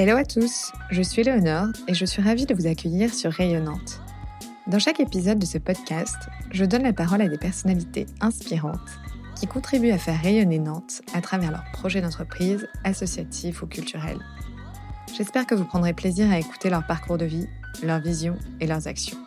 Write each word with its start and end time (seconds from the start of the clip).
Hello 0.00 0.16
à 0.16 0.24
tous, 0.24 0.70
je 0.92 1.02
suis 1.02 1.24
Léonore 1.24 1.70
et 1.88 1.94
je 1.94 2.04
suis 2.04 2.22
ravie 2.22 2.46
de 2.46 2.54
vous 2.54 2.68
accueillir 2.68 3.12
sur 3.12 3.32
Rayonnante. 3.32 4.00
Dans 4.68 4.78
chaque 4.78 5.00
épisode 5.00 5.40
de 5.40 5.44
ce 5.44 5.58
podcast, 5.58 6.14
je 6.52 6.64
donne 6.64 6.84
la 6.84 6.92
parole 6.92 7.20
à 7.20 7.26
des 7.26 7.36
personnalités 7.36 8.06
inspirantes 8.20 8.78
qui 9.34 9.48
contribuent 9.48 9.90
à 9.90 9.98
faire 9.98 10.22
rayonner 10.22 10.60
Nantes 10.60 11.02
à 11.14 11.20
travers 11.20 11.50
leurs 11.50 11.64
projets 11.72 12.00
d'entreprise, 12.00 12.68
associatifs 12.84 13.60
ou 13.60 13.66
culturels. 13.66 14.20
J'espère 15.16 15.48
que 15.48 15.56
vous 15.56 15.64
prendrez 15.64 15.94
plaisir 15.94 16.30
à 16.30 16.38
écouter 16.38 16.70
leur 16.70 16.86
parcours 16.86 17.18
de 17.18 17.24
vie, 17.24 17.48
leurs 17.82 17.98
visions 17.98 18.38
et 18.60 18.68
leurs 18.68 18.86
actions. 18.86 19.18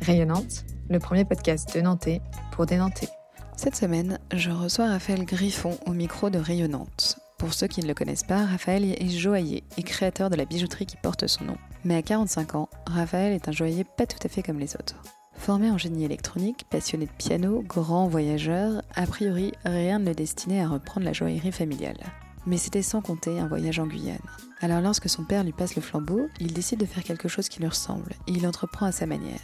Rayonnante, 0.00 0.64
le 0.88 1.00
premier 1.00 1.26
podcast 1.26 1.76
de 1.76 1.82
Nantais 1.82 2.22
pour 2.52 2.64
des 2.64 2.78
Nantais. 2.78 3.10
Cette 3.58 3.76
semaine, 3.76 4.18
je 4.32 4.48
reçois 4.48 4.88
Raphaël 4.88 5.26
Griffon 5.26 5.76
au 5.84 5.92
micro 5.92 6.30
de 6.30 6.38
Rayonnante. 6.38 7.21
Pour 7.42 7.54
ceux 7.54 7.66
qui 7.66 7.80
ne 7.80 7.88
le 7.88 7.94
connaissent 7.94 8.22
pas, 8.22 8.46
Raphaël 8.46 8.84
est 8.84 9.08
joaillier 9.08 9.64
et 9.76 9.82
créateur 9.82 10.30
de 10.30 10.36
la 10.36 10.44
bijouterie 10.44 10.86
qui 10.86 10.96
porte 10.96 11.26
son 11.26 11.42
nom. 11.42 11.56
Mais 11.84 11.96
à 11.96 12.02
45 12.02 12.54
ans, 12.54 12.68
Raphaël 12.86 13.32
est 13.32 13.48
un 13.48 13.52
joaillier 13.52 13.82
pas 13.82 14.06
tout 14.06 14.20
à 14.22 14.28
fait 14.28 14.44
comme 14.44 14.60
les 14.60 14.76
autres. 14.76 15.02
Formé 15.34 15.68
en 15.68 15.76
génie 15.76 16.04
électronique, 16.04 16.64
passionné 16.70 17.06
de 17.06 17.10
piano, 17.10 17.64
grand 17.66 18.06
voyageur, 18.06 18.82
a 18.94 19.06
priori 19.06 19.50
rien 19.64 19.98
ne 19.98 20.10
le 20.10 20.14
destinait 20.14 20.62
à 20.62 20.68
reprendre 20.68 21.04
la 21.04 21.12
joaillerie 21.12 21.50
familiale. 21.50 21.98
Mais 22.46 22.58
c'était 22.58 22.80
sans 22.80 23.02
compter 23.02 23.40
un 23.40 23.48
voyage 23.48 23.80
en 23.80 23.88
Guyane. 23.88 24.20
Alors 24.62 24.80
lorsque 24.80 25.08
son 25.08 25.24
père 25.24 25.44
lui 25.44 25.52
passe 25.52 25.74
le 25.74 25.82
flambeau, 25.82 26.28
il 26.40 26.52
décide 26.52 26.78
de 26.78 26.86
faire 26.86 27.02
quelque 27.02 27.28
chose 27.28 27.48
qui 27.48 27.58
lui 27.58 27.68
ressemble 27.68 28.12
et 28.28 28.32
il 28.32 28.46
entreprend 28.46 28.86
à 28.86 28.92
sa 28.92 29.06
manière. 29.06 29.40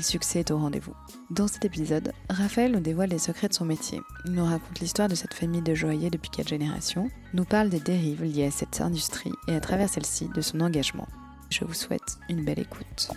Succès 0.00 0.40
est 0.40 0.50
au 0.50 0.58
rendez-vous. 0.58 0.94
Dans 1.30 1.48
cet 1.48 1.64
épisode, 1.64 2.12
Raphaël 2.28 2.72
nous 2.72 2.80
dévoile 2.80 3.10
les 3.10 3.18
secrets 3.18 3.48
de 3.48 3.54
son 3.54 3.64
métier. 3.64 4.00
Il 4.26 4.32
nous 4.32 4.44
raconte 4.44 4.80
l'histoire 4.80 5.08
de 5.08 5.14
cette 5.14 5.32
famille 5.32 5.62
de 5.62 5.74
joailliers 5.74 6.10
depuis 6.10 6.30
quatre 6.30 6.48
générations, 6.48 7.10
nous 7.32 7.44
parle 7.44 7.70
des 7.70 7.80
dérives 7.80 8.22
liées 8.22 8.46
à 8.46 8.50
cette 8.50 8.80
industrie 8.80 9.32
et 9.48 9.54
à 9.54 9.60
travers 9.60 9.88
celle-ci 9.88 10.28
de 10.34 10.40
son 10.40 10.60
engagement. 10.60 11.08
Je 11.48 11.64
vous 11.64 11.74
souhaite 11.74 12.18
une 12.28 12.44
belle 12.44 12.58
écoute. 12.58 13.10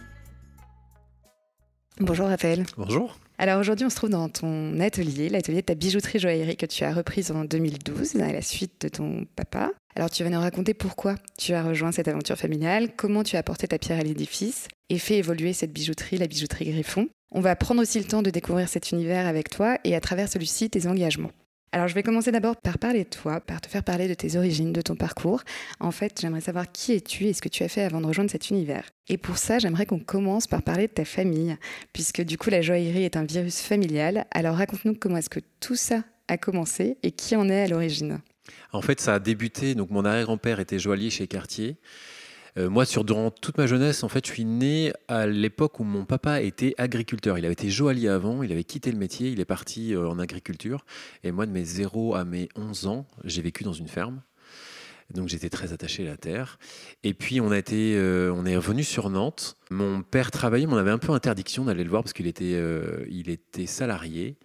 Bonjour 2.00 2.28
Raphaël. 2.28 2.66
Bonjour. 2.78 3.18
Alors 3.38 3.60
aujourd'hui, 3.60 3.86
on 3.86 3.90
se 3.90 3.96
trouve 3.98 4.10
dans 4.10 4.30
ton 4.30 4.80
atelier, 4.80 5.28
l'atelier 5.28 5.62
de 5.62 5.66
ta 5.66 5.76
bijouterie 5.76 6.20
joaillerie 6.20 6.56
que 6.56 6.66
tu 6.66 6.86
as 6.86 6.94
reprise 6.94 7.30
en 7.32 7.44
2012 7.44 8.16
à 8.22 8.32
la 8.32 8.42
suite 8.42 8.82
de 8.82 8.88
ton 8.88 9.26
papa. 9.36 9.72
Alors 9.96 10.10
tu 10.10 10.24
vas 10.24 10.30
nous 10.30 10.40
raconter 10.40 10.74
pourquoi 10.74 11.16
tu 11.38 11.54
as 11.54 11.62
rejoint 11.62 11.92
cette 11.92 12.08
aventure 12.08 12.38
familiale, 12.38 12.96
comment 12.96 13.24
tu 13.24 13.36
as 13.36 13.40
apporté 13.40 13.68
ta 13.68 13.78
pierre 13.78 14.00
à 14.00 14.04
l'édifice 14.04 14.70
et 14.90 14.98
fait 14.98 15.18
évoluer 15.18 15.52
cette 15.52 15.74
bijouterie, 15.74 16.18
la 16.18 16.28
bijouterie 16.28 16.72
Griffon. 16.72 17.10
On 17.32 17.42
va 17.42 17.56
prendre 17.58 17.82
aussi 17.82 18.00
le 18.00 18.06
temps 18.06 18.22
de 18.22 18.30
découvrir 18.30 18.70
cet 18.70 18.92
univers 18.92 19.28
avec 19.28 19.50
toi 19.50 19.78
et 19.84 19.94
à 19.94 20.00
travers 20.00 20.30
celui-ci 20.30 20.70
tes 20.70 20.88
engagements. 20.88 21.32
Alors 21.72 21.88
je 21.88 21.94
vais 21.94 22.02
commencer 22.02 22.32
d'abord 22.32 22.56
par 22.56 22.80
parler 22.80 23.04
de 23.04 23.10
toi, 23.10 23.40
par 23.42 23.62
te 23.62 23.68
faire 23.68 23.84
parler 23.84 24.08
de 24.08 24.16
tes 24.16 24.38
origines, 24.38 24.74
de 24.74 24.82
ton 24.82 24.96
parcours. 24.96 25.44
En 25.80 25.92
fait, 25.92 26.20
j'aimerais 26.20 26.42
savoir 26.42 26.72
qui 26.72 26.94
es-tu 26.94 27.26
et 27.26 27.34
ce 27.34 27.42
que 27.42 27.50
tu 27.50 27.64
as 27.64 27.70
fait 27.70 27.84
avant 27.84 28.02
de 28.02 28.08
rejoindre 28.08 28.32
cet 28.32 28.50
univers. 28.50 28.90
Et 29.08 29.18
pour 29.18 29.38
ça, 29.38 29.60
j'aimerais 29.60 29.86
qu'on 29.86 30.00
commence 30.00 30.48
par 30.48 30.64
parler 30.64 30.88
de 30.88 30.94
ta 30.94 31.06
famille, 31.06 31.56
puisque 31.94 32.22
du 32.22 32.38
coup 32.38 32.50
la 32.50 32.62
joaillerie 32.62 33.04
est 33.04 33.18
un 33.18 33.24
virus 33.24 33.62
familial. 33.62 34.26
Alors 34.32 34.56
raconte-nous 34.56 34.96
comment 34.96 35.18
est-ce 35.18 35.30
que 35.30 35.42
tout 35.60 35.76
ça 35.76 36.04
a 36.28 36.38
commencé 36.38 36.98
et 37.04 37.12
qui 37.12 37.36
en 37.36 37.50
est 37.50 37.64
à 37.64 37.68
l'origine. 37.68 38.20
En 38.72 38.82
fait, 38.82 39.00
ça 39.00 39.16
a 39.16 39.20
débuté, 39.20 39.76
donc 39.76 39.92
mon 39.92 40.06
arrière-grand-père 40.06 40.60
était 40.60 40.80
joaillier 40.80 41.12
chez 41.12 41.28
Cartier. 41.28 41.78
Euh, 42.58 42.70
moi, 42.70 42.86
sur, 42.86 43.04
durant 43.04 43.32
toute 43.32 43.58
ma 43.58 43.68
jeunesse, 43.68 44.04
en 44.04 44.10
fait, 44.10 44.26
je 44.26 44.32
suis 44.32 44.46
né 44.46 44.94
à 45.08 45.28
l'époque 45.28 45.80
où 45.80 45.84
mon 45.84 46.06
papa 46.06 46.42
était 46.42 46.74
agriculteur. 46.78 47.38
Il 47.38 47.46
avait 47.46 47.54
été 47.54 47.70
joaillier 47.70 48.10
avant, 48.10 48.44
il 48.44 48.52
avait 48.52 48.64
quitté 48.64 48.92
le 48.92 48.98
métier, 48.98 49.30
il 49.30 49.40
est 49.40 49.46
parti 49.46 49.94
euh, 49.94 50.08
en 50.08 50.20
agriculture. 50.20 50.86
Et 51.24 51.32
moi, 51.32 51.46
de 51.46 51.52
mes 51.52 51.64
0 51.64 52.16
à 52.16 52.26
mes 52.26 52.50
11 52.56 52.88
ans, 52.88 53.08
j'ai 53.24 53.42
vécu 53.42 53.64
dans 53.64 53.74
une 53.74 53.88
ferme. 53.88 54.22
Donc 55.14 55.28
j'étais 55.28 55.50
très 55.50 55.74
attaché 55.74 56.06
à 56.08 56.12
la 56.12 56.18
terre. 56.18 56.60
Et 57.04 57.16
puis 57.16 57.42
on 57.42 57.50
a 57.50 57.58
été, 57.58 57.96
euh, 57.98 58.32
on 58.32 58.46
est 58.46 58.56
revenu 58.56 58.84
sur 58.84 59.10
Nantes. 59.10 59.58
Mon 59.72 60.04
père 60.04 60.30
travaillait, 60.30 60.68
mais 60.68 60.74
on 60.74 60.78
avait 60.78 60.92
un 60.92 61.00
peu 61.00 61.12
interdiction 61.14 61.66
d'aller 61.66 61.84
le 61.84 61.90
voir 61.90 62.04
parce 62.04 62.14
qu'il 62.14 62.28
était, 62.28 62.62
il 63.10 63.30
était 63.32 63.66
salarié. 63.66 64.38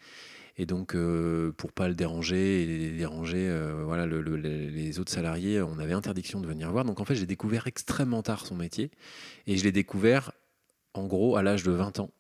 Et 0.56 0.66
donc, 0.66 0.94
euh, 0.94 1.52
pour 1.52 1.72
pas 1.72 1.88
le 1.88 1.94
déranger 1.94 2.62
et 2.62 2.90
déranger 2.92 3.48
euh, 3.48 3.82
voilà, 3.84 4.06
les 4.06 4.98
autres 5.00 5.10
salariés, 5.10 5.60
on 5.60 5.78
avait 5.78 5.94
interdiction 5.94 6.40
de 6.40 6.46
venir 6.46 6.70
voir. 6.70 6.84
Donc, 6.84 7.00
en 7.00 7.04
fait, 7.04 7.16
j'ai 7.16 7.26
découvert 7.26 7.66
extrêmement 7.66 8.22
tard 8.22 8.46
son 8.46 8.54
métier. 8.54 8.90
Et 9.46 9.56
je 9.56 9.64
l'ai 9.64 9.72
découvert, 9.72 10.32
en 10.94 11.06
gros, 11.06 11.36
à 11.36 11.42
l'âge 11.42 11.64
de 11.64 11.72
20 11.72 11.98
ans, 11.98 12.10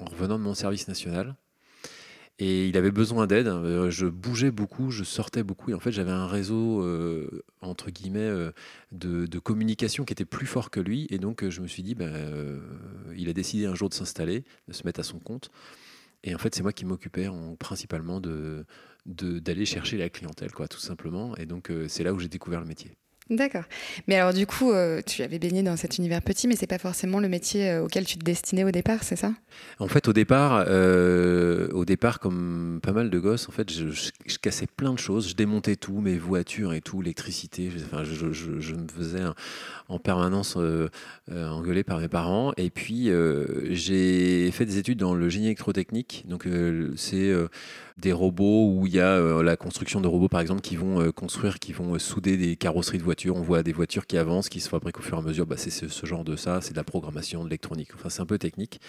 en 0.00 0.06
revenant 0.06 0.38
de 0.38 0.44
mon 0.44 0.54
service 0.54 0.88
national. 0.88 1.36
Et 2.40 2.66
il 2.66 2.76
avait 2.76 2.90
besoin 2.90 3.28
d'aide. 3.28 3.46
Euh, 3.46 3.90
je 3.90 4.06
bougeais 4.06 4.50
beaucoup, 4.50 4.90
je 4.90 5.04
sortais 5.04 5.44
beaucoup. 5.44 5.70
Et 5.70 5.74
en 5.74 5.78
fait, 5.78 5.92
j'avais 5.92 6.10
un 6.10 6.26
réseau, 6.26 6.84
entre 7.60 7.92
guillemets, 7.92 8.50
de, 8.90 9.38
communication 9.38 10.04
qui 10.04 10.12
était 10.12 10.24
plus 10.24 10.46
fort 10.46 10.70
que 10.70 10.80
lui. 10.80 11.06
Et 11.10 11.18
donc, 11.18 11.48
je 11.48 11.60
me 11.60 11.68
suis 11.68 11.84
dit, 11.84 11.94
ben, 11.94 12.12
il 13.16 13.28
a 13.28 13.32
décidé 13.32 13.66
un 13.66 13.76
jour 13.76 13.88
de 13.88 13.94
s'installer, 13.94 14.42
de 14.66 14.72
se 14.72 14.84
mettre 14.84 14.98
à 14.98 15.04
son 15.04 15.20
compte. 15.20 15.52
Et 16.26 16.34
en 16.34 16.38
fait, 16.38 16.54
c'est 16.54 16.62
moi 16.62 16.72
qui 16.72 16.86
m'occupais 16.86 17.28
principalement 17.58 18.20
d'aller 19.04 19.66
chercher 19.66 19.98
la 19.98 20.08
clientèle, 20.08 20.52
quoi, 20.52 20.68
tout 20.68 20.78
simplement. 20.78 21.36
Et 21.36 21.44
donc, 21.44 21.70
euh, 21.70 21.86
c'est 21.86 22.02
là 22.02 22.14
où 22.14 22.18
j'ai 22.18 22.28
découvert 22.28 22.60
le 22.60 22.66
métier. 22.66 22.96
D'accord. 23.30 23.64
Mais 24.06 24.16
alors 24.16 24.34
du 24.34 24.46
coup, 24.46 24.72
euh, 24.72 25.00
tu 25.00 25.22
avais 25.22 25.38
baigné 25.38 25.62
dans 25.62 25.78
cet 25.78 25.96
univers 25.96 26.20
petit, 26.20 26.46
mais 26.46 26.56
c'est 26.56 26.66
pas 26.66 26.76
forcément 26.76 27.20
le 27.20 27.28
métier 27.30 27.70
euh, 27.70 27.84
auquel 27.84 28.04
tu 28.04 28.18
te 28.18 28.24
destinais 28.24 28.64
au 28.64 28.70
départ, 28.70 29.02
c'est 29.02 29.16
ça? 29.16 29.32
En 29.78 29.88
fait, 29.88 30.08
au 30.08 30.12
départ, 30.12 30.66
euh, 30.68 31.68
au 31.72 31.86
départ, 31.86 32.20
comme 32.20 32.80
pas 32.82 32.92
mal 32.92 33.08
de 33.08 33.18
gosses, 33.18 33.48
en 33.48 33.52
fait, 33.52 33.72
je, 33.72 34.10
cassais 34.42 34.66
plein 34.66 34.92
de 34.92 34.98
choses. 34.98 35.30
Je 35.30 35.36
démontais 35.36 35.76
tout, 35.76 36.02
mes 36.02 36.18
voitures 36.18 36.74
et 36.74 36.82
tout, 36.82 37.00
l'électricité. 37.00 37.70
Enfin, 37.86 38.04
je, 38.04 38.30
je, 38.30 38.74
me 38.74 38.86
faisais 38.88 39.22
en 39.88 39.98
permanence 39.98 40.58
engueuler 41.30 41.82
par 41.82 42.00
mes 42.00 42.08
parents. 42.08 42.52
Et 42.58 42.68
puis, 42.68 43.10
j'ai 43.70 44.50
fait 44.50 44.66
des 44.66 44.76
études 44.76 44.98
dans 44.98 45.14
le 45.14 45.30
génie 45.30 45.46
électrotechnique. 45.46 46.24
Donc, 46.28 46.46
c'est 46.96 47.32
des 47.96 48.12
robots 48.12 48.72
où 48.72 48.86
il 48.86 48.94
y 48.94 49.00
a 49.00 49.42
la 49.42 49.56
construction 49.56 50.00
de 50.00 50.08
robots, 50.08 50.28
par 50.28 50.40
exemple, 50.40 50.60
qui 50.60 50.76
vont 50.76 51.10
construire, 51.12 51.58
qui 51.58 51.72
vont 51.72 51.98
souder 51.98 52.36
des 52.36 52.56
carrosseries 52.56 52.98
de 52.98 53.04
voitures 53.04 53.24
on 53.34 53.42
voit 53.42 53.62
des 53.62 53.72
voitures 53.72 54.06
qui 54.06 54.18
avancent, 54.18 54.48
qui 54.48 54.60
se 54.60 54.68
fabriquent 54.68 54.98
au 54.98 55.02
fur 55.02 55.16
et 55.16 55.20
à 55.20 55.22
mesure. 55.22 55.46
Bah, 55.46 55.56
c'est 55.56 55.70
ce, 55.70 56.06
genre 56.06 56.24
de 56.24 56.36
ça, 56.36 56.60
c'est 56.60 56.72
de 56.72 56.76
la 56.76 56.84
programmation, 56.84 57.40
de 57.40 57.48
l'électronique. 57.48 57.90
Enfin, 57.94 58.08
c'est 58.08 58.20
un 58.20 58.26
peu 58.26 58.38
technique. 58.38 58.80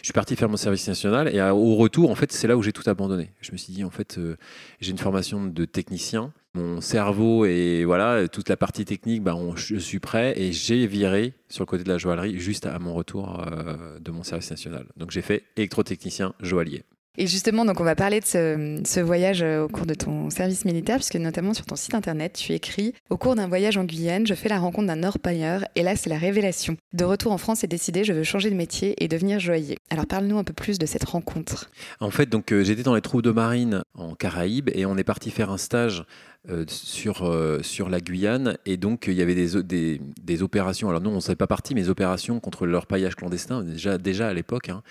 Je 0.00 0.06
suis 0.06 0.12
parti 0.12 0.36
faire 0.36 0.48
mon 0.48 0.56
service 0.56 0.86
national 0.86 1.34
et 1.34 1.40
au 1.40 1.76
retour, 1.76 2.10
en 2.10 2.14
fait, 2.14 2.32
c'est 2.32 2.46
là 2.46 2.56
où 2.56 2.62
j'ai 2.62 2.72
tout 2.72 2.88
abandonné. 2.88 3.32
Je 3.40 3.52
me 3.52 3.56
suis 3.56 3.72
dit, 3.72 3.84
en 3.84 3.90
fait, 3.90 4.18
euh, 4.18 4.36
j'ai 4.80 4.90
une 4.90 4.98
formation 4.98 5.44
de 5.46 5.64
technicien. 5.64 6.32
Mon 6.54 6.80
cerveau 6.80 7.46
et 7.46 7.84
voilà, 7.84 8.28
toute 8.28 8.48
la 8.48 8.56
partie 8.56 8.84
technique, 8.84 9.24
bah, 9.24 9.36
je 9.56 9.76
suis 9.76 9.98
prêt 9.98 10.34
et 10.36 10.52
j'ai 10.52 10.86
viré 10.86 11.34
sur 11.48 11.62
le 11.62 11.66
côté 11.66 11.82
de 11.82 11.88
la 11.88 11.98
joaillerie 11.98 12.38
juste 12.38 12.66
à 12.66 12.78
mon 12.78 12.94
retour 12.94 13.44
euh, 13.44 13.98
de 13.98 14.10
mon 14.12 14.22
service 14.22 14.50
national. 14.50 14.86
Donc 14.96 15.10
j'ai 15.10 15.22
fait 15.22 15.42
électrotechnicien 15.56 16.32
joaillier. 16.40 16.84
Et 17.16 17.28
justement, 17.28 17.64
donc 17.64 17.80
on 17.80 17.84
va 17.84 17.94
parler 17.94 18.18
de 18.18 18.24
ce, 18.24 19.00
voyage 19.00 19.42
euh, 19.42 19.62
au 19.64 19.68
cours 19.68 19.86
de 19.86 19.94
ton 19.94 20.30
service 20.30 20.64
militaire, 20.64 20.96
puisque 20.96 21.14
notamment 21.14 21.54
sur 21.54 21.64
ton 21.64 21.76
site 21.76 21.94
internet, 21.94 22.32
tu 22.32 22.52
écris 22.52 22.92
Au 23.08 23.16
cours 23.16 23.36
d'un 23.36 23.46
voyage 23.46 23.76
en 23.76 23.84
Guyane, 23.84 24.26
je 24.26 24.34
fais 24.34 24.48
la 24.48 24.58
rencontre 24.58 24.88
d'un 24.88 25.04
orpailleur, 25.04 25.64
et 25.76 25.84
là 25.84 25.94
c'est 25.94 26.10
la 26.10 26.18
révélation. 26.18 26.76
De 26.92 27.04
retour 27.04 27.30
en 27.30 27.38
France, 27.38 27.60
c'est 27.60 27.68
décidé, 27.68 28.02
je 28.02 28.12
veux 28.12 28.24
changer 28.24 28.50
de 28.50 28.56
métier 28.56 28.96
et 29.02 29.06
devenir 29.06 29.38
joaillier. 29.38 29.78
Alors 29.90 30.06
parle-nous 30.06 30.38
un 30.38 30.44
peu 30.44 30.52
plus 30.52 30.78
de 30.78 30.86
cette 30.86 31.04
rencontre. 31.04 31.70
En 32.00 32.10
fait, 32.10 32.28
donc 32.28 32.50
euh, 32.52 32.64
j'étais 32.64 32.82
dans 32.82 32.96
les 32.96 33.00
troupes 33.00 33.22
de 33.22 33.30
marine 33.30 33.84
en 33.94 34.16
Caraïbes, 34.16 34.70
et 34.74 34.84
on 34.84 34.96
est 34.96 35.04
parti 35.04 35.30
faire 35.30 35.52
un 35.52 35.58
stage 35.58 36.04
euh, 36.50 36.64
sur, 36.66 37.32
sur 37.62 37.88
la 37.88 38.00
Guyane. 38.00 38.58
Et 38.66 38.76
donc, 38.76 39.04
il 39.06 39.14
y 39.14 39.22
avait 39.22 39.34
des, 39.34 39.62
des, 39.62 40.00
des 40.22 40.42
opérations. 40.42 40.90
Alors, 40.90 41.00
nous, 41.00 41.10
on 41.10 41.14
ne 41.14 41.20
savait 41.20 41.36
pas 41.36 41.46
parti, 41.46 41.74
mais 41.74 41.82
des 41.82 41.88
opérations 41.90 42.40
contre 42.40 42.66
leur 42.66 42.86
paillage 42.86 43.14
clandestin, 43.14 43.62
déjà, 43.62 43.98
déjà 43.98 44.28
à 44.28 44.34
l'époque. 44.34 44.68
Hein. 44.68 44.82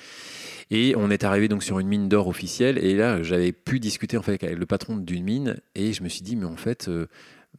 Et 0.75 0.95
on 0.97 1.11
est 1.11 1.23
arrivé 1.23 1.47
donc 1.47 1.61
sur 1.61 1.77
une 1.77 1.87
mine 1.87 2.09
d'or 2.09 2.27
officielle. 2.27 2.79
Et 2.79 2.95
là, 2.95 3.21
j'avais 3.21 3.51
pu 3.51 3.79
discuter 3.79 4.17
en 4.17 4.23
fait 4.23 4.43
avec 4.43 4.57
le 4.57 4.65
patron 4.65 4.97
d'une 4.97 5.23
mine. 5.23 5.57
Et 5.75 5.93
je 5.93 6.01
me 6.01 6.09
suis 6.09 6.23
dit, 6.23 6.35
mais 6.35 6.47
en 6.47 6.55
fait, 6.55 6.87
euh, 6.87 7.05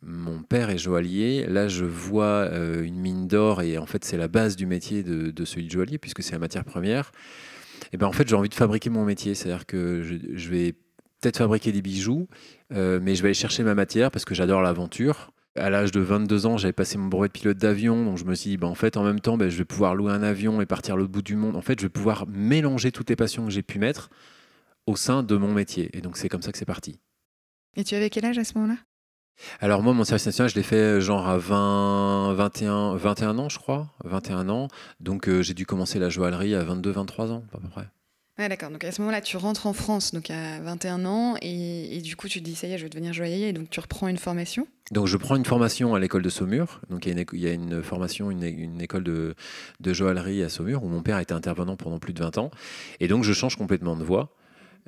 mon 0.03 0.43
père 0.43 0.69
est 0.69 0.79
joaillier. 0.79 1.47
Là, 1.47 1.69
je 1.69 1.85
vois 1.85 2.25
euh, 2.25 2.83
une 2.83 2.97
mine 2.97 3.29
d'or 3.29 3.63
et 3.63 3.79
en 3.79 3.87
fait, 3.87 4.05
c'est 4.05 4.17
la 4.17 4.27
base 4.27 4.57
du 4.57 4.67
métier 4.67 5.05
de, 5.05 5.45
celui 5.45 5.67
de 5.67 5.71
joaillier 5.71 5.99
puisque 5.99 6.25
c'est 6.25 6.33
la 6.33 6.41
matière 6.41 6.65
première. 6.65 7.13
Et 7.93 7.99
ben 7.99 8.09
en 8.09 8.13
fait, 8.13 8.27
j'ai 8.29 8.35
envie 8.35 8.49
de 8.49 8.55
fabriquer 8.55 8.91
mon 8.91 9.05
métier. 9.05 9.37
C'est-à-dire 9.37 9.65
que 9.65 10.03
je, 10.03 10.51
vais 10.51 10.73
peut-être 11.21 11.39
fabriquer 11.39 11.71
des 11.71 11.83
bijoux, 11.83 12.27
euh, 12.73 12.99
mais 13.01 13.15
je 13.15 13.23
vais 13.23 13.29
aller 13.29 13.35
chercher 13.35 13.63
ma 13.63 13.77
matière 13.77 14.11
parce 14.11 14.25
que 14.25 14.35
j'adore 14.35 14.61
l'aventure 14.61 15.31
à 15.57 15.71
l'âge 15.71 15.93
de 15.93 16.01
22 16.01 16.47
ans, 16.47 16.57
j'avais 16.57 16.73
passé 16.73 16.99
mon 16.99 17.07
brevet 17.07 17.29
de 17.29 17.33
pilote 17.33 17.59
d'avion, 17.59 18.05
donc 18.05 18.19
je 18.19 18.25
me 18.25 18.35
suis 18.35 18.51
dit, 18.51 18.57
bah, 18.57 18.67
en 18.67 18.75
fait, 18.75 18.97
en 18.97 19.05
même 19.05 19.21
temps, 19.21 19.37
bah, 19.37 19.49
je 19.49 19.57
vais 19.57 19.65
pouvoir 19.65 19.95
louer 19.95 20.13
un 20.13 20.23
avion 20.23 20.61
et 20.61 20.67
partir 20.67 20.95
à 20.95 20.97
l'autre 20.97 21.13
bout 21.13 21.23
du 21.23 21.37
monde. 21.37 21.57
En 21.57 21.63
fait, 21.63 21.79
je 21.79 21.87
vais 21.87 21.91
pouvoir 21.91 22.27
mélanger 22.27 22.93
toutes 22.93 23.11
les 23.11 23.17
passions 23.17 23.45
que 23.45 23.51
j'ai 23.51 23.63
pu 23.63 23.79
mettre 23.79 24.11
au 24.87 24.97
sein 24.97 25.23
de 25.23 25.37
mon 25.37 25.53
métier. 25.53 25.97
Et 25.97 26.01
donc, 26.01 26.17
c'est 26.17 26.29
comme 26.29 26.43
ça 26.43 26.53
que 26.53 26.59
c'est 26.59 26.65
parti. 26.65 26.99
Et 27.77 27.85
tu 27.85 27.95
avais 27.95 28.11
quel 28.11 28.25
âge 28.25 28.39
à 28.39 28.45
ce 28.45 28.55
moment-là? 28.59 28.79
Alors 29.61 29.83
moi, 29.83 29.93
mon 29.95 30.05
service 30.05 30.27
national, 30.27 30.51
je 30.51 30.55
l'ai 30.55 30.63
fait 30.63 31.01
genre 31.01 31.29
à 31.29 31.39
20, 31.39 32.35
21, 32.35 32.97
21 32.97 33.39
ans, 33.39 33.49
je 33.49 33.59
crois, 33.59 33.89
21 34.05 34.49
ans. 34.49 34.69
Donc 35.01 35.29
euh, 35.29 35.43
j'ai 35.43 35.55
dû 35.55 35.67
commencer 35.67 35.99
la 35.99 36.09
joaillerie 36.09 36.55
à 36.55 36.63
22, 36.63 36.91
23 36.91 37.33
ans, 37.33 37.45
à 37.53 37.59
peu 37.59 37.69
près. 37.69 37.89
D'accord. 38.37 38.71
Donc 38.71 38.83
à 38.83 38.91
ce 38.91 39.01
moment-là, 39.01 39.21
tu 39.21 39.37
rentres 39.37 39.67
en 39.67 39.73
France, 39.73 40.13
donc 40.13 40.29
à 40.31 40.61
21 40.61 41.05
ans, 41.05 41.37
et, 41.41 42.01
du 42.03 42.17
coup, 42.17 42.29
tu 42.29 42.41
te 42.41 42.45
dis, 42.45 42.57
ça 42.57 42.67
y 42.67 42.73
est, 42.73 42.79
je 42.79 42.83
vais 42.83 42.89
devenir 42.89 43.13
joaillier, 43.13 43.49
et 43.49 43.53
donc 43.53 43.71
tu 43.71 43.79
reprends 43.79 44.09
une 44.09 44.17
formation? 44.17 44.67
Donc 44.91 45.07
je 45.07 45.17
prends 45.17 45.37
une 45.37 45.45
formation 45.45 45.95
à 45.95 46.01
l'école 46.01 46.23
de 46.23 46.29
Saumur. 46.29 46.81
Donc 46.91 47.07
il 47.07 47.17
y, 47.17 47.47
a 47.47 47.53
une, 47.53 47.83
formation, 47.83 48.31
une, 48.31 48.81
école 48.81 49.05
de, 49.05 49.35
de, 49.81 49.93
joaillerie 49.93 50.43
à 50.43 50.49
Saumur 50.49 50.83
où 50.83 50.89
mon 50.89 51.03
père 51.03 51.19
était 51.21 51.33
intervenant 51.33 51.77
pendant 51.77 51.99
plus 51.99 52.13
de 52.13 52.21
20 52.23 52.39
ans. 52.39 52.51
Et 53.01 53.09
donc 53.09 53.25
je 53.25 53.33
change 53.33 53.57
complètement 53.57 53.97
de 53.97 54.05
voie. 54.05 54.35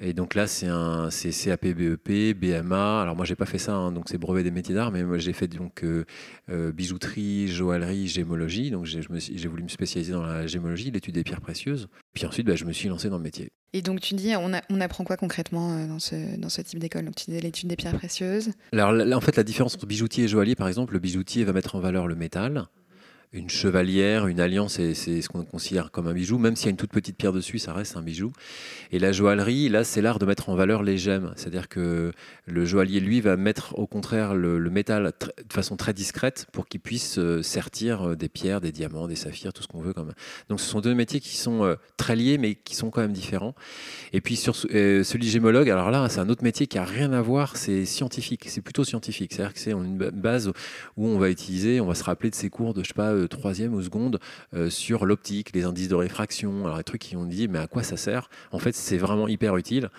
Et 0.01 0.13
donc 0.13 0.35
là, 0.35 0.47
c'est 0.47 0.67
un 0.67 1.09
CAP 1.11 1.69
BEP, 1.69 2.39
BMA. 2.39 3.01
Alors 3.01 3.17
moi, 3.17 3.25
j'ai 3.25 3.35
pas 3.35 3.47
fait 3.47 3.59
ça, 3.59 3.75
hein, 3.75 3.93
donc 3.93 4.09
c'est 4.09 4.19
brevet 4.19 4.43
des 4.43 4.51
métiers 4.51 4.75
d'art, 4.75 4.93
mais 4.93 5.03
moi 5.03 5.17
j'ai 5.19 5.33
fait 5.33 5.49
donc 5.49 5.85
euh, 5.85 6.05
euh, 6.51 6.71
bijouterie, 6.71 7.49
joaillerie, 7.49 8.07
gémologie. 8.07 8.71
Donc 8.71 8.85
j'ai 8.85 9.49
voulu 9.49 9.63
me 9.63 9.69
spécialiser 9.69 10.13
dans 10.13 10.23
la 10.23 10.47
gémologie, 10.47 10.91
l'étude 10.91 11.15
des 11.15 11.25
pierres 11.25 11.41
précieuses. 11.41 11.89
Puis 12.13 12.27
ensuite, 12.27 12.47
bah, 12.47 12.57
je 12.57 12.65
me 12.67 12.73
suis 12.73 12.89
lancé 12.89 13.09
dans 13.09 13.17
le 13.17 13.23
métier. 13.23 13.51
Et 13.73 13.83
donc 13.83 14.01
tu 14.01 14.15
dis, 14.15 14.35
on, 14.37 14.53
on 14.71 14.81
apprend 14.81 15.05
quoi 15.05 15.17
concrètement 15.17 15.73
euh, 15.73 15.87
dans 15.87 15.99
ce, 15.99 16.39
dans 16.39 16.51
ce 16.51 16.61
type 16.61 16.79
d'école? 16.79 17.07
Donc 17.07 17.17
tu 17.17 17.31
dis 17.31 17.41
l'étude 17.41 17.69
des 17.69 17.77
pierres 17.77 17.97
précieuses. 17.97 18.51
Alors 18.73 18.93
en 19.17 19.21
fait, 19.21 19.37
la 19.37 19.45
différence 19.45 19.75
entre 19.77 19.87
bijoutier 19.87 20.25
et 20.25 20.29
joaillier, 20.29 20.57
par 20.57 20.69
exemple, 20.69 20.93
le 20.93 20.99
bijoutier 20.99 21.45
va 21.45 21.55
mettre 21.55 21.75
en 21.75 21.81
valeur 21.81 22.07
le 22.07 22.17
métal 22.17 22.67
une 23.33 23.51
chevalière, 23.51 24.27
une 24.27 24.41
alliance, 24.41 24.75
c'est 24.75 24.95
ce 24.95 25.29
qu'on 25.29 25.45
considère 25.45 25.91
comme 25.91 26.07
un 26.07 26.13
bijou. 26.13 26.39
Même 26.39 26.57
s'il 26.57 26.67
y 26.67 26.69
a 26.69 26.71
une 26.71 26.77
toute 26.77 26.93
petite 26.93 27.17
pierre 27.17 27.33
dessus, 27.33 27.59
ça 27.59 27.73
reste 27.73 27.97
un 27.97 28.03
bijou. 28.03 28.33
Et 28.93 28.99
la 28.99 29.13
joaillerie, 29.13 29.69
là, 29.69 29.85
c'est 29.85 30.01
l'art 30.01 30.19
de 30.19 30.27
mettre 30.27 30.49
en 30.49 30.55
valeur 30.55 30.83
les 30.83 30.99
gemmes. 30.99 31.33
C'est-à-dire 31.37 31.69
que 31.69 32.13
le 32.47 32.65
joaillier, 32.65 33.01
lui, 33.01 33.21
va 33.21 33.37
mettre 33.37 33.79
au 33.79 33.87
contraire 33.87 34.35
le, 34.35 34.59
métal 34.71 35.13
de 35.21 35.53
façon 35.53 35.77
très 35.77 35.93
discrète 35.93 36.47
pour 36.53 36.67
qu'il 36.67 36.81
puisse 36.81 37.19
euh, 37.19 37.43
sertir 37.43 38.11
euh, 38.11 38.17
des 38.17 38.29
pierres, 38.29 38.61
des 38.61 38.73
diamants, 38.73 39.07
des 39.07 39.17
saphirs, 39.17 39.53
tout 39.53 39.63
ce 39.63 39.69
qu'on 39.69 39.81
veut. 39.81 39.93
Comme... 39.93 40.13
Donc 40.49 40.61
ce 40.61 40.67
sont 40.67 40.81
deux 40.81 40.95
métiers 40.95 41.21
qui 41.21 41.37
sont 41.37 41.65
euh, 41.65 41.77
très 41.97 42.17
liés, 42.17 42.39
mais 42.39 42.55
qui 42.55 42.75
sont 42.75 42.91
quand 42.91 43.01
même 43.01 43.13
différents. 43.13 43.55
Et 44.13 44.21
puis 44.21 44.37
celui 44.37 45.29
gémologue, 45.29 45.71
alors 45.71 45.91
là, 45.91 46.09
c'est 46.09 46.21
un 46.21 46.29
autre 46.29 46.45
métier 46.45 46.67
qui 46.67 46.79
a 46.79 46.85
rien 46.85 47.13
à 47.13 47.23
voir, 47.23 47.57
c'est 47.57 47.85
scientifique. 47.85 48.45
C'est 48.49 48.61
plutôt 48.61 48.85
scientifique. 48.85 49.33
C'est-à-dire 49.33 49.55
que 49.55 49.61
c'est 49.61 49.73
une 49.73 49.97
base 49.97 50.53
où 50.97 51.07
on 51.07 51.19
va 51.19 51.31
utiliser, 51.31 51.81
on 51.81 51.87
va 51.87 51.95
se 51.95 52.05
rappeler 52.05 52.31
de 52.31 52.35
ses 52.35 52.51
cours 52.51 52.75
de, 52.75 52.83
je 52.83 52.89
sais 52.89 52.95
pas, 52.95 53.16
troisième 53.25 53.75
ou 53.75 53.83
seconde 53.83 54.21
euh, 54.55 54.69
sur 54.69 55.07
l'optique, 55.07 55.55
les 55.55 55.65
indices 55.65 55.89
de 55.89 55.95
réfraction, 55.95 56.67
alors 56.67 56.77
les 56.77 56.85
trucs 56.85 57.01
qui 57.01 57.17
ont 57.17 57.25
dit 57.25 57.49
mais 57.49 57.59
à 57.59 57.67
quoi 57.67 57.83
ça 57.83 57.97
sert? 57.97 58.29
En 58.53 58.59
fait, 58.59 58.75
c'est 58.75 58.99
vraiment 58.99 59.29
hyper 59.29 59.57
utile 59.57 59.91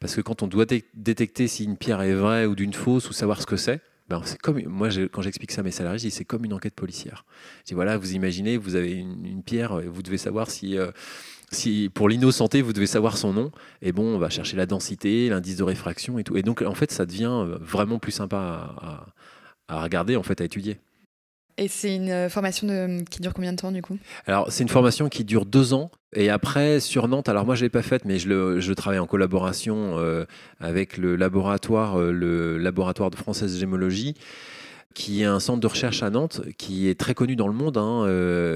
parce 0.00 0.14
que 0.16 0.20
quand 0.20 0.42
on 0.42 0.48
doit 0.48 0.66
détecter 0.94 1.46
si 1.48 1.64
une 1.64 1.76
pierre 1.76 2.02
est 2.02 2.14
vraie 2.14 2.46
ou 2.46 2.54
d'une 2.54 2.74
fausse 2.74 3.08
ou 3.08 3.12
savoir 3.12 3.40
ce 3.40 3.46
que 3.46 3.56
c'est, 3.56 3.80
ben 4.08 4.20
c'est 4.24 4.38
comme 4.38 4.60
moi 4.66 4.88
quand 5.12 5.22
j'explique 5.22 5.52
ça 5.52 5.60
à 5.60 5.64
mes 5.64 5.70
salariés, 5.70 5.98
je 5.98 6.08
c'est 6.08 6.24
comme 6.24 6.44
une 6.44 6.52
enquête 6.52 6.74
policière. 6.74 7.24
Je 7.60 7.68
dis 7.68 7.74
voilà, 7.74 7.96
vous 7.96 8.14
imaginez, 8.14 8.56
vous 8.56 8.74
avez 8.74 8.92
une, 8.92 9.42
pierre, 9.42 9.80
vous 9.80 10.02
devez 10.02 10.18
savoir 10.18 10.50
si 10.50 10.78
euh, 10.78 10.90
si 11.52 11.90
pour 11.92 12.08
l'innocenté, 12.08 12.62
vous 12.62 12.72
devez 12.72 12.86
savoir 12.86 13.16
son 13.16 13.32
nom, 13.32 13.52
et 13.82 13.92
bon, 13.92 14.14
on 14.14 14.18
va 14.18 14.30
chercher 14.30 14.56
la 14.56 14.66
densité, 14.66 15.28
l'indice 15.28 15.56
de 15.56 15.62
réfraction 15.62 16.18
et 16.18 16.24
tout. 16.24 16.36
Et 16.36 16.42
donc, 16.42 16.62
en 16.62 16.74
fait, 16.74 16.90
ça 16.90 17.06
devient 17.06 17.46
vraiment 17.60 17.98
plus 17.98 18.12
sympa 18.12 18.36
à, 18.38 19.06
à 19.68 19.82
regarder, 19.82 20.16
en 20.16 20.22
fait, 20.22 20.40
à 20.40 20.44
étudier. 20.44 20.78
Et 21.58 21.68
c'est 21.68 21.94
une 21.94 22.10
euh, 22.10 22.28
formation 22.28 23.02
qui 23.08 23.20
dure 23.22 23.32
combien 23.32 23.52
de 23.52 23.56
temps 23.56 23.72
du 23.72 23.80
coup? 23.80 23.98
Alors 24.26 24.46
c'est 24.50 24.62
une 24.62 24.68
formation 24.68 25.08
qui 25.08 25.24
dure 25.24 25.46
deux 25.46 25.72
ans. 25.72 25.90
Et 26.14 26.28
après 26.28 26.80
sur 26.80 27.08
Nantes, 27.08 27.28
alors 27.28 27.46
moi 27.46 27.54
je 27.54 27.64
l'ai 27.64 27.70
pas 27.70 27.82
faite, 27.82 28.04
mais 28.04 28.18
je, 28.18 28.72
travaille 28.72 28.98
en 28.98 29.06
collaboration 29.06 29.98
euh, 29.98 30.24
avec 30.60 30.98
le 30.98 31.16
laboratoire, 31.16 31.98
euh, 31.98 32.12
le 32.12 32.58
laboratoire 32.58 33.10
de 33.10 33.16
française 33.16 33.58
gémologie 33.58 34.14
qui 34.94 35.20
est 35.20 35.26
un 35.26 35.40
centre 35.40 35.60
de 35.60 35.66
recherche 35.66 36.02
à 36.02 36.08
Nantes, 36.08 36.40
qui 36.56 36.88
est 36.88 36.98
très 36.98 37.12
connu 37.12 37.36
dans 37.36 37.48
le 37.48 37.52
monde. 37.52 37.76
Hein, 37.76 38.06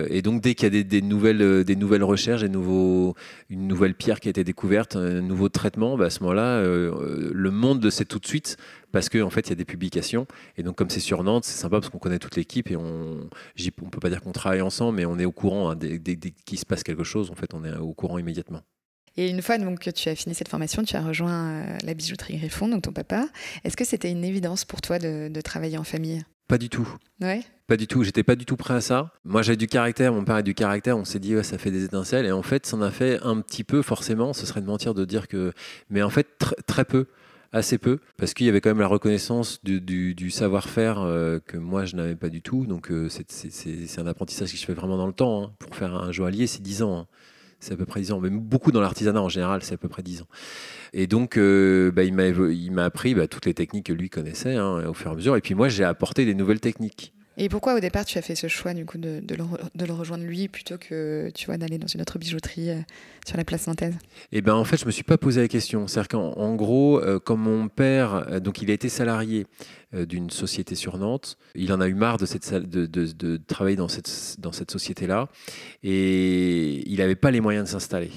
et 0.08 0.22
donc, 0.22 0.40
dès 0.40 0.54
qu'il 0.54 0.74
y 0.74 0.78
a 0.78 0.82
des, 0.82 1.02
nouvelles, 1.02 1.64
des 1.64 1.76
nouvelles 1.76 2.02
recherches, 2.02 2.40
des 2.40 2.48
nouveaux, 2.48 3.14
une 3.50 3.68
nouvelle 3.68 3.92
pierre 3.92 4.20
qui 4.20 4.28
a 4.28 4.30
été 4.30 4.42
découverte, 4.42 4.96
un 4.96 5.20
nouveau 5.20 5.50
traitement, 5.50 5.98
bah, 5.98 6.06
à 6.06 6.10
ce 6.10 6.22
moment-là, 6.22 6.62
le 6.62 7.50
monde 7.50 7.84
le 7.84 7.90
sait 7.90 8.06
tout 8.06 8.18
de 8.18 8.26
suite 8.26 8.56
parce 8.92 9.08
qu'en 9.08 9.22
en 9.22 9.30
fait, 9.30 9.48
il 9.48 9.50
y 9.50 9.52
a 9.52 9.56
des 9.56 9.64
publications. 9.64 10.26
Et 10.56 10.62
donc, 10.62 10.76
comme 10.76 10.90
c'est 10.90 11.00
sur 11.00 11.22
Nantes, 11.22 11.44
c'est 11.44 11.58
sympa 11.58 11.80
parce 11.80 11.90
qu'on 11.90 11.98
connaît 11.98 12.18
toute 12.18 12.36
l'équipe 12.36 12.70
et 12.70 12.76
on 12.76 13.28
ne 13.58 13.90
peut 13.90 14.00
pas 14.00 14.10
dire 14.10 14.20
qu'on 14.20 14.32
travaille 14.32 14.62
ensemble, 14.62 14.96
mais 14.96 15.06
on 15.06 15.18
est 15.18 15.24
au 15.24 15.32
courant. 15.32 15.70
Hein, 15.70 15.76
dès, 15.76 15.98
qu'il 16.44 16.58
se 16.58 16.66
passe 16.66 16.82
quelque 16.82 17.04
chose, 17.04 17.30
en 17.30 17.34
fait, 17.34 17.54
on 17.54 17.64
est 17.64 17.76
au 17.76 17.94
courant 17.94 18.18
immédiatement. 18.18 18.62
Et 19.16 19.28
une 19.28 19.42
fois 19.42 19.58
donc, 19.58 19.80
que 19.80 19.90
tu 19.90 20.08
as 20.08 20.14
fini 20.14 20.34
cette 20.34 20.48
formation, 20.48 20.82
tu 20.82 20.96
as 20.96 21.02
rejoint 21.02 21.50
euh, 21.50 21.78
la 21.84 21.94
bijouterie 21.94 22.36
Griffon, 22.36 22.68
donc 22.68 22.82
ton 22.82 22.92
papa. 22.92 23.26
Est-ce 23.64 23.76
que 23.76 23.84
c'était 23.84 24.10
une 24.10 24.24
évidence 24.24 24.64
pour 24.64 24.80
toi 24.80 24.98
de, 24.98 25.40
travailler 25.42 25.78
en 25.78 25.84
famille? 25.84 26.22
Pas 26.48 26.58
du 26.58 26.68
tout. 26.68 26.88
Ouais. 27.20 27.42
Pas 27.66 27.76
du 27.76 27.86
tout, 27.86 28.02
j'étais 28.02 28.22
pas 28.22 28.34
du 28.34 28.44
tout 28.44 28.56
prêt 28.56 28.74
à 28.74 28.80
ça. 28.80 29.12
Moi 29.24 29.42
j'ai 29.42 29.56
du 29.56 29.68
caractère, 29.68 30.12
mon 30.12 30.24
père 30.24 30.36
a 30.36 30.42
du 30.42 30.54
caractère, 30.54 30.98
on 30.98 31.04
s'est 31.04 31.20
dit 31.20 31.36
ouais, 31.36 31.44
ça 31.44 31.58
fait 31.58 31.70
des 31.70 31.84
étincelles 31.84 32.26
et 32.26 32.32
en 32.32 32.42
fait 32.42 32.66
ça 32.66 32.76
en 32.76 32.82
a 32.82 32.90
fait 32.90 33.20
un 33.22 33.40
petit 33.40 33.62
peu 33.62 33.82
forcément, 33.82 34.32
ce 34.32 34.44
serait 34.44 34.60
de 34.60 34.66
mentir 34.66 34.92
de 34.92 35.04
dire 35.04 35.28
que 35.28 35.52
mais 35.88 36.02
en 36.02 36.10
fait 36.10 36.26
très 36.66 36.84
peu 36.84 37.06
assez 37.52 37.78
peu, 37.78 37.98
parce 38.16 38.34
qu'il 38.34 38.46
y 38.46 38.48
avait 38.48 38.60
quand 38.60 38.70
même 38.70 38.80
la 38.80 38.86
reconnaissance 38.86 39.60
du, 39.64 40.30
savoir-faire 40.30 41.00
euh, 41.00 41.40
que 41.44 41.56
moi 41.56 41.84
je 41.84 41.96
n'avais 41.96 42.16
pas 42.16 42.28
du 42.28 42.42
tout. 42.42 42.66
Donc 42.66 42.90
euh, 42.90 43.08
c'est 43.08 43.98
un 43.98 44.06
apprentissage 44.06 44.50
qui 44.50 44.56
se 44.56 44.66
fait 44.66 44.74
vraiment 44.74 44.96
dans 44.96 45.06
le 45.06 45.12
temps. 45.12 45.44
Hein. 45.44 45.52
Pour 45.58 45.74
faire 45.74 45.94
un 45.94 46.12
joaillier, 46.12 46.46
c'est 46.46 46.62
10 46.62 46.82
ans. 46.82 46.98
Hein. 46.98 47.06
C'est 47.58 47.74
à 47.74 47.76
peu 47.76 47.86
près 47.86 48.00
10 48.00 48.12
ans. 48.12 48.20
Mais 48.20 48.30
beaucoup 48.30 48.72
dans 48.72 48.80
l'artisanat 48.80 49.20
en 49.20 49.28
général, 49.28 49.62
c'est 49.62 49.74
à 49.74 49.78
peu 49.78 49.88
près 49.88 50.02
10 50.02 50.22
ans. 50.22 50.28
Et 50.92 51.06
donc, 51.06 51.36
euh, 51.36 51.90
bah, 51.90 52.04
il 52.04 52.14
m'a 52.14 52.84
appris 52.84 53.14
bah, 53.14 53.26
toutes 53.26 53.46
les 53.46 53.54
techniques 53.54 53.86
que 53.86 53.92
lui 53.92 54.08
connaissait 54.08 54.56
hein, 54.56 54.86
au 54.88 54.94
fur 54.94 55.10
et 55.10 55.12
à 55.12 55.16
mesure. 55.16 55.36
Et 55.36 55.40
puis 55.40 55.54
moi, 55.54 55.68
j'ai 55.68 55.84
apporté 55.84 56.24
des 56.24 56.34
nouvelles 56.34 56.60
techniques. 56.60 57.12
Et 57.42 57.48
pourquoi 57.48 57.74
au 57.74 57.80
départ 57.80 58.04
tu 58.04 58.18
as 58.18 58.22
fait 58.22 58.34
ce 58.34 58.48
choix 58.48 58.74
du 58.74 58.84
coup 58.84 58.98
de, 58.98 59.20
de, 59.22 59.34
le, 59.34 59.92
rejoindre 59.94 60.24
lui 60.24 60.48
plutôt 60.48 60.76
que 60.76 61.30
tu 61.34 61.46
vois 61.46 61.56
d'aller 61.56 61.78
dans 61.78 61.86
une 61.86 62.02
autre 62.02 62.18
bijouterie 62.18 62.68
euh, 62.68 62.80
sur 63.26 63.38
la 63.38 63.44
place 63.44 63.62
synthèse 63.62 63.94
Eh 64.30 64.42
ben 64.42 64.52
en 64.52 64.64
fait 64.64 64.76
je 64.76 64.84
me 64.84 64.90
suis 64.90 65.04
pas 65.04 65.16
posé 65.16 65.40
la 65.40 65.48
question. 65.48 65.86
C'est-à-dire 65.86 66.08
qu'en 66.08 66.54
gros 66.54 67.00
euh, 67.00 67.18
comme 67.18 67.40
mon 67.40 67.68
père 67.68 68.26
euh, 68.28 68.40
donc 68.40 68.60
il 68.60 68.70
a 68.70 68.74
été 68.74 68.90
salarié 68.90 69.46
d'une 69.92 70.30
société 70.30 70.74
sur 70.76 70.98
Nantes, 70.98 71.36
il 71.56 71.72
en 71.72 71.80
a 71.80 71.88
eu 71.88 71.94
marre 71.94 72.18
de, 72.18 72.26
cette, 72.26 72.54
de, 72.54 72.86
de 72.86 73.36
travailler 73.38 73.76
dans 73.76 73.88
cette, 73.88 74.36
dans 74.38 74.52
cette 74.52 74.70
société 74.70 75.06
là 75.08 75.28
et 75.82 76.88
il 76.88 76.98
n'avait 76.98 77.16
pas 77.16 77.30
les 77.30 77.40
moyens 77.40 77.64
de 77.64 77.70
s'installer. 77.70 78.10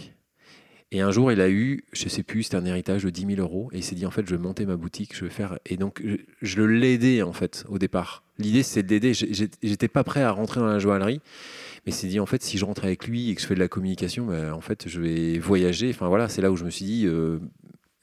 Et 0.93 1.01
un 1.01 1.09
jour, 1.09 1.31
il 1.31 1.41
a 1.41 1.49
eu, 1.49 1.85
je 1.91 2.07
sais 2.07 2.21
plus, 2.21 2.43
c'était 2.43 2.57
un 2.57 2.65
héritage 2.65 3.03
de 3.03 3.09
10 3.09 3.35
000 3.35 3.41
euros. 3.41 3.67
Et 3.73 3.77
il 3.77 3.83
s'est 3.83 3.95
dit, 3.95 4.05
en 4.05 4.11
fait, 4.11 4.27
je 4.27 4.35
vais 4.35 4.41
monter 4.41 4.67
ma 4.67 4.75
boutique, 4.75 5.15
je 5.17 5.25
vais 5.25 5.31
faire. 5.31 5.57
Et 5.65 5.75
donc, 5.75 6.03
je, 6.43 6.61
le 6.61 6.67
l'aidais, 6.67 7.23
en 7.23 7.33
fait, 7.33 7.65
au 7.67 7.79
départ. 7.79 8.22
L'idée, 8.39 8.63
c'est 8.63 8.83
d'aider. 8.83 9.13
J'étais 9.13 9.87
pas 9.87 10.03
prêt 10.03 10.23
à 10.23 10.31
rentrer 10.31 10.59
dans 10.59 10.67
la 10.67 10.79
joaillerie. 10.79 11.21
Mais 11.85 11.91
c'est 11.91 12.07
dit, 12.07 12.19
en 12.19 12.25
fait, 12.25 12.41
si 12.41 12.57
je 12.57 12.65
rentre 12.65 12.85
avec 12.85 13.07
lui 13.07 13.29
et 13.29 13.35
que 13.35 13.41
je 13.41 13.47
fais 13.47 13.55
de 13.55 13.59
la 13.59 13.67
communication, 13.67 14.25
ben, 14.25 14.53
en 14.53 14.61
fait, 14.61 14.87
je 14.87 15.01
vais 15.01 15.37
voyager. 15.37 15.89
Enfin, 15.89 16.07
voilà, 16.07 16.29
c'est 16.29 16.41
là 16.41 16.51
où 16.51 16.55
je 16.55 16.63
me 16.63 16.69
suis 16.69 16.85
dit, 16.85 17.03
euh, 17.05 17.39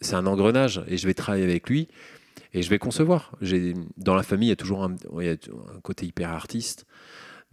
c'est 0.00 0.14
un 0.14 0.26
engrenage. 0.26 0.82
Et 0.86 0.98
je 0.98 1.06
vais 1.06 1.14
travailler 1.14 1.44
avec 1.44 1.68
lui. 1.68 1.88
Et 2.52 2.62
je 2.62 2.70
vais 2.70 2.78
concevoir. 2.78 3.32
Dans 3.96 4.14
la 4.14 4.22
famille, 4.22 4.48
il 4.48 4.50
y 4.50 4.52
a 4.52 4.56
toujours 4.56 4.84
un, 4.84 4.96
côté 5.82 6.06
hyper 6.06 6.30
artiste. 6.30 6.84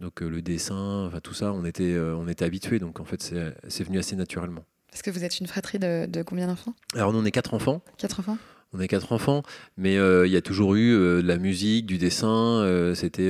Donc, 0.00 0.22
euh, 0.22 0.28
le 0.28 0.42
dessin, 0.42 1.06
enfin, 1.06 1.20
tout 1.20 1.34
ça, 1.34 1.52
on 1.52 1.64
était, 1.64 1.94
euh, 1.94 2.14
on 2.16 2.28
était 2.28 2.44
habitués. 2.44 2.78
Donc, 2.78 3.00
en 3.00 3.04
fait, 3.04 3.22
c'est 3.22 3.84
venu 3.84 3.98
assez 3.98 4.14
naturellement. 4.14 4.64
Est-ce 4.92 5.02
que 5.02 5.10
vous 5.10 5.24
êtes 5.24 5.40
une 5.40 5.46
fratrie 5.46 5.78
de, 5.78 6.22
combien 6.22 6.46
d'enfants? 6.46 6.74
Alors, 6.94 7.12
nous, 7.12 7.20
on 7.20 7.24
est 7.24 7.30
quatre 7.30 7.54
enfants. 7.54 7.82
Quatre 7.96 8.20
enfants? 8.20 8.38
On 8.72 8.80
est 8.80 8.88
quatre 8.88 9.12
enfants, 9.12 9.42
mais 9.76 9.96
euh, 9.96 10.26
il 10.26 10.32
y 10.32 10.36
a 10.36 10.42
toujours 10.42 10.74
eu 10.74 10.94
euh, 10.94 11.22
de 11.22 11.26
la 11.26 11.38
musique, 11.38 11.86
du 11.86 11.96
dessin. 11.96 12.28
Euh, 12.28 12.94
c'était 12.94 13.28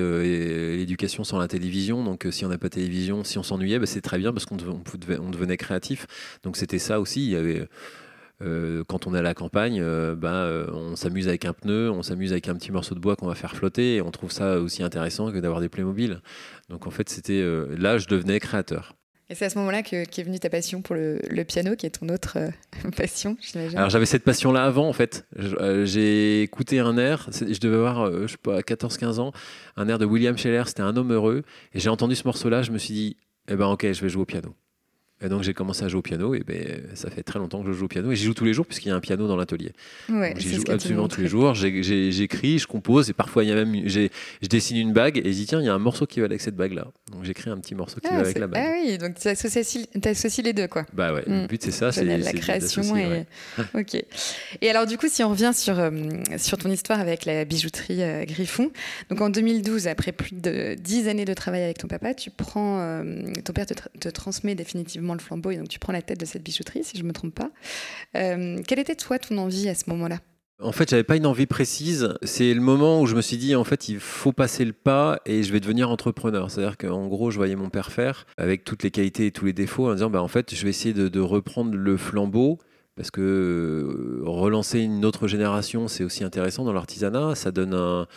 l'éducation 0.76 1.25
sans 1.25 1.38
la 1.38 1.49
télévision. 1.49 2.02
Donc, 2.02 2.26
si 2.30 2.45
on 2.45 2.49
n'a 2.49 2.59
pas 2.59 2.68
de 2.68 2.75
télévision, 2.75 3.23
si 3.25 3.38
on 3.38 3.42
s'ennuyait, 3.42 3.78
bah, 3.78 3.87
c'est 3.87 4.00
très 4.00 4.18
bien 4.18 4.33
parce 4.33 4.47
qu'on 4.47 4.57
on 4.57 5.30
devenait 5.30 5.57
créatif. 5.57 6.07
Donc, 6.42 6.57
c'était 6.57 6.78
ça 6.78 7.00
aussi. 7.00 7.37
Quand 8.40 9.07
on 9.07 9.14
est 9.14 9.18
à 9.18 9.23
la 9.23 9.35
campagne, 9.35 9.83
bah, 10.14 10.66
on 10.73 10.97
s'amuse 10.97 11.28
avec 11.28 11.45
un 11.45 11.52
pneu, 11.52 11.90
on 11.90 12.02
s'amuse 12.02 12.33
avec 12.33 12.49
un 12.49 12.54
petit 12.54 12.73
morceau 12.73 12.95
de 12.95 13.00
bois 13.00 13.16
qu'on 13.16 13.26
va 13.26 13.35
faire 13.35 13.54
flotter, 13.54 13.97
et 13.97 14.02
on 14.02 14.11
trouve 14.11 14.33
ça 14.33 14.59
aussi 14.59 14.83
intéressant 14.83 15.30
que 15.33 15.38
d'avoir 15.38 15.61
des 15.61 15.68
Playmobil. 15.68 16.21
Donc 16.68 16.87
en 16.87 16.90
fait, 16.90 17.09
c'était 17.09 17.45
là, 17.76 17.99
je 17.99 18.07
devenais 18.09 18.40
créateur. 18.40 18.98
Et 19.30 19.35
c'est 19.35 19.44
à 19.44 19.50
ce 19.50 19.58
moment-là 19.58 19.82
qu'est 19.82 20.23
venue 20.23 20.38
ta 20.38 20.49
passion 20.49 20.80
pour 20.80 20.94
le, 20.94 21.42
piano, 21.44 21.76
qui 21.76 21.85
est 21.85 21.90
ton 21.90 22.08
autre 22.08 22.38
euh, 22.38 22.90
passion, 22.97 23.37
j'imagine. 23.40 23.76
Alors 23.76 23.90
j'avais 23.90 24.06
cette 24.06 24.25
passion-là 24.25 24.64
avant, 24.64 24.88
en 24.88 24.94
fait. 24.94 25.26
Euh, 25.38 25.85
j'ai 25.85 26.42
écouté 26.42 26.78
un 26.78 26.97
air, 26.97 27.28
je 27.30 27.61
devais 27.61 27.76
avoir, 27.76 28.06
euh, 28.06 28.23
je 28.23 28.32
sais 28.32 28.38
pas, 28.38 28.61
14-15 28.61 29.18
ans, 29.18 29.32
un 29.76 29.88
air 29.88 29.99
de 29.99 30.06
William 30.06 30.37
Scheller, 30.38 30.62
c'était 30.66 30.82
Un 30.82 30.97
homme 30.97 31.12
heureux. 31.12 31.42
Et 31.75 31.80
j'ai 31.80 31.90
entendu 31.90 32.14
ce 32.14 32.25
morceau-là, 32.25 32.62
je 32.62 32.70
me 32.70 32.78
suis 32.78 32.94
dit, 32.94 33.16
eh 33.49 33.56
ben 33.56 33.66
ok, 33.66 33.92
je 33.92 34.00
vais 34.00 34.08
jouer 34.08 34.23
au 34.23 34.26
piano. 34.26 34.54
Et 35.20 35.28
donc 35.28 35.42
j'ai 35.42 35.52
commencé 35.52 35.85
à 35.85 35.88
jouer 35.88 35.99
au 35.99 36.02
piano 36.02 36.35
et 36.35 36.44
ben 36.47 36.80
ça 36.94 37.11
fait 37.11 37.25
très 37.25 37.40
longtemps 37.40 37.61
que 37.62 37.66
je 37.66 37.73
joue 37.73 37.87
au 37.87 37.88
piano 37.88 38.12
et 38.12 38.16
j'y 38.16 38.25
joue 38.25 38.35
tous 38.35 38.44
les 38.44 38.54
jours 38.54 38.64
puisqu'il 38.64 38.90
y 38.90 38.92
a 38.92 38.94
un 38.94 39.00
piano 39.00 39.26
dans 39.26 39.37
l'atelier. 39.37 39.73
Ouais, 40.08 40.32
j'y 40.37 40.54
joue 40.54 40.62
absolument 40.68 41.08
tous 41.08 41.20
les 41.20 41.26
jours. 41.26 41.54
J'écris, 41.54 42.61
je 42.61 42.68
compose 42.68 43.11
et 43.11 43.12
parfois 43.12 43.42
il 43.42 43.49
y 43.49 43.52
a 43.52 43.56
même 43.56 43.88
je 43.88 44.08
dessine 44.49 44.76
une 44.76 44.92
bague 44.92 45.18
et 45.18 45.32
je 45.32 45.38
dis 45.38 45.47
tiens 45.47 45.61
il 45.61 45.66
y 45.66 45.68
a 45.68 45.75
un 45.75 45.80
morceau 45.80 46.06
qui 46.06 46.20
va 46.20 46.26
avec 46.26 46.40
cette 46.40 46.54
bague 46.54 46.73
là. 46.73 46.87
Donc 47.10 47.24
j'écris 47.24 47.50
un 47.50 47.58
petit 47.58 47.74
morceau 47.74 48.00
qui 48.00 48.08
ah, 48.10 48.16
va 48.16 48.20
avec 48.20 48.38
la 48.38 48.46
bague. 48.46 48.64
Ah 48.66 48.72
oui 48.82 48.98
donc 48.98 49.18
tu 49.18 49.28
associes, 49.28 50.42
les 50.42 50.52
deux 50.52 50.68
quoi. 50.68 50.84
Bah 50.92 51.12
ouais. 51.12 51.22
Le 51.26 51.44
hmm. 51.44 51.46
but 51.46 51.62
c'est 51.62 51.70
ça, 51.70 51.92
c'est 51.92 52.04
la 52.04 52.32
création 52.32 52.96
et 52.96 53.24
ok. 53.74 54.02
Et 54.60 54.70
alors 54.70 54.86
du 54.86 54.98
coup 54.98 55.08
si 55.08 55.22
on 55.22 55.30
revient 55.30 55.52
sur 55.54 55.78
euh, 55.78 55.90
sur 56.36 56.58
ton 56.58 56.70
histoire 56.70 57.00
avec 57.00 57.24
la 57.24 57.44
bijouterie 57.44 58.02
euh, 58.02 58.24
Griffon, 58.24 58.70
donc 59.10 59.20
en 59.20 59.30
2012 59.30 59.88
après 59.88 60.12
plus 60.12 60.34
de 60.34 60.74
dix 60.74 61.08
années 61.08 61.24
de 61.24 61.34
travail 61.34 61.62
avec 61.62 61.78
ton 61.78 61.88
papa, 61.88 62.14
tu 62.14 62.30
prends 62.30 62.80
euh, 62.80 63.32
ton 63.44 63.52
père 63.52 63.66
te 63.66 64.08
transmet 64.08 64.54
définitivement 64.54 65.14
le 65.14 65.20
flambeau 65.20 65.50
et 65.50 65.56
donc 65.56 65.68
tu 65.68 65.78
prends 65.78 65.92
la 65.92 66.02
tête 66.02 66.20
de 66.20 66.26
cette 66.26 66.42
bijouterie, 66.42 66.84
si 66.84 66.96
je 66.96 67.02
ne 67.02 67.08
me 67.08 67.12
trompe 67.12 67.34
pas. 67.34 67.50
quelle 68.12 68.78
était 68.78 68.96
toi 68.96 69.18
ton 69.18 69.38
envie 69.38 69.68
à 69.68 69.74
ce 69.74 69.84
moment-là? 69.90 70.18
En 70.60 70.72
fait, 70.72 70.90
j'avais 70.90 71.04
pas 71.04 71.16
une 71.16 71.26
envie 71.26 71.46
précise. 71.46 72.14
C'est 72.22 72.52
le 72.52 72.60
moment 72.60 73.00
où 73.00 73.06
je 73.06 73.14
me 73.14 73.20
suis 73.20 73.36
dit, 73.36 73.54
en 73.54 73.64
fait, 73.64 73.88
il 73.88 74.00
faut 74.00 74.32
passer 74.32 74.64
le 74.64 74.72
pas 74.72 75.20
et 75.24 75.42
je 75.44 75.52
vais 75.52 75.60
devenir 75.60 75.88
entrepreneur. 75.90 76.50
C'est-à-dire 76.50 76.76
qu'en 76.76 77.06
gros, 77.06 77.30
je 77.30 77.36
voyais 77.36 77.54
mon 77.54 77.70
père 77.70 77.92
faire 77.92 78.26
avec 78.36 78.64
toutes 78.64 78.82
les 78.82 78.90
qualités 78.90 79.26
et 79.26 79.30
tous 79.30 79.44
les 79.44 79.52
défauts 79.52 79.88
en 79.88 79.94
disant, 79.94 80.10
bah, 80.10 80.22
en 80.22 80.28
fait, 80.28 80.54
je 80.54 80.62
vais 80.64 80.70
essayer 80.70 80.94
de, 80.94 81.20
reprendre 81.20 81.74
le 81.74 81.96
flambeau 81.96 82.58
parce 82.96 83.10
que 83.12 83.20
euh, 83.20 84.22
relancer 84.24 84.80
une 84.80 85.04
autre 85.04 85.28
génération, 85.28 85.86
c'est 85.86 86.02
aussi 86.02 86.24
intéressant 86.24 86.64
dans 86.64 86.72
l'artisanat. 86.72 87.36
Ça 87.36 87.52
donne 87.52 87.74
un, 87.74 88.08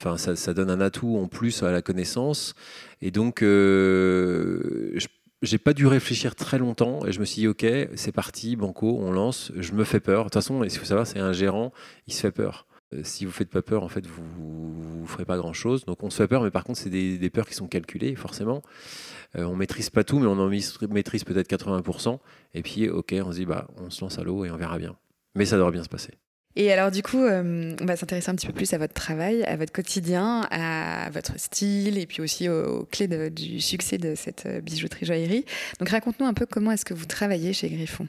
enfin, 0.00 0.16
ça, 0.16 0.54
donne 0.54 0.70
un 0.70 0.80
atout 0.80 1.18
en 1.18 1.28
plus 1.28 1.62
à 1.62 1.70
la 1.72 1.82
connaissance. 1.82 2.54
Et 3.02 3.10
donc, 3.10 3.42
euh, 3.42 4.92
je 4.94 5.08
j'ai 5.42 5.58
pas 5.58 5.74
dû 5.74 5.86
réfléchir 5.86 6.34
très 6.34 6.58
longtemps 6.58 7.04
et 7.04 7.12
je 7.12 7.20
me 7.20 7.24
suis 7.24 7.42
dit 7.42 7.48
ok 7.48 7.66
c'est 7.96 8.12
parti 8.12 8.56
banco 8.56 8.98
on 9.00 9.12
lance 9.12 9.52
je 9.56 9.72
me 9.72 9.84
fais 9.84 10.00
peur. 10.00 10.20
De 10.20 10.24
toute 10.24 10.34
façon 10.34 10.62
il 10.62 10.70
faut 10.70 10.84
savoir 10.84 11.06
c'est 11.06 11.18
un 11.18 11.32
gérant 11.32 11.72
il 12.06 12.14
se 12.14 12.20
fait 12.20 12.32
peur. 12.32 12.66
Euh, 12.94 13.00
si 13.02 13.24
vous 13.24 13.32
faites 13.32 13.50
pas 13.50 13.62
peur 13.62 13.82
en 13.82 13.88
fait 13.88 14.06
vous, 14.06 14.22
vous, 14.22 15.06
ferez 15.06 15.24
pas 15.24 15.36
grand 15.36 15.52
chose 15.52 15.84
donc 15.84 16.02
on 16.04 16.10
se 16.10 16.16
fait 16.16 16.28
peur 16.28 16.42
mais 16.42 16.50
par 16.50 16.64
contre 16.64 16.78
c'est 16.78 16.90
des, 16.90 17.30
peurs 17.30 17.48
qui 17.48 17.54
sont 17.54 17.66
calculées 17.66 18.14
forcément. 18.14 18.62
Euh, 19.36 19.44
on 19.44 19.56
maîtrise 19.56 19.90
pas 19.90 20.04
tout 20.04 20.20
mais 20.20 20.26
on 20.26 20.38
en 20.38 20.48
maîtrise 20.48 21.24
peut-être 21.24 21.50
80% 21.50 22.18
et 22.54 22.62
puis 22.62 22.88
ok 22.88 23.14
on 23.24 23.32
se 23.32 23.38
dit 23.38 23.46
bah 23.46 23.66
on 23.78 23.90
se 23.90 24.00
lance 24.00 24.18
à 24.18 24.22
l'eau 24.22 24.44
et 24.44 24.50
on 24.50 24.56
verra 24.56 24.78
bien. 24.78 24.96
Mais 25.34 25.44
ça 25.44 25.56
devrait 25.56 25.72
bien 25.72 25.82
se 25.82 25.88
passer 25.88 26.12
et 26.56 26.72
alors 26.72 26.90
du 26.90 27.02
coup, 27.02 27.22
euh, 27.22 27.74
on 27.80 27.84
va 27.84 27.96
s'intéresser 27.96 28.30
un 28.30 28.34
petit 28.34 28.46
peu 28.46 28.52
plus 28.52 28.72
à 28.74 28.78
votre 28.78 28.94
travail, 28.94 29.42
à 29.44 29.56
votre 29.56 29.72
quotidien, 29.72 30.46
à 30.50 31.10
votre 31.10 31.38
style 31.38 31.98
et 31.98 32.06
puis 32.06 32.20
aussi 32.20 32.48
aux, 32.48 32.84
clés 32.90 33.08
du 33.30 33.60
succès 33.60 33.98
de 33.98 34.14
cette 34.14 34.46
euh, 34.46 34.60
bijouterie 34.60 35.06
joaillerie. 35.06 35.44
Donc 35.78 35.88
raconte-nous 35.88 36.26
un 36.26 36.34
peu 36.34 36.46
comment 36.46 36.72
est-ce 36.72 36.84
que 36.84 36.94
vous 36.94 37.06
travaillez 37.06 37.52
chez 37.52 37.68
Griffon. 37.68 38.06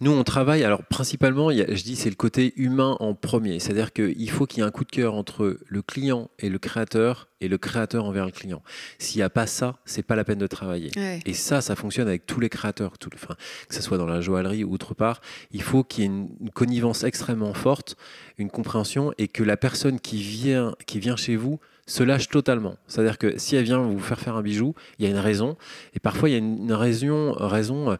Nous, 0.00 0.10
on 0.10 0.24
travaille, 0.24 0.64
alors 0.64 0.84
principalement, 0.84 1.50
je 1.50 1.82
dis, 1.82 1.96
c'est 1.96 2.10
le 2.10 2.16
côté 2.16 2.52
humain 2.56 2.96
en 3.00 3.14
premier. 3.14 3.58
C'est-à-dire 3.58 3.92
qu'il 3.92 4.30
faut 4.30 4.46
qu'il 4.46 4.58
y 4.58 4.62
ait 4.62 4.66
un 4.66 4.70
coup 4.70 4.84
de 4.84 4.90
cœur 4.90 5.14
entre 5.14 5.58
le 5.66 5.82
client 5.82 6.30
et 6.38 6.48
le 6.48 6.58
créateur 6.58 7.28
et 7.40 7.48
le 7.48 7.58
créateur 7.58 8.04
envers 8.04 8.24
le 8.24 8.32
client. 8.32 8.62
S'il 8.98 9.18
n'y 9.18 9.22
a 9.22 9.30
pas 9.30 9.46
ça, 9.46 9.76
c'est 9.84 10.02
pas 10.02 10.16
la 10.16 10.24
peine 10.24 10.38
de 10.38 10.46
travailler. 10.46 10.90
Et 11.24 11.34
ça, 11.34 11.60
ça 11.60 11.76
fonctionne 11.76 12.08
avec 12.08 12.26
tous 12.26 12.40
les 12.40 12.48
créateurs, 12.48 12.98
tout, 12.98 13.10
enfin, 13.14 13.36
que 13.68 13.74
ce 13.74 13.82
soit 13.82 13.98
dans 13.98 14.06
la 14.06 14.20
joaillerie 14.20 14.64
ou 14.64 14.72
autre 14.72 14.94
part. 14.94 15.20
Il 15.52 15.62
faut 15.62 15.84
qu'il 15.84 16.04
y 16.04 16.06
ait 16.06 16.10
une, 16.10 16.28
connivence 16.54 17.04
extrêmement 17.04 17.54
forte, 17.54 17.96
une 18.38 18.50
compréhension 18.50 19.12
et 19.18 19.28
que 19.28 19.42
la 19.42 19.56
personne 19.56 20.00
qui 20.00 20.22
vient, 20.22 20.74
qui 20.86 20.98
vient 20.98 21.16
chez 21.16 21.36
vous 21.36 21.60
se 21.86 22.02
lâche 22.02 22.28
totalement. 22.28 22.76
C'est-à-dire 22.88 23.18
que 23.18 23.38
si 23.38 23.56
elle 23.56 23.64
vient 23.64 23.78
vous 23.78 24.00
faire 24.00 24.18
faire 24.18 24.36
un 24.36 24.42
bijou, 24.42 24.74
il 24.98 25.04
y 25.04 25.08
a 25.08 25.10
une 25.10 25.18
raison. 25.18 25.56
Et 25.94 26.00
parfois, 26.00 26.28
il 26.28 26.32
y 26.32 26.34
a 26.34 26.38
une 26.38 26.72
raison, 26.72 27.32
raison 27.32 27.96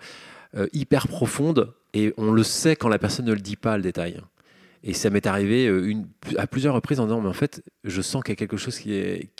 euh, 0.55 0.67
hyper 0.73 1.09
profonde 1.09 1.75
et 1.93 2.15
on 2.17 2.31
le 2.31 2.43
sait 2.43 2.76
quand 2.76 2.88
la 2.88 2.99
personne 2.99 3.25
ne 3.26 3.33
le 3.33 3.41
dit 3.41 3.57
pas 3.57 3.76
le 3.76 3.83
détail. 3.83 4.21
Et 4.83 4.93
ça 4.93 5.11
m'est 5.11 5.26
arrivé 5.26 5.67
euh, 5.67 5.95
à 6.37 6.47
plusieurs 6.47 6.75
reprises 6.75 7.00
en 7.00 7.07
disant 7.07 7.21
mais 7.21 7.29
en 7.29 7.35
fait 7.35 7.62
je 7.85 8.00
sens 8.03 8.23
qu'il 8.23 8.33
y 8.33 8.35
a 8.35 8.37
quelque 8.37 8.57
chose 8.57 8.79
qui 8.79 8.95
est 8.95 9.31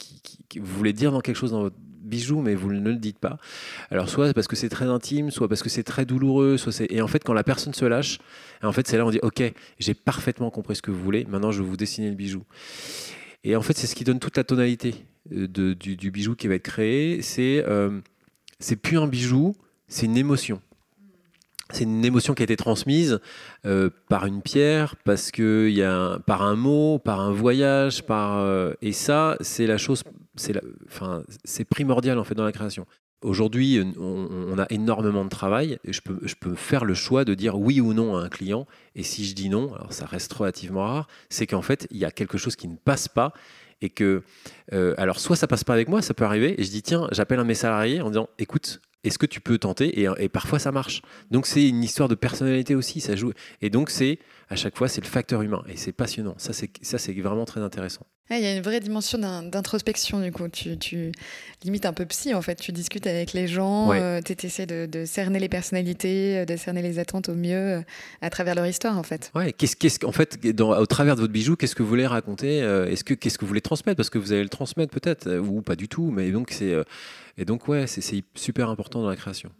vous 0.57 0.77
voulez 0.77 0.93
dire 0.93 1.11
dans 1.11 1.21
quelque 1.21 1.35
chose 1.35 1.51
dans 1.51 1.61
votre 1.61 1.75
bijou 1.79 2.41
mais 2.41 2.55
vous 2.55 2.71
ne 2.71 2.89
le 2.89 2.97
dites 2.97 3.19
pas. 3.19 3.37
Alors 3.89 4.09
soit 4.09 4.33
parce 4.33 4.47
que 4.47 4.55
c'est 4.55 4.69
très 4.69 4.85
intime, 4.85 5.31
soit 5.31 5.47
parce 5.47 5.63
que 5.63 5.69
c'est 5.69 5.83
très 5.83 6.05
douloureux, 6.05 6.57
soit 6.57 6.81
et 6.89 7.01
en 7.01 7.07
fait 7.07 7.23
quand 7.23 7.33
la 7.33 7.43
personne 7.43 7.73
se 7.73 7.85
lâche, 7.85 8.19
en 8.61 8.71
fait 8.73 8.87
c'est 8.87 8.97
là 8.97 9.05
on 9.05 9.11
dit 9.11 9.19
ok 9.21 9.53
j'ai 9.79 9.93
parfaitement 9.93 10.49
compris 10.49 10.75
ce 10.75 10.81
que 10.81 10.91
vous 10.91 11.01
voulez, 11.01 11.25
maintenant 11.25 11.51
je 11.51 11.61
vais 11.61 11.69
vous 11.69 11.77
dessiner 11.77 12.09
le 12.09 12.15
bijou. 12.15 12.43
Et 13.43 13.55
en 13.55 13.61
fait 13.61 13.77
c'est 13.77 13.87
ce 13.87 13.95
qui 13.95 14.03
donne 14.03 14.19
toute 14.19 14.35
la 14.35 14.43
tonalité 14.43 15.05
euh, 15.31 15.47
du, 15.47 16.11
bijou 16.11 16.35
qui 16.35 16.47
va 16.47 16.55
être 16.55 16.63
créé. 16.63 17.21
C'est 17.21 17.63
c'est 18.59 18.75
plus 18.75 18.97
un 18.97 19.07
bijou, 19.07 19.55
c'est 19.87 20.07
une 20.07 20.17
émotion 20.17 20.61
c'est 21.71 21.83
une 21.83 22.05
émotion 22.05 22.33
qui 22.33 22.43
a 22.43 22.45
été 22.45 22.55
transmise 22.55 23.19
euh, 23.65 23.89
par 24.09 24.25
une 24.25 24.41
pierre, 24.41 24.95
parce 25.03 25.31
que 25.31 25.69
y 25.69 25.83
a 25.83 26.19
par 26.25 26.41
un 26.43 26.55
mot, 26.55 26.99
par 26.99 27.19
un 27.19 27.31
voyage, 27.31 28.03
par 28.03 28.37
euh, 28.39 28.73
et 28.81 28.93
ça 28.93 29.37
c'est 29.41 29.67
la 29.67 29.77
chose, 29.77 30.03
c'est 30.35 30.59
enfin 30.87 31.23
c'est 31.43 31.65
primordial 31.65 32.17
en 32.19 32.23
fait 32.23 32.35
dans 32.35 32.45
la 32.45 32.51
création. 32.51 32.85
Aujourd'hui, 33.23 33.81
on, 33.99 34.59
a 34.59 34.67
énormément 34.69 35.23
de 35.23 35.29
travail 35.29 35.79
et 35.83 35.91
je 35.91 36.01
peux, 36.01 36.19
je 36.21 36.35
peux 36.35 36.53
faire 36.53 36.85
le 36.85 36.93
choix 36.93 37.25
de 37.25 37.33
dire 37.33 37.57
oui 37.57 37.81
ou 37.81 37.95
non 37.95 38.15
à 38.15 38.21
un 38.21 38.29
client. 38.29 38.67
Et 38.93 39.01
si 39.01 39.25
je 39.25 39.33
dis 39.33 39.49
non, 39.49 39.73
alors 39.73 39.91
ça 39.91 40.05
reste 40.05 40.31
relativement 40.33 40.83
rare, 40.85 41.07
c'est 41.27 41.47
qu'en 41.47 41.63
fait 41.63 41.87
il 41.89 41.97
y 41.97 42.05
a 42.05 42.11
quelque 42.11 42.37
chose 42.37 42.55
qui 42.55 42.67
ne 42.67 42.75
passe 42.75 43.07
pas 43.07 43.33
et 43.81 43.89
que 43.89 44.21
euh, 44.71 44.93
alors 44.97 45.19
soit 45.19 45.35
ça 45.35 45.47
passe 45.47 45.63
pas 45.63 45.73
avec 45.73 45.87
moi, 45.89 46.03
ça 46.03 46.13
peut 46.13 46.25
arriver 46.25 46.61
et 46.61 46.63
je 46.63 46.69
dis 46.69 46.83
tiens 46.83 47.07
j'appelle 47.11 47.39
un 47.39 47.43
de 47.43 47.47
mes 47.47 47.55
salariés 47.55 48.01
en 48.01 48.09
disant 48.09 48.29
écoute 48.37 48.81
est-ce 49.03 49.17
que 49.17 49.25
tu 49.25 49.41
peux 49.41 49.57
tenter 49.57 50.01
et, 50.01 50.29
parfois 50.29 50.59
ça 50.59 50.71
marche. 50.71 51.01
Donc 51.31 51.47
c'est 51.47 51.67
une 51.67 51.83
histoire 51.83 52.09
de 52.09 52.15
personnalité 52.15 52.75
aussi, 52.75 52.99
ça 52.99 53.15
joue. 53.15 53.31
Et 53.61 53.69
donc 53.69 53.89
c'est 53.89 54.19
à 54.49 54.55
chaque 54.55 54.77
fois 54.77 54.87
c'est 54.87 55.01
le 55.01 55.07
facteur 55.07 55.41
humain 55.41 55.63
et 55.67 55.77
c'est 55.77 55.91
passionnant. 55.93 56.35
Ça 56.37 56.53
c'est 56.53 56.69
ça 56.81 56.97
c'est 56.97 57.13
vraiment 57.13 57.45
très 57.45 57.61
intéressant. 57.61 58.05
Il 58.29 58.39
y 58.41 58.45
a 58.45 58.53
une 58.53 58.61
vraie 58.61 58.81
dimension 58.81 59.17
d'introspection 59.17 60.19
du 60.19 60.33
coup. 60.33 60.49
Tu, 60.49 60.77
tu 60.77 61.13
limites 61.63 61.85
un 61.85 61.93
peu 61.93 62.05
psy 62.05 62.33
en 62.33 62.41
fait. 62.41 62.55
Tu 62.55 62.73
discutes 62.73 63.07
avec 63.07 63.31
les 63.31 63.47
gens, 63.47 63.93
euh, 63.93 64.19
tu 64.21 64.33
essaies 64.45 64.65
de, 64.65 65.05
cerner 65.05 65.39
les 65.39 65.47
personnalités, 65.47 66.39
euh, 66.39 66.45
de 66.45 66.57
cerner 66.57 66.81
les 66.81 66.99
attentes 66.99 67.29
au 67.29 67.35
mieux 67.35 67.77
euh, 67.77 67.81
à 68.21 68.29
travers 68.29 68.53
leur 68.53 68.67
histoire 68.67 68.97
en 68.97 69.03
fait. 69.03 69.31
Ouais. 69.33 69.53
Qu'est-ce 69.53 69.77
qu'est-ce 69.77 70.05
en 70.05 70.11
fait 70.11 70.37
au 70.59 70.85
travers 70.85 71.15
de 71.15 71.21
votre 71.21 71.31
bijou, 71.31 71.55
qu'est-ce 71.55 71.75
que 71.75 71.83
vous 71.83 71.89
voulez 71.89 72.07
raconter 72.07 72.57
Est-ce 72.57 73.05
que 73.05 73.13
qu'est-ce 73.13 73.37
que 73.37 73.45
vous 73.45 73.49
voulez 73.49 73.61
transmettre? 73.61 73.95
Parce 73.95 74.09
que 74.09 74.17
vous 74.17 74.33
allez 74.33 74.43
le 74.43 74.49
transmettre 74.49 74.93
peut-être 74.93 75.37
ou 75.37 75.61
pas 75.61 75.77
du 75.77 75.87
tout. 75.87 76.11
Mais 76.11 76.31
donc 76.31 76.51
c'est 76.51 76.75
et 77.37 77.45
donc, 77.45 77.67
ouais, 77.67 77.87
c'est 77.87 78.23
super 78.35 78.69
important 78.69 79.01
dans 79.01 79.09
la 79.09 79.15
création. 79.15 79.51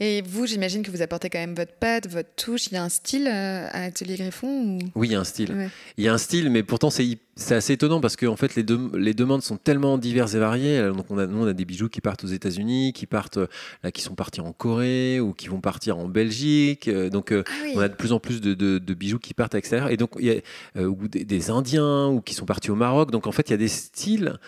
Et 0.00 0.22
vous, 0.22 0.46
j'imagine 0.46 0.82
que 0.82 0.90
vous 0.90 1.02
apportez 1.02 1.30
quand 1.30 1.38
même 1.38 1.54
votre 1.54 1.74
patte, 1.74 2.08
votre 2.08 2.34
touche. 2.34 2.66
Il 2.68 2.74
y 2.74 2.76
a 2.76 2.82
un 2.82 2.88
style 2.88 3.26
euh, 3.26 3.68
à 3.70 3.84
Atelier 3.84 4.16
Griffon 4.16 4.78
Oui, 4.94 5.08
il 5.08 5.12
y 5.12 5.14
a 5.14 5.20
un 5.20 5.24
style. 5.24 5.70
Il 5.96 6.04
y 6.04 6.08
a 6.08 6.12
un 6.12 6.18
style, 6.18 6.50
mais 6.50 6.62
pourtant 6.62 6.90
c'est 6.90 7.18
assez 7.50 7.74
étonnant 7.74 8.00
parce 8.00 8.16
que 8.16 8.26
en 8.26 8.36
fait 8.36 8.54
les, 8.54 8.64
les, 8.94 9.14
demandes 9.14 9.42
sont 9.42 9.56
tellement 9.56 9.98
diverses 9.98 10.34
et 10.34 10.38
variées. 10.38 10.90
Donc 10.94 11.06
on 11.10 11.18
a, 11.18 11.26
nous, 11.26 11.44
on 11.44 11.46
a 11.46 11.52
des 11.52 11.64
bijoux 11.64 11.88
qui 11.88 12.00
partent 12.00 12.24
aux 12.24 12.28
États-Unis, 12.28 12.92
qui 12.92 13.06
partent 13.06 13.38
là, 13.82 13.92
qui 13.92 14.02
sont 14.02 14.14
partis 14.14 14.40
en 14.40 14.52
Corée 14.52 15.20
ou 15.20 15.32
qui 15.32 15.48
vont 15.48 15.60
partir 15.60 15.98
en 15.98 16.08
Belgique. 16.08 16.88
Euh, 16.88 17.10
donc 17.10 17.32
euh, 17.32 17.44
ah 17.46 17.52
on 17.74 17.80
a 17.80 17.88
de 17.88 17.94
plus 17.94 18.12
en 18.12 18.18
plus 18.18 18.40
de, 18.40 18.94
bijoux 18.94 19.18
qui 19.18 19.34
partent 19.34 19.54
à 19.54 19.58
l'extérieur. 19.58 19.90
Et 19.90 19.96
donc 19.96 20.12
il 20.18 20.26
y 20.26 20.30
a 20.30 20.82
ou 20.82 21.08
des, 21.08 21.24
des, 21.24 21.50
Indiens 21.50 22.08
ou 22.08 22.20
qui 22.20 22.34
sont 22.34 22.46
partis 22.46 22.70
au 22.70 22.76
Maroc. 22.76 23.10
Donc 23.10 23.26
en 23.26 23.32
fait 23.32 23.48
il 23.48 23.52
y 23.52 23.54
a 23.54 23.58
des 23.58 23.68
styles 23.68 24.38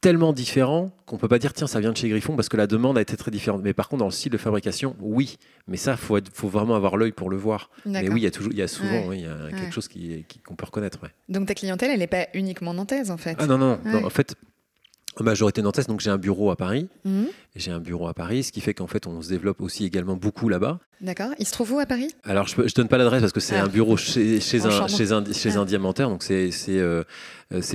tellement 0.00 0.32
différent 0.32 0.90
qu'on 1.06 1.18
peut 1.18 1.28
pas 1.28 1.38
dire 1.38 1.52
tiens 1.52 1.66
ça 1.66 1.78
vient 1.80 1.92
de 1.92 1.96
chez 1.96 2.08
Griffon 2.08 2.34
parce 2.34 2.48
que 2.48 2.56
la 2.56 2.66
demande 2.66 2.96
a 2.96 3.00
été 3.00 3.16
très 3.16 3.30
différente. 3.30 3.62
Mais 3.62 3.74
par 3.74 3.88
contre 3.88 4.00
dans 4.00 4.06
le 4.06 4.12
style 4.12 4.32
de 4.32 4.38
fabrication, 4.38 4.96
oui. 5.00 5.36
Mais 5.68 5.76
ça 5.76 5.96
faut 5.96 6.18
faut 6.32 6.48
vraiment 6.48 6.74
avoir 6.74 6.96
l'œil 6.96 7.12
pour 7.12 7.30
le 7.30 7.36
voir. 7.36 7.70
Mais 7.84 8.08
oui, 8.08 8.20
il 8.20 8.24
y 8.24 8.26
a 8.26 8.30
toujours, 8.30 8.52
il 8.52 8.58
y 8.58 8.62
a 8.62 8.68
souvent, 8.68 9.12
il 9.12 9.20
y 9.20 9.26
a 9.26 9.50
quelque 9.50 9.72
chose 9.72 9.88
qui 9.88 10.24
qu'on 10.46 10.54
peut 10.54 10.66
reconnaître. 10.66 10.98
Donc 11.28 11.46
ta 11.46 11.54
clientèle, 11.54 11.90
elle 11.90 11.98
n'est 11.98 12.06
pas 12.06 12.26
uniquement 12.34 12.74
nantaise 12.74 13.10
en 13.10 13.16
fait. 13.16 13.36
Ah 13.38 13.46
non 13.46 13.58
non, 13.58 13.78
non 13.84 14.04
en 14.04 14.10
fait 14.10 14.36
majorité 15.18 15.62
nantaise, 15.62 15.86
donc 15.86 16.00
j'ai 16.00 16.10
un 16.10 16.18
bureau 16.18 16.50
à 16.50 16.56
Paris. 16.56 16.88
Mhm. 17.04 17.26
J'ai 17.56 17.70
un 17.72 17.80
bureau 17.80 18.08
à 18.08 18.14
Paris, 18.14 18.44
ce 18.44 18.52
qui 18.52 18.60
fait 18.60 18.74
qu'en 18.74 18.86
fait, 18.86 19.06
on 19.06 19.20
se 19.22 19.28
développe 19.28 19.60
aussi 19.60 19.84
également 19.84 20.16
beaucoup 20.16 20.48
là-bas. 20.48 20.78
D'accord. 21.00 21.30
Il 21.38 21.46
se 21.46 21.52
trouve 21.52 21.72
où 21.72 21.78
à 21.78 21.86
Paris? 21.86 22.14
Alors, 22.24 22.46
je 22.46 22.60
ne 22.60 22.68
donne 22.68 22.88
pas 22.88 22.98
l'adresse 22.98 23.22
parce 23.22 23.32
que 23.32 23.40
c'est 23.40 23.56
ah. 23.56 23.64
un 23.64 23.68
bureau 23.68 23.96
chez, 23.96 24.38
chez, 24.40 24.66
un, 24.66 24.86
chez, 24.86 25.12
un, 25.12 25.24
chez 25.32 25.56
un, 25.56 25.64
diamantaire, 25.64 26.10
donc 26.10 26.22
c'est 26.22 26.50
euh, 26.68 27.04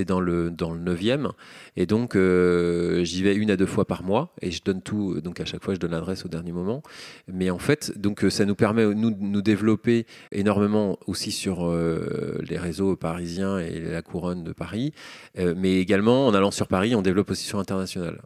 dans, 0.06 0.20
le, 0.20 0.50
dans 0.50 0.72
le 0.72 0.80
9e. 0.80 1.30
Et 1.76 1.86
donc, 1.86 2.14
euh, 2.14 3.02
j'y 3.02 3.24
vais 3.24 3.34
une 3.34 3.50
à 3.50 3.56
deux 3.56 3.66
fois 3.66 3.84
par 3.84 4.04
mois 4.04 4.32
et 4.42 4.52
je 4.52 4.62
donne 4.62 4.80
tout. 4.80 5.20
Donc, 5.20 5.40
à 5.40 5.44
chaque 5.44 5.64
fois, 5.64 5.74
je 5.74 5.80
donne 5.80 5.90
l'adresse 5.90 6.24
au 6.24 6.28
dernier 6.28 6.52
moment. 6.52 6.82
Mais 7.26 7.50
en 7.50 7.58
fait, 7.58 7.98
donc, 7.98 8.24
ça 8.30 8.44
nous 8.44 8.54
permet, 8.54 8.86
nous, 8.94 9.10
de 9.10 9.20
nous 9.20 9.42
développer 9.42 10.06
énormément 10.30 10.96
aussi 11.06 11.32
sur 11.32 11.66
euh, 11.66 12.38
les 12.48 12.58
réseaux 12.58 12.94
parisiens 12.94 13.58
et 13.58 13.80
la 13.80 14.02
couronne 14.02 14.44
de 14.44 14.52
Paris. 14.52 14.92
mais 15.36 15.80
également, 15.80 16.28
en 16.28 16.34
allant 16.34 16.52
sur 16.52 16.68
Paris, 16.68 16.94
on 16.94 17.02
développe 17.02 17.30
aussi 17.30 17.44
sur 17.44 17.58
l'international. 17.58 18.22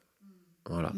Voilà. 0.68 0.92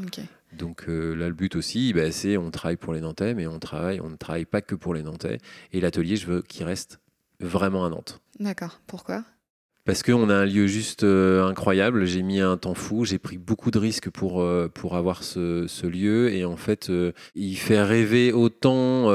Donc 0.57 0.85
euh, 0.89 1.15
là, 1.15 1.29
le 1.29 1.35
but 1.35 1.57
aussi, 1.57 1.93
bah, 1.93 2.11
c'est 2.11 2.37
on 2.37 2.51
travaille 2.51 2.77
pour 2.77 2.93
les 2.93 3.01
Nantais, 3.01 3.35
mais 3.35 3.47
on 3.47 3.59
travaille, 3.59 4.01
on 4.01 4.11
ne 4.11 4.17
travaille 4.17 4.45
pas 4.45 4.61
que 4.61 4.75
pour 4.75 4.95
les 4.95 5.03
Nantais. 5.03 5.39
Et 5.73 5.81
l'atelier, 5.81 6.17
je 6.17 6.27
veux 6.27 6.43
qu'il 6.43 6.65
reste 6.65 7.01
vraiment 7.41 7.85
à 7.85 7.89
Nantes. 7.89 8.21
D'accord. 8.39 8.81
Pourquoi? 8.87 9.25
Parce 9.85 10.05
qu'on 10.05 10.31
a 10.31 10.35
un 10.35 10.47
lieu 10.47 10.69
juste 10.69 11.03
euh, 11.03 11.45
incroyable. 11.45 12.05
J'ai 12.05 12.23
mis 12.23 12.41
un 12.41 12.57
temps 12.57 12.75
fou. 12.75 13.05
J'ai 13.05 13.19
pris 13.19 13.37
beaucoup 13.37 13.73
de 13.73 13.79
risques 13.79 14.11
pour, 14.11 14.41
euh, 14.41 14.69
pour 14.73 14.95
avoir 14.97 15.25
ce, 15.25 15.67
ce, 15.67 15.87
lieu. 15.89 16.33
Et 16.33 16.45
en 16.45 16.57
fait, 16.57 16.91
il 17.35 17.57
fait 17.57 17.83
rêver 17.83 18.33
autant 18.33 19.11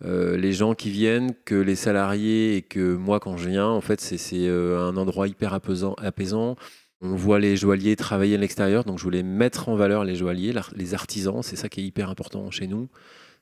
les 0.00 0.52
gens 0.52 0.74
qui 0.74 0.90
viennent 0.90 1.32
que 1.44 1.54
les 1.54 1.76
salariés 1.76 2.56
et 2.56 2.62
que 2.62 2.96
moi 2.96 3.20
quand 3.20 3.36
je 3.36 3.48
viens. 3.48 3.68
En 3.68 3.80
fait, 3.80 4.00
c'est 4.00 4.48
un 4.48 4.96
endroit 4.96 5.28
hyper 5.28 5.54
apaisant. 5.54 5.94
apaisant. 5.98 6.56
On 7.04 7.16
voit 7.16 7.40
les 7.40 7.56
joailliers 7.56 7.96
travailler 7.96 8.36
à 8.36 8.38
l'extérieur, 8.38 8.84
donc 8.84 8.98
je 8.98 9.02
voulais 9.02 9.24
mettre 9.24 9.68
en 9.68 9.74
valeur 9.74 10.04
les 10.04 10.14
joailliers, 10.14 10.54
les 10.76 10.94
artisans, 10.94 11.42
c'est 11.42 11.56
ça 11.56 11.68
qui 11.68 11.80
est 11.80 11.84
hyper 11.84 12.08
important 12.08 12.48
chez 12.52 12.68
nous. 12.68 12.88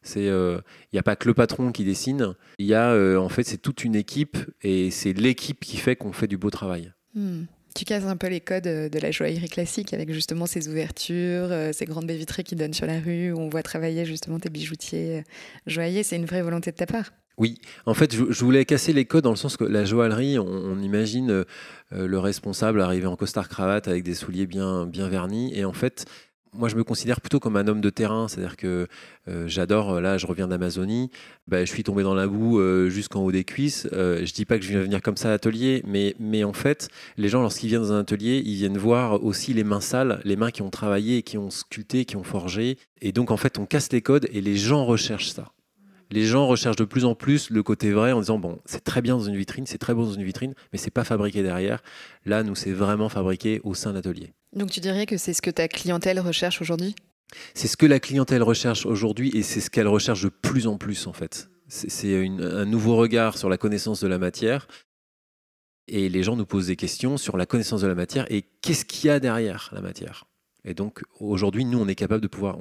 C'est, 0.02 0.25
il 0.25 0.29
euh, 0.29 0.61
n'y 0.95 0.99
a 0.99 1.02
pas 1.02 1.14
que 1.14 1.29
le 1.29 1.35
patron 1.35 1.71
qui 1.71 1.85
dessine, 1.85 2.35
il 2.59 2.64
y 2.64 2.73
a 2.73 2.93
euh, 2.93 3.19
en 3.19 3.29
fait 3.29 3.43
c'est 3.43 3.59
toute 3.59 3.85
une 3.85 3.95
équipe 3.95 4.38
et 4.62 4.90
c'est 4.90 5.12
l'équipe 5.12 5.61
qui 5.61 5.76
fait 5.76 5.95
qu'on 5.95 6.12
fait 6.12 6.26
du 6.26 6.38
beau 6.38 6.49
travail. 6.49 6.90
Hmm. 7.14 7.43
Tu 7.76 7.85
casses 7.85 8.07
un 8.07 8.17
peu 8.17 8.29
les 8.29 8.40
codes 8.40 8.64
de 8.64 8.99
la 8.99 9.11
joaillerie 9.11 9.50
classique 9.50 9.93
avec 9.93 10.11
justement 10.11 10.47
ces 10.47 10.69
ouvertures, 10.69 11.52
ces 11.73 11.85
grandes 11.85 12.07
baies 12.07 12.17
vitrées 12.17 12.43
qui 12.43 12.57
donnent 12.57 12.73
sur 12.73 12.87
la 12.87 12.99
rue 12.99 13.31
où 13.31 13.38
on 13.38 13.49
voit 13.50 13.62
travailler 13.62 14.07
justement 14.07 14.40
tes 14.40 14.49
bijoutiers 14.49 15.23
joailliers. 15.67 16.02
C'est 16.02 16.17
une 16.17 16.25
vraie 16.25 16.43
volonté 16.43 16.73
de 16.73 16.76
ta 16.76 16.87
part 16.87 17.12
oui, 17.40 17.59
en 17.87 17.94
fait, 17.94 18.14
je, 18.14 18.44
voulais 18.44 18.66
casser 18.66 18.92
les 18.92 19.06
codes 19.06 19.25
dans 19.25 19.30
le 19.30 19.37
sens 19.37 19.56
que 19.56 19.64
la 19.64 19.87
joaillerie, 19.87 20.38
on, 20.38 20.78
imagine 20.78 21.30
euh, 21.30 21.44
le 21.90 22.18
responsable 22.18 22.82
arriver 22.82 23.06
en 23.06 23.16
costard-cravate 23.16 23.88
avec 23.88 24.04
des 24.04 24.12
souliers 24.12 24.44
bien, 24.44 24.85
bien 24.85 25.09
vernis. 25.09 25.50
Et 25.54 25.64
en 25.64 25.73
fait, 25.73 26.04
moi, 26.52 26.68
je 26.68 26.76
me 26.76 26.85
considère 26.85 27.18
plutôt 27.23 27.40
comme 27.40 27.56
un 27.56 27.66
homme 27.66 27.80
de 27.80 27.88
terrain, 27.88 28.28
c'est-à-dire 28.28 28.59
que 28.59 28.88
euh, 29.28 29.49
j'adore. 29.49 30.02
Là, 30.02 30.18
je 30.18 30.26
reviens 30.26 30.49
d'Amazonie, 30.49 31.11
bah, 31.47 31.64
je 31.64 31.70
suis 31.70 31.82
tombé 31.82 32.02
dans 32.02 32.12
la 32.12 32.26
boue 32.26 32.61
euh, 32.61 32.90
jusqu'en 32.90 33.23
haut 33.23 33.32
des 33.32 33.44
cuisses. 33.44 33.88
je 33.90 34.32
dis 34.35 34.44
pas 34.44 34.59
que 34.59 34.64
je 34.66 34.68
viens 34.68 34.82
venir 34.82 35.00
comme 35.00 35.16
ça 35.16 35.28
à 35.28 35.30
l'atelier, 35.30 35.82
mais, 35.87 36.14
mais 36.18 36.44
en 36.44 36.52
fait, 36.52 36.90
les 37.16 37.30
gens, 37.30 37.40
lorsqu'ils 37.40 37.68
viennent 37.68 37.80
dans 37.80 37.94
un 37.94 38.00
atelier, 38.00 38.42
ils 38.44 38.56
viennent 38.56 38.76
voir 38.76 39.25
aussi 39.25 39.54
les 39.54 39.64
mains 39.64 39.80
sales, 39.80 40.20
les 40.25 40.37
mains 40.37 40.50
qui 40.50 40.61
ont 40.61 40.68
travaillé, 40.68 41.23
qui 41.23 41.38
ont 41.38 41.49
sculpté, 41.49 42.04
qui 42.04 42.16
ont 42.16 42.23
forgé. 42.23 42.76
Et 43.00 43.12
donc, 43.12 43.30
en 43.30 43.38
fait, 43.38 43.59
on 43.59 43.64
casse 43.64 43.90
les 43.92 44.02
codes 44.02 44.28
et 44.30 44.42
les 44.42 44.56
gens 44.56 44.85
recherchent 44.85 45.30
ça 45.30 45.52
les 46.11 46.25
gens 46.25 46.47
recherchent 46.47 46.76
de 46.76 46.85
plus 46.85 47.05
en 47.05 47.14
plus 47.14 47.50
le 47.50 47.62
côté 47.62 47.93
vrai 47.93 48.12
en 48.12 48.21
disant 48.21 48.38
bon, 48.38 48.59
c'est 48.64 48.83
très 48.83 49.02
bien 49.02 49.17
dans 49.17 49.25
une 49.25 49.37
vitrine, 49.37 49.67
c'est 49.67 49.79
très 49.79 49.95
beau 49.95 50.05
dans 50.05 50.12
une 50.12 50.25
vitrine, 50.25 50.55
mais 50.73 50.79
c'est 50.79 50.90
pas 50.90 51.05
fabriqué 51.05 51.43
derrière. 51.43 51.83
Là, 52.25 52.43
nous, 52.43 52.55
c'est 52.55 52.73
vraiment 52.73 53.09
fabriqué 53.09 53.61
au 53.64 53.75
sein 53.75 53.90
de 53.90 53.97
l'atelier. 53.97 54.33
Donc, 54.55 54.71
tu 54.71 54.81
dirais 54.81 55.07
que 55.07 55.17
c'est 55.17 55.33
ce 55.33 55.43
que 55.43 55.50
ta 55.50 55.69
clientèle 55.69 56.19
recherche 56.21 56.61
aujourd'hui? 56.61 56.95
C'est 57.55 57.69
ce 57.69 57.76
que 57.76 57.87
la 57.87 58.00
clientèle 58.00 58.43
recherche 58.43 58.87
aujourd'hui 58.87 59.31
et 59.37 59.43
c'est 59.43 59.61
ce 59.61 59.71
qu'elle 59.71 59.87
recherche 59.87 60.23
de 60.23 60.29
plus 60.29 60.67
en 60.67 60.79
plus 60.79 61.07
en 61.07 61.12
fait. 61.12 61.49
C'est 61.69 62.26
un 62.26 62.64
nouveau 62.64 62.97
regard 62.97 63.38
sur 63.38 63.49
la 63.49 63.57
connaissance 63.57 64.00
de 64.00 64.09
la 64.09 64.19
matière. 64.19 64.67
Et 65.87 66.09
les 66.09 66.23
gens 66.25 66.37
nous 66.37 66.47
posent 66.47 66.67
des 66.67 66.76
questions 66.76 67.17
sur 67.17 67.37
la 67.37 67.47
connaissance 67.47 67.83
de 67.83 67.87
la 67.87 67.95
matière 67.95 68.26
et 68.31 68.43
qu'est-ce 68.61 68.85
qu'il 68.85 69.09
y 69.09 69.11
a 69.11 69.21
derrière 69.21 69.71
la 69.73 69.81
matière? 69.81 70.25
Et 70.64 70.75
donc 70.75 71.02
aujourd'hui, 71.21 71.64
nous, 71.64 71.81
on 71.81 71.87
est 71.87 71.95
capable 71.95 72.21
de 72.21 72.29
pouvoir, 72.29 72.59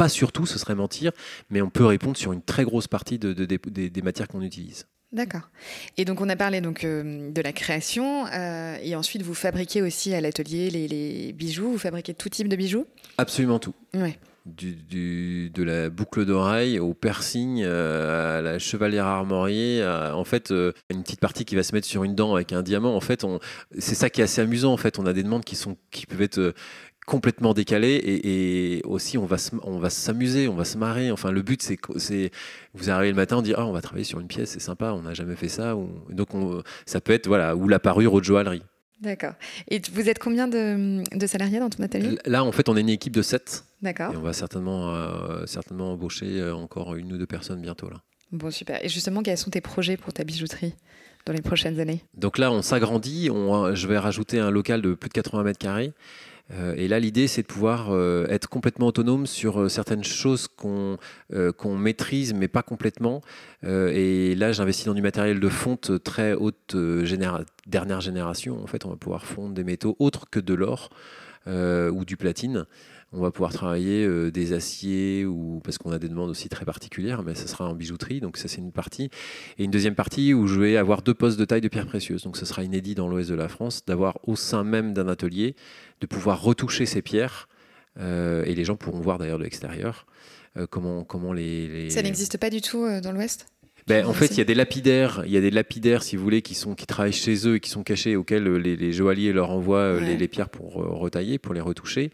pas 0.00 0.08
sur 0.08 0.32
tout, 0.32 0.46
ce 0.46 0.58
serait 0.58 0.74
mentir, 0.74 1.12
mais 1.50 1.60
on 1.60 1.68
peut 1.68 1.84
répondre 1.84 2.16
sur 2.16 2.32
une 2.32 2.40
très 2.40 2.64
grosse 2.64 2.88
partie 2.88 3.18
de, 3.18 3.34
des, 3.34 4.02
matières 4.02 4.28
qu'on 4.28 4.40
utilise. 4.40 4.86
D'accord. 5.12 5.50
Et 5.98 6.06
donc 6.06 6.22
on 6.22 6.28
a 6.30 6.36
parlé 6.36 6.62
donc 6.62 6.84
euh, 6.84 7.30
de 7.30 7.42
la 7.42 7.52
création 7.52 8.24
euh, 8.28 8.78
et 8.82 8.96
ensuite 8.96 9.20
vous 9.20 9.34
fabriquez 9.34 9.82
aussi 9.82 10.14
à 10.14 10.22
l'atelier 10.22 10.70
les, 10.70 11.34
bijoux. 11.34 11.72
Vous 11.72 11.78
fabriquez 11.78 12.14
tout 12.14 12.30
type 12.30 12.48
de 12.48 12.56
bijoux? 12.56 12.86
Absolument 13.18 13.58
tout. 13.58 13.74
Ouais. 13.92 14.18
Du, 14.46 15.50
de 15.50 15.62
la 15.62 15.90
boucle 15.90 16.24
d'oreille 16.24 16.78
au 16.78 16.94
piercing, 16.94 17.60
euh, 17.62 18.38
à 18.38 18.40
la 18.40 18.58
chevalière 18.58 19.04
armoriée, 19.04 19.84
en 19.86 20.24
fait, 20.24 20.50
une 20.50 21.02
petite 21.02 21.20
partie 21.20 21.44
qui 21.44 21.56
va 21.56 21.62
se 21.62 21.74
mettre 21.74 21.86
sur 21.86 22.04
une 22.04 22.14
dent 22.14 22.34
avec 22.34 22.54
un 22.54 22.62
diamant. 22.62 22.96
En 22.96 23.00
fait, 23.00 23.26
c'est 23.78 23.94
ça 23.94 24.08
qui 24.08 24.22
est 24.22 24.24
assez 24.24 24.40
amusant. 24.40 24.72
En 24.72 24.78
fait, 24.78 24.98
on 24.98 25.04
a 25.04 25.12
des 25.12 25.22
demandes 25.22 25.44
qui 25.44 25.56
sont 25.56 25.76
qui 25.90 26.06
peuvent 26.06 26.22
être 26.22 26.54
complètement 27.06 27.54
décalé 27.54 28.00
et, 28.04 28.82
aussi 28.84 29.18
on 29.18 29.26
va 29.26 29.36
on 29.62 29.78
va 29.78 29.90
s'amuser, 29.90 30.48
on 30.48 30.54
va 30.54 30.64
se 30.64 30.78
marrer. 30.78 31.10
Enfin, 31.10 31.30
le 31.30 31.42
but 31.42 31.62
c'est 31.62 31.78
c'est 31.96 32.30
vous 32.74 32.90
arrivez 32.90 33.10
le 33.10 33.16
matin, 33.16 33.38
on 33.38 33.42
dit 33.42 33.54
ah 33.56 33.66
on 33.66 33.72
va 33.72 33.82
travailler 33.82 34.04
sur 34.04 34.20
une 34.20 34.28
pièce, 34.28 34.50
c'est 34.50 34.60
sympa, 34.60 34.92
on 34.92 35.02
n'a 35.02 35.14
jamais 35.14 35.36
fait 35.36 35.48
ça. 35.48 35.76
Ou, 35.76 35.88
donc 36.10 36.34
on, 36.34 36.62
ça 36.86 37.00
peut 37.00 37.12
être 37.12 37.26
voilà 37.26 37.56
ou 37.56 37.68
la 37.68 37.78
parure 37.78 38.14
ou 38.14 38.20
de 38.20 38.24
joaillerie. 38.24 38.62
D'accord. 39.00 39.32
Et 39.68 39.80
vous 39.92 40.08
êtes 40.10 40.18
combien 40.18 40.46
de, 40.46 41.02
de, 41.16 41.26
salariés 41.26 41.58
dans 41.58 41.70
ton 41.70 41.82
atelier? 41.82 42.18
Là, 42.26 42.44
en 42.44 42.52
fait, 42.52 42.68
on 42.68 42.76
est 42.76 42.82
une 42.82 42.90
équipe 42.90 43.14
de 43.14 43.22
7. 43.22 43.64
D'accord. 43.80 44.12
Et 44.12 44.16
on 44.16 44.20
va 44.20 44.34
certainement, 44.34 44.94
euh, 44.94 45.46
certainement 45.46 45.92
embaucher 45.92 46.38
euh, 46.38 46.54
encore 46.54 46.94
une 46.96 47.14
ou 47.14 47.16
deux 47.16 47.26
personnes 47.26 47.62
bientôt. 47.62 47.88
Là. 47.88 48.02
Bon, 48.30 48.50
super. 48.50 48.84
Et 48.84 48.90
justement, 48.90 49.22
quels 49.22 49.38
sont 49.38 49.50
tes 49.50 49.62
projets 49.62 49.96
pour 49.96 50.12
ta 50.12 50.22
bijouterie 50.22 50.74
dans 51.24 51.32
les 51.32 51.40
prochaines 51.40 51.80
années? 51.80 52.04
Donc 52.14 52.36
là, 52.36 52.52
on 52.52 52.60
s'agrandit. 52.60 53.28
je 53.28 53.86
vais 53.86 53.98
rajouter 53.98 54.38
un 54.38 54.50
local 54.50 54.82
de 54.82 54.92
plus 54.92 55.08
de 55.08 55.14
80 55.14 55.44
mètres 55.44 55.58
carrés. 55.58 55.94
Euh, 56.52 56.74
et 56.76 56.88
là, 56.88 56.98
l'idée, 56.98 57.26
c'est 57.28 57.42
de 57.42 57.46
pouvoir 57.46 57.90
euh, 57.90 58.26
être 58.28 58.48
complètement 58.48 58.88
autonome 58.88 59.26
sur 59.26 59.60
euh, 59.60 59.68
certaines 59.68 60.04
choses 60.04 60.48
qu'on 60.48 60.98
maîtrise, 61.76 62.34
mais 62.34 62.48
pas 62.48 62.62
complètement. 62.62 63.22
et 63.62 64.34
là, 64.36 64.52
j'investis 64.52 64.86
dans 64.86 64.94
du 64.94 65.02
matériel 65.02 65.40
de 65.40 65.48
fonte 65.48 66.02
très 66.02 66.34
haute 66.34 66.76
dernière 67.66 68.00
génération. 68.00 68.62
En 68.62 68.66
fait, 68.66 68.84
on 68.84 68.90
va 68.90 68.96
pouvoir 68.96 69.24
fondre 69.24 69.54
des 69.54 69.64
métaux 69.64 69.96
autres 69.98 70.28
que 70.30 70.40
de 70.40 70.54
l'or 70.54 70.90
ou 71.46 72.04
du 72.04 72.16
platine. 72.16 72.66
On 73.12 73.20
va 73.20 73.32
pouvoir 73.32 73.52
travailler 73.52 74.04
euh, 74.04 74.30
des 74.30 74.52
aciers 74.52 75.24
ou 75.24 75.60
parce 75.64 75.78
qu'on 75.78 75.90
a 75.90 75.98
des 75.98 76.08
demandes 76.08 76.30
aussi 76.30 76.48
très 76.48 76.64
particulières, 76.64 77.24
mais 77.24 77.34
ça 77.34 77.48
sera 77.48 77.68
en 77.68 77.74
bijouterie. 77.74 78.20
Donc 78.20 78.36
ça 78.36 78.46
c'est 78.46 78.60
une 78.60 78.70
partie. 78.70 79.10
Et 79.58 79.64
une 79.64 79.70
deuxième 79.72 79.96
partie 79.96 80.32
où 80.32 80.46
je 80.46 80.60
vais 80.60 80.76
avoir 80.76 81.02
deux 81.02 81.14
postes 81.14 81.38
de 81.38 81.44
taille 81.44 81.60
de 81.60 81.68
pierres 81.68 81.88
précieuses. 81.88 82.22
Donc 82.22 82.36
ce 82.36 82.46
sera 82.46 82.62
inédit 82.62 82.94
dans 82.94 83.08
l'ouest 83.08 83.28
de 83.28 83.34
la 83.34 83.48
France 83.48 83.84
d'avoir 83.84 84.18
au 84.28 84.36
sein 84.36 84.62
même 84.62 84.94
d'un 84.94 85.08
atelier 85.08 85.56
de 86.00 86.06
pouvoir 86.06 86.40
retoucher 86.40 86.86
ces 86.86 87.02
pierres. 87.02 87.48
Euh, 87.98 88.44
et 88.44 88.54
les 88.54 88.64
gens 88.64 88.76
pourront 88.76 89.00
voir 89.00 89.18
d'ailleurs 89.18 89.38
de 89.38 89.42
l'extérieur 89.42 90.06
euh, 90.56 90.68
comment, 90.70 91.02
comment 91.02 91.32
les, 91.32 91.90
Ça 91.90 92.02
n'existe 92.02 92.38
pas 92.38 92.50
du 92.50 92.60
tout 92.60 92.86
dans 93.02 93.10
l'ouest? 93.10 93.46
Ben, 93.90 94.06
en 94.06 94.12
fait, 94.12 94.26
il 94.26 94.38
y 94.38 94.40
a 94.40 94.44
des 94.44 94.54
lapidaires, 94.54 95.22
il 95.26 95.32
y 95.32 95.36
a 95.36 95.40
des 95.40 95.50
lapidaires, 95.50 96.02
si 96.02 96.16
vous 96.16 96.22
voulez, 96.22 96.42
qui 96.42 96.54
sont 96.54 96.74
qui 96.74 96.86
travaillent 96.86 97.12
chez 97.12 97.46
eux 97.46 97.56
et 97.56 97.60
qui 97.60 97.70
sont 97.70 97.82
cachés, 97.82 98.16
auxquels 98.16 98.44
les, 98.44 98.92
joailliers 98.92 99.32
leur 99.32 99.50
envoient 99.50 100.00
les, 100.00 100.28
pierres 100.28 100.48
pour 100.48 100.74
retailler, 100.74 101.38
pour 101.38 101.54
les 101.54 101.60
retoucher. 101.60 102.10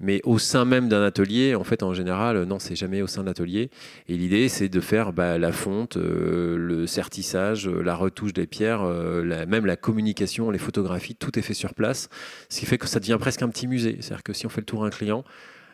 Mais 0.00 0.20
au 0.24 0.38
sein 0.38 0.64
même 0.64 0.88
d'un 0.88 1.02
atelier, 1.02 1.56
en 1.56 1.64
fait, 1.64 1.82
en 1.82 1.92
général, 1.92 2.44
non, 2.44 2.60
c'est 2.60 2.76
jamais 2.76 3.02
au 3.02 3.08
sein 3.08 3.22
de 3.22 3.26
l'atelier. 3.26 3.70
Et 4.08 4.16
l'idée, 4.16 4.48
c'est 4.48 4.68
de 4.68 4.80
faire 4.80 5.12
bah, 5.12 5.38
la 5.38 5.50
fonte, 5.50 5.96
euh, 5.96 6.56
le 6.56 6.86
sertissage, 6.86 7.68
euh, 7.68 7.82
la 7.82 7.96
retouche 7.96 8.32
des 8.32 8.46
pierres, 8.46 8.82
euh, 8.82 9.46
même 9.46 9.66
la 9.66 9.76
communication, 9.76 10.50
les 10.50 10.58
photographies, 10.58 11.16
tout 11.16 11.36
est 11.36 11.42
fait 11.42 11.54
sur 11.54 11.74
place. 11.74 12.08
Ce 12.48 12.60
qui 12.60 12.66
fait 12.66 12.78
que 12.78 12.86
ça 12.86 13.00
devient 13.00 13.16
presque 13.18 13.42
un 13.42 13.48
petit 13.48 13.66
musée. 13.66 13.98
C'est-à-dire 14.00 14.22
que 14.22 14.32
si 14.32 14.46
on 14.46 14.50
fait 14.50 14.60
le 14.60 14.66
tour 14.66 14.84
d'un 14.84 14.90
client, 14.90 15.24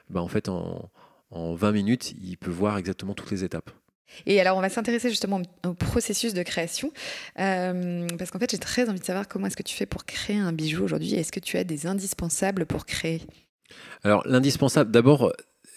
bah, 0.09 0.22
en 0.22 0.28
fait, 0.28 0.48
en, 0.48 0.90
20 1.30 1.72
minutes, 1.72 2.14
il 2.22 2.38
peut 2.38 2.50
voir 2.50 2.78
exactement 2.78 3.12
toutes 3.12 3.30
les 3.33 3.44
étapes. 3.44 3.70
Et 4.27 4.40
alors, 4.40 4.57
on 4.57 4.61
va 4.61 4.69
s'intéresser 4.69 5.11
justement 5.11 5.43
au 5.67 5.75
processus 5.75 6.35
de 6.35 6.43
création, 6.43 6.93
parce 7.37 8.31
qu'en 8.31 8.38
fait, 8.38 8.51
j'ai 8.51 8.59
très 8.59 8.88
envie 8.88 9.01
de 9.01 9.05
savoir 9.05 9.29
comment 9.29 9.47
est-ce 9.47 9.57
que 9.57 9.62
tu 9.62 9.75
fais 9.75 9.87
pour 9.87 10.05
créer 10.05 10.38
un 10.38 10.53
bijou 10.53 10.85
aujourd'hui. 10.85 11.14
Est-ce 11.14 11.33
que 11.33 11.40
tu 11.40 11.57
as 11.57 11.64
des 11.64 11.87
indispensables 11.87 12.67
pour 12.67 12.87
créer? 12.87 13.23
Alors 14.03 14.23
l'indispensable, 14.27 14.90
d'abord, 14.90 15.27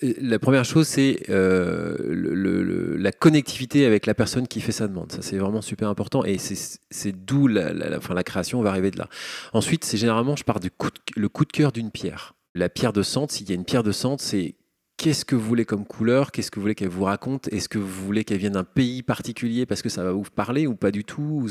euh, 0.04 0.13
la 0.22 0.38
première 0.40 0.66
chose, 0.66 0.88
c'est 0.88 1.24
euh, 1.30 2.96
la 3.00 3.12
connectivité 3.12 3.86
avec 3.86 4.06
la 4.06 4.13
personne 4.13 4.48
qui 4.48 4.62
fait 4.62 4.72
sa 4.72 4.88
demande. 4.88 5.12
Ça, 5.12 5.22
c'est 5.22 5.38
vraiment 5.38 5.62
super 5.62 5.90
important 5.90 6.24
et 6.24 6.38
c'est 6.38 7.12
d'où 7.12 7.48
la, 7.48 7.74
la, 7.74 8.24
création 8.24 8.62
va 8.62 8.70
arriver 8.70 8.92
de 8.92 9.00
là. 9.00 9.10
Ensuite, 9.54 9.86
c'est 9.86 9.98
généralement, 9.98 10.36
je 10.36 10.44
pars 10.44 10.60
du 10.60 10.70
coup 10.70 10.90
le 11.16 11.30
coup 11.30 11.46
de 11.46 11.52
cœur 11.52 11.72
d'une 11.72 11.92
pierre. 11.92 12.36
La 12.54 12.70
pierre 12.70 12.94
de 12.94 13.02
centre, 13.02 13.34
s'il 13.34 13.50
y 13.50 13.52
a 13.52 13.56
une 13.56 13.66
pierre 13.66 13.84
de 13.84 13.92
centre, 13.92 14.24
c'est 14.24 14.56
qu'est-ce 14.98 15.26
que 15.26 15.36
vous 15.36 15.44
voulez 15.44 15.64
comme 15.64 15.86
couleur, 15.86 16.32
qu'est-ce 16.32 16.50
que 16.50 16.56
vous 16.56 16.64
voulez 16.64 16.76
qu'elle 16.76 16.90
vous 16.90 17.04
raconte, 17.04 17.48
est-ce 17.54 17.70
que 17.70 17.78
vous 17.78 18.06
voulez 18.06 18.24
qu'elle 18.24 18.40
vienne 18.40 18.54
d'un 18.54 18.64
pays 18.64 19.04
particulier 19.04 19.68
parce 19.68 19.84
que 19.84 19.90
ça 19.90 20.04
va 20.04 20.12
vous 20.12 20.24
parler 20.24 20.66
ou 20.66 20.76
pas 20.76 20.90
du 20.90 21.04
tout 21.04 21.48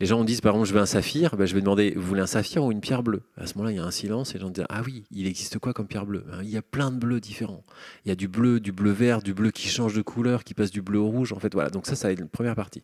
Les 0.00 0.06
gens 0.06 0.22
disent 0.22 0.42
par 0.42 0.52
exemple 0.52 0.68
je 0.68 0.74
veux 0.74 0.80
un 0.80 0.86
saphir, 0.86 1.36
ben, 1.36 1.46
je 1.46 1.54
vais 1.54 1.62
demander 1.62 1.94
vous 1.96 2.02
voulez 2.02 2.20
un 2.20 2.26
saphir 2.26 2.62
ou 2.62 2.70
une 2.70 2.80
pierre 2.80 3.02
bleue? 3.02 3.22
À 3.38 3.46
ce 3.46 3.54
moment-là 3.54 3.72
il 3.72 3.76
y 3.76 3.80
a 3.80 3.84
un 3.84 3.90
silence 3.90 4.30
et 4.30 4.34
les 4.34 4.40
gens 4.40 4.50
disent 4.50 4.66
ah 4.68 4.82
oui 4.84 5.04
il 5.10 5.26
existe 5.26 5.58
quoi 5.58 5.72
comme 5.72 5.86
pierre 5.86 6.04
bleue? 6.04 6.24
Ben, 6.30 6.42
Il 6.42 6.50
y 6.50 6.58
a 6.58 6.62
plein 6.62 6.90
de 6.90 6.98
bleus 6.98 7.20
différents. 7.20 7.64
Il 8.04 8.10
y 8.10 8.12
a 8.12 8.14
du 8.14 8.28
bleu, 8.28 8.60
du 8.60 8.72
bleu 8.72 8.90
vert, 8.90 9.22
du 9.22 9.32
bleu 9.32 9.50
qui 9.50 9.68
change 9.68 9.94
de 9.94 10.02
couleur, 10.02 10.44
qui 10.44 10.52
passe 10.52 10.70
du 10.70 10.82
bleu 10.82 10.98
au 10.98 11.08
rouge 11.08 11.32
en 11.32 11.38
fait 11.38 11.52
voilà 11.54 11.70
donc 11.70 11.86
ça 11.86 11.96
ça 11.96 12.08
va 12.08 12.12
être 12.12 12.20
la 12.20 12.26
première 12.26 12.54
partie. 12.54 12.82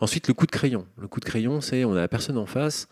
Ensuite 0.00 0.26
le 0.26 0.34
coup 0.34 0.46
de 0.46 0.52
crayon. 0.52 0.84
Le 1.00 1.06
coup 1.06 1.20
de 1.20 1.24
crayon 1.24 1.60
c'est 1.60 1.84
on 1.84 1.92
a 1.92 2.00
la 2.00 2.08
personne 2.08 2.38
en 2.38 2.46
face. 2.46 2.88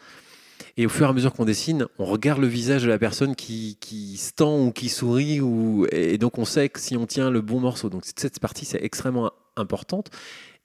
Et 0.76 0.86
au 0.86 0.88
fur 0.88 1.06
et 1.06 1.08
à 1.08 1.12
mesure 1.12 1.32
qu'on 1.32 1.44
dessine, 1.44 1.86
on 1.98 2.04
regarde 2.04 2.40
le 2.40 2.46
visage 2.46 2.82
de 2.82 2.88
la 2.88 2.98
personne 2.98 3.34
qui, 3.34 3.76
qui 3.80 4.16
se 4.16 4.32
tend 4.32 4.58
ou 4.58 4.72
qui 4.72 4.88
sourit. 4.88 5.40
Ou, 5.40 5.86
et 5.90 6.18
donc 6.18 6.38
on 6.38 6.44
sait 6.44 6.68
que 6.68 6.80
si 6.80 6.96
on 6.96 7.06
tient 7.06 7.30
le 7.30 7.40
bon 7.40 7.60
morceau. 7.60 7.90
Donc 7.90 8.02
cette 8.04 8.40
partie, 8.40 8.64
c'est 8.64 8.82
extrêmement 8.82 9.32
importante 9.56 10.10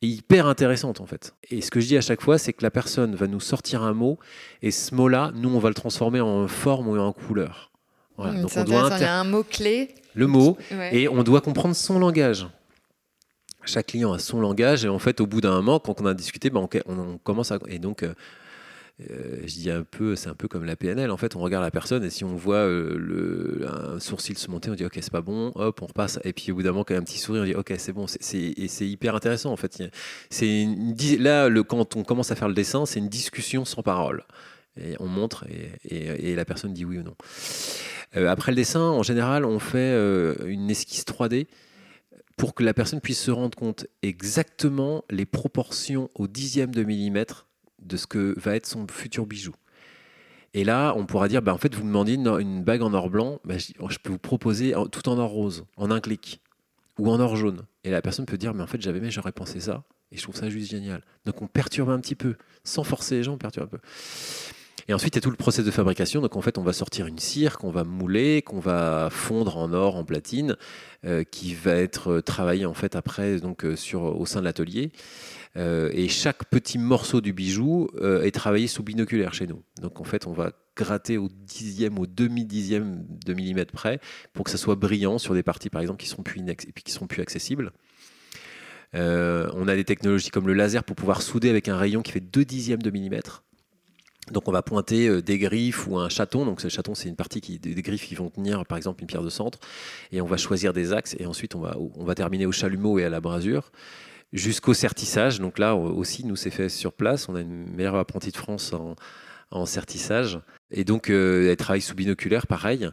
et 0.01 0.07
hyper 0.07 0.47
intéressante 0.47 1.01
en 1.01 1.05
fait. 1.05 1.33
Et 1.49 1.61
ce 1.61 1.71
que 1.71 1.79
je 1.79 1.87
dis 1.87 1.97
à 1.97 2.01
chaque 2.01 2.21
fois, 2.21 2.37
c'est 2.37 2.53
que 2.53 2.63
la 2.63 2.71
personne 2.71 3.15
va 3.15 3.27
nous 3.27 3.39
sortir 3.39 3.83
un 3.83 3.93
mot 3.93 4.19
et 4.61 4.71
ce 4.71 4.93
mot-là, 4.93 5.31
nous, 5.35 5.49
on 5.49 5.59
va 5.59 5.69
le 5.69 5.75
transformer 5.75 6.21
en 6.21 6.47
forme 6.47 6.87
ou 6.87 6.97
en 6.97 7.13
couleur. 7.13 7.71
Voilà. 8.17 8.41
donc 8.41 8.51
on 8.55 8.63
doit 8.63 8.89
Il 8.95 9.01
y 9.01 9.03
a 9.03 9.19
un 9.19 9.25
mot 9.25 9.43
clé. 9.43 9.93
Le 10.13 10.27
mot 10.27 10.57
et 10.91 11.09
on 11.09 11.23
doit 11.23 11.41
comprendre 11.41 11.75
son 11.75 11.99
langage. 11.99 12.47
Chaque 13.65 13.87
client 13.87 14.13
a 14.13 14.19
son 14.19 14.39
langage 14.39 14.85
et 14.85 14.87
en 14.87 14.99
fait, 14.99 15.19
au 15.19 15.27
bout 15.27 15.41
d'un 15.41 15.55
moment, 15.55 15.79
quand 15.79 15.99
on 15.99 16.05
a 16.05 16.13
discuté, 16.13 16.49
ben, 16.49 16.67
on, 16.85 17.17
commence 17.17 17.51
à 17.51 17.57
et 17.67 17.79
donc 17.79 18.03
euh, 18.03 18.13
euh, 19.01 19.41
je 19.45 19.55
dis 19.55 19.69
un 19.69 19.83
peu, 19.83 20.15
c'est 20.15 20.29
un 20.29 20.35
peu 20.35 20.47
comme 20.47 20.63
la 20.63 20.77
PNL. 20.77 21.11
En 21.11 21.17
fait, 21.17 21.35
on 21.35 21.39
regarde 21.39 21.63
la 21.63 21.71
personne 21.71 22.03
et 22.03 22.09
si 22.09 22.23
on 22.23 22.35
voit 22.35 22.57
euh, 22.57 22.97
le, 22.97 23.67
un 23.67 23.99
sourcil 23.99 24.37
se 24.37 24.49
monter, 24.49 24.69
on 24.71 24.75
dit 24.75 24.85
ok, 24.85 24.93
c'est 24.95 25.11
pas 25.11 25.21
bon, 25.21 25.51
hop, 25.55 25.81
on 25.81 25.87
repasse. 25.87 26.19
Et 26.23 26.31
puis 26.31 26.51
au 26.51 26.55
bout 26.55 26.63
d'un 26.63 26.71
moment, 26.71 26.85
quand 26.85 26.93
il 26.93 26.97
y 26.97 26.99
a 26.99 27.01
un 27.01 27.03
petit 27.03 27.19
sourire, 27.19 27.43
on 27.43 27.45
dit 27.45 27.55
ok, 27.55 27.73
c'est 27.77 27.91
bon. 27.91 28.05
Et 28.05 28.67
c'est 28.67 28.87
hyper 28.87 29.15
intéressant 29.15 29.51
en 29.51 29.57
fait. 29.57 29.83
C'est 30.29 30.65
là, 31.19 31.49
quand 31.67 31.95
on 31.97 32.03
commence 32.03 32.31
à 32.31 32.35
faire 32.35 32.47
le 32.47 32.53
dessin, 32.53 32.85
c'est 32.85 32.99
une 32.99 33.09
discussion 33.09 33.65
sans 33.65 33.83
parole. 33.83 34.23
Et 34.79 34.95
on 34.99 35.07
montre 35.07 35.45
et, 35.49 36.31
et, 36.31 36.35
la 36.35 36.43
personne 36.43 36.73
dit 36.73 36.83
oui 36.83 36.97
ou 36.97 37.03
non. 37.03 37.15
Euh, 38.17 38.27
après 38.27 38.51
le 38.51 38.57
dessin, 38.57 38.81
en 38.81 39.03
général, 39.03 39.45
on 39.45 39.59
fait 39.59 39.93
une 40.45 40.69
esquisse 40.69 41.05
3D 41.05 41.47
pour 42.37 42.53
que 42.53 42.63
la 42.63 42.73
personne 42.73 42.99
puisse 43.01 43.21
se 43.21 43.31
rendre 43.31 43.57
compte 43.57 43.87
exactement 44.03 45.03
les 45.09 45.25
proportions 45.25 46.09
au 46.15 46.27
dixième 46.27 46.73
de 46.73 46.83
millimètre 46.83 47.47
de 47.85 47.97
ce 47.97 48.07
que 48.07 48.33
va 48.39 48.55
être 48.55 48.65
son 48.65 48.87
futur 48.87 49.25
bijou. 49.25 49.53
Et 50.53 50.63
là, 50.63 50.93
on 50.95 51.05
pourra 51.05 51.27
dire, 51.27 51.41
bah, 51.41 51.53
en 51.53 51.57
fait, 51.57 51.75
vous 51.75 51.83
me 51.83 51.87
demandez 51.87 52.13
une, 52.13 52.63
bague 52.63 52.81
en 52.81 52.93
or 52.93 53.09
blanc, 53.09 53.39
bah, 53.43 53.55
je, 53.57 53.97
peux 54.01 54.11
vous 54.11 54.17
proposer 54.17 54.73
tout 54.91 55.09
en 55.09 55.17
or 55.17 55.29
rose, 55.29 55.65
en 55.75 55.91
un 55.91 55.99
clic, 55.99 56.41
ou 56.97 57.09
en 57.09 57.19
or 57.19 57.35
jaune. 57.35 57.63
Et 57.83 57.91
la 57.91 58.01
personne 58.01 58.25
peut 58.25 58.37
dire, 58.37 58.53
mais 58.53 58.63
en 58.63 58.67
fait, 58.67 58.81
j'avais, 58.81 59.01
mais 59.01 59.11
j'aurais 59.11 59.33
pensé 59.33 59.59
ça, 59.59 59.83
et 60.11 60.17
je 60.17 60.23
trouve 60.23 60.35
ça 60.35 60.49
juste 60.49 60.71
génial. 60.71 61.01
Donc 61.25 61.41
on 61.41 61.47
perturbe 61.47 61.89
un 61.89 61.99
petit 61.99 62.15
peu, 62.15 62.35
sans 62.63 62.83
forcer 62.83 63.15
les 63.15 63.23
gens, 63.23 63.33
on 63.33 63.37
perturbe 63.37 63.65
un 63.65 63.77
peu. 63.77 63.79
Et 64.87 64.93
ensuite, 64.93 65.15
il 65.15 65.17
y 65.17 65.19
a 65.19 65.21
tout 65.21 65.31
le 65.31 65.35
process 65.35 65.65
de 65.65 65.71
fabrication. 65.71 66.21
Donc, 66.21 66.35
en 66.35 66.41
fait, 66.41 66.59
on 66.59 66.63
va 66.63 66.71
sortir 66.71 67.07
une 67.07 67.17
cire 67.17 67.57
qu'on 67.57 67.71
va 67.71 67.83
mouler, 67.83 68.43
qu'on 68.43 68.59
va 68.59 69.09
fondre 69.09 69.57
en 69.57 69.73
or, 69.73 69.95
en 69.95 70.03
platine, 70.03 70.55
euh, 71.05 71.23
qui 71.23 71.55
va 71.55 71.73
être 71.73 72.19
travaillée 72.21 72.67
en 72.67 72.75
fait 72.75 72.95
après 72.95 73.39
donc 73.39 73.65
euh, 73.65 73.75
sur 73.75 74.03
au 74.03 74.25
sein 74.25 74.41
de 74.41 74.45
l'atelier. 74.45 74.91
Euh, 75.57 75.89
et 75.93 76.09
chaque 76.09 76.45
petit 76.45 76.77
morceau 76.77 77.21
du 77.21 77.33
bijou 77.33 77.89
est 78.01 78.33
travaillé 78.33 78.67
sous 78.67 78.83
binoculaire 78.83 79.33
chez 79.33 79.47
nous. 79.47 79.63
Donc, 79.81 80.01
en 80.01 80.03
fait, 80.03 80.27
on 80.27 80.33
va 80.33 80.51
gratter 80.75 81.17
au 81.17 81.29
dixième, 81.29 81.97
au 81.99 82.05
demi-dixième 82.05 83.05
de 83.25 83.33
millimètre 83.33 83.71
près 83.71 83.99
pour 84.33 84.43
que 84.43 84.51
ça 84.51 84.57
soit 84.57 84.75
brillant 84.75 85.17
sur 85.17 85.33
des 85.33 85.43
parties, 85.43 85.69
par 85.69 85.81
exemple, 85.81 86.01
qui 86.01 86.09
sont 86.09 86.23
plus, 86.23 86.41
sont 86.87 87.07
plus 87.07 87.21
accessibles. 87.21 87.71
on 88.93 89.67
a 89.67 89.75
des 89.75 89.85
technologies 89.85 90.29
comme 90.29 90.47
le 90.47 90.53
laser 90.53 90.83
pour 90.83 90.95
pouvoir 90.95 91.21
souder 91.21 91.49
avec 91.49 91.69
un 91.69 91.77
rayon 91.77 92.01
qui 92.01 92.11
fait 92.11 92.19
2 92.19 92.43
dixièmes 92.43 92.81
de 92.81 92.89
millimètre. 92.89 93.45
Donc 94.31 94.47
on 94.47 94.51
va 94.51 94.63
pointer 94.63 95.07
euh, 95.07 95.21
des 95.21 95.37
griffes 95.37 95.87
ou 95.87 95.97
un 95.97 96.09
chaton. 96.09 96.45
Donc 96.45 96.61
ce 96.61 96.67
chaton, 96.67 96.95
c'est 96.95 97.09
une 97.09 97.15
partie 97.15 97.41
qui, 97.41 97.59
des 97.59 97.81
griffes 97.81 98.07
qui 98.07 98.15
vont 98.15 98.29
tenir 98.29 98.65
par 98.65 98.77
exemple 98.77 99.01
une 99.01 99.07
pierre 99.07 99.23
de 99.23 99.29
centre. 99.29 99.59
Et 100.11 100.21
on 100.21 100.25
va 100.25 100.37
choisir 100.37 100.73
des 100.73 100.93
axes 100.93 101.15
et 101.19 101.25
ensuite 101.25 101.55
on 101.55 101.59
va, 101.59 101.77
on 101.77 102.03
va 102.03 102.15
terminer 102.15 102.45
au 102.45 102.51
chalumeau 102.51 102.97
et 102.97 103.03
à 103.03 103.09
la 103.09 103.21
brasure 103.21 103.71
jusqu'au 104.33 104.73
sertissage. 104.73 105.39
Donc 105.39 105.59
là 105.59 105.75
aussi, 105.75 106.25
nous 106.25 106.35
c'est 106.35 106.49
fait 106.49 106.69
sur 106.69 106.93
place. 106.93 107.29
On 107.29 107.35
a 107.35 107.41
une 107.41 107.69
meilleure 107.75 107.95
apprentie 107.95 108.31
de 108.31 108.37
France 108.37 108.73
en, 108.73 108.95
en 109.51 109.65
sertissage. 109.65 110.39
Et 110.71 110.83
donc 110.83 111.09
euh, 111.09 111.49
elle 111.49 111.57
travaille 111.57 111.81
sous 111.81 111.95
binoculaire, 111.95 112.47
pareil. 112.47 112.89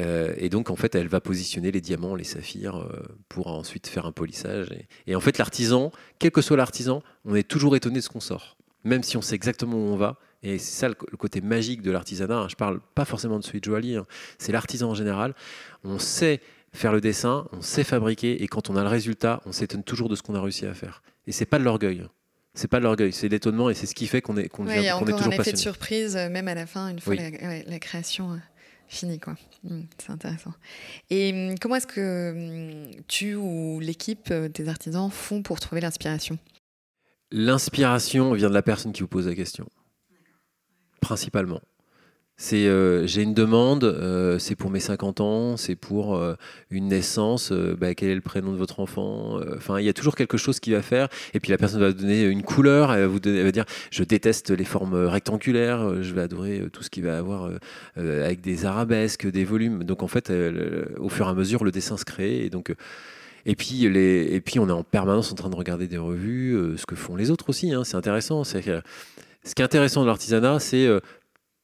Euh, 0.00 0.32
et 0.38 0.48
donc 0.48 0.70
en 0.70 0.76
fait, 0.76 0.94
elle 0.94 1.08
va 1.08 1.20
positionner 1.20 1.70
les 1.70 1.80
diamants, 1.80 2.14
les 2.14 2.24
saphirs 2.24 2.88
pour 3.28 3.48
ensuite 3.48 3.86
faire 3.86 4.06
un 4.06 4.12
polissage. 4.12 4.68
Et, 5.06 5.14
en 5.14 5.20
fait, 5.20 5.38
l'artisan, 5.38 5.92
quel 6.18 6.30
que 6.30 6.40
soit 6.40 6.56
l'artisan, 6.56 7.02
on 7.24 7.34
est 7.34 7.46
toujours 7.46 7.76
étonné 7.76 7.96
de 7.96 8.00
ce 8.00 8.08
qu'on 8.08 8.20
sort. 8.20 8.56
Même 8.84 9.02
si 9.02 9.16
on 9.16 9.22
sait 9.22 9.34
exactement 9.34 9.76
où 9.76 9.92
on 9.92 9.96
va, 9.96 10.18
et 10.42 10.58
c'est 10.58 10.80
ça 10.80 10.88
le, 10.88 10.94
côté 10.94 11.40
magique 11.40 11.82
de 11.82 11.90
l'artisanat. 11.90 12.46
Je 12.48 12.56
parle 12.56 12.80
pas 12.94 13.04
forcément 13.04 13.38
de 13.38 13.44
celui 13.44 13.60
de 13.60 13.64
joaillier, 13.64 13.96
hein. 13.96 14.06
c'est 14.38 14.52
l'artisan 14.52 14.90
en 14.90 14.94
général. 14.94 15.34
On 15.84 15.98
sait 15.98 16.40
faire 16.72 16.92
le 16.92 17.00
dessin, 17.00 17.46
on 17.52 17.60
sait 17.60 17.84
fabriquer, 17.84 18.42
et 18.42 18.48
quand 18.48 18.70
on 18.70 18.76
a 18.76 18.82
le 18.82 18.88
résultat, 18.88 19.40
on 19.46 19.52
s'étonne 19.52 19.84
toujours 19.84 20.08
de 20.08 20.16
ce 20.16 20.22
qu'on 20.22 20.34
a 20.34 20.40
réussi 20.40 20.66
à 20.66 20.74
faire. 20.74 21.02
Et 21.26 21.32
c'est 21.32 21.46
pas 21.46 21.58
de 21.58 21.64
l'orgueil. 21.64 22.06
C'est 22.54 22.68
pas 22.68 22.78
de 22.78 22.84
l'orgueil, 22.84 23.12
c'est 23.12 23.28
l'étonnement 23.28 23.70
et 23.70 23.74
c'est 23.74 23.86
ce 23.86 23.94
qui 23.94 24.06
fait 24.06 24.20
qu'on 24.20 24.36
est, 24.36 24.48
qu'on 24.48 24.68
est 24.68 24.90
toujours 24.90 25.26
un 25.26 25.30
effet 25.30 25.52
de 25.52 25.56
surprise, 25.56 26.16
euh, 26.16 26.28
même 26.28 26.48
à 26.48 26.54
la 26.54 26.66
fin, 26.66 26.88
une 26.90 27.00
fois 27.00 27.14
la, 27.14 27.78
création 27.78 28.32
euh, 28.32 28.36
finie. 28.88 29.18
Quoi. 29.18 29.36
Mmh, 29.64 29.80
c'est 29.96 30.10
intéressant. 30.10 30.52
Et 31.08 31.32
mmh, 31.32 31.54
comment 31.60 31.76
est-ce 31.76 31.86
que 31.86 32.32
mmh, 32.32 33.02
tu 33.08 33.36
ou 33.36 33.80
l'équipe, 33.80 34.28
euh, 34.30 34.48
des 34.48 34.68
artisans, 34.68 35.10
font 35.10 35.42
pour 35.42 35.60
trouver 35.60 35.80
l'inspiration? 35.80 36.38
L'inspiration 37.30 38.34
vient 38.34 38.50
de 38.50 38.54
la 38.54 38.62
personne 38.62 38.92
qui 38.92 39.00
vous 39.00 39.08
pose 39.08 39.28
la 39.28 39.34
question 39.34 39.66
principalement. 41.02 41.60
C'est 42.38 42.66
euh, 42.66 43.06
j'ai 43.06 43.22
une 43.22 43.34
demande, 43.34 43.84
euh, 43.84 44.38
c'est 44.38 44.56
pour 44.56 44.70
mes 44.70 44.80
50 44.80 45.20
ans, 45.20 45.56
c'est 45.56 45.76
pour 45.76 46.16
euh, 46.16 46.34
une 46.70 46.88
naissance, 46.88 47.52
bah, 47.52 47.94
quel 47.94 48.08
est 48.08 48.14
le 48.14 48.20
prénom 48.20 48.52
de 48.52 48.56
votre 48.56 48.80
enfant 48.80 49.38
Enfin, 49.56 49.78
il 49.78 49.84
y 49.84 49.88
a 49.88 49.92
toujours 49.92 50.16
quelque 50.16 50.38
chose 50.38 50.58
qui 50.58 50.72
va 50.72 50.82
faire. 50.82 51.08
Et 51.34 51.40
puis 51.40 51.50
la 51.50 51.58
personne 51.58 51.80
va 51.80 51.92
donner 51.92 52.24
une 52.24 52.42
couleur, 52.42 52.92
elle 52.92 53.02
va, 53.02 53.06
vous 53.06 53.20
donner, 53.20 53.42
va 53.42 53.52
dire 53.52 53.64
je 53.90 54.02
déteste 54.02 54.50
les 54.50 54.64
formes 54.64 54.94
rectangulaires, 54.94 56.02
je 56.02 56.12
vais 56.14 56.22
adorer 56.22 56.64
tout 56.72 56.82
ce 56.82 56.90
qui 56.90 57.00
va 57.00 57.18
avoir 57.18 57.50
avec 57.96 58.40
des 58.40 58.64
arabesques, 58.64 59.30
des 59.30 59.44
volumes. 59.44 59.84
Donc 59.84 60.02
en 60.02 60.08
fait, 60.08 60.32
au 60.98 61.08
fur 61.08 61.26
et 61.26 61.30
à 61.30 61.34
mesure, 61.34 61.64
le 61.64 61.70
dessin 61.70 61.96
se 61.96 62.04
crée. 62.04 62.44
Et 62.44 62.50
donc 62.50 62.74
et 63.44 63.56
puis, 63.56 63.88
les, 63.88 64.28
et 64.32 64.40
puis 64.40 64.58
on 64.60 64.68
est 64.68 64.72
en 64.72 64.84
permanence 64.84 65.32
en 65.32 65.34
train 65.34 65.50
de 65.50 65.56
regarder 65.56 65.88
des 65.88 65.98
revues, 65.98 66.76
ce 66.76 66.86
que 66.86 66.94
font 66.94 67.16
les 67.16 67.30
autres 67.30 67.50
aussi. 67.50 67.72
Hein, 67.72 67.84
c'est 67.84 67.96
intéressant. 67.96 68.44
C'est 68.44 68.62
ce 69.44 69.54
qui 69.54 69.62
est 69.62 69.64
intéressant 69.64 70.02
dans 70.02 70.06
l'artisanat, 70.06 70.60
c'est 70.60 70.86
euh, 70.86 71.00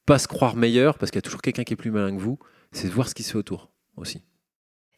pas 0.09 0.17
se 0.17 0.27
croire 0.27 0.55
meilleur, 0.55 0.97
parce 0.97 1.11
qu'il 1.11 1.17
y 1.17 1.19
a 1.19 1.21
toujours 1.21 1.43
quelqu'un 1.43 1.63
qui 1.63 1.73
est 1.73 1.75
plus 1.75 1.91
malin 1.91 2.15
que 2.15 2.19
vous, 2.19 2.39
c'est 2.71 2.87
de 2.87 2.93
voir 2.93 3.07
ce 3.07 3.13
qui 3.13 3.21
se 3.21 3.33
fait 3.33 3.37
autour 3.37 3.69
aussi. 3.95 4.23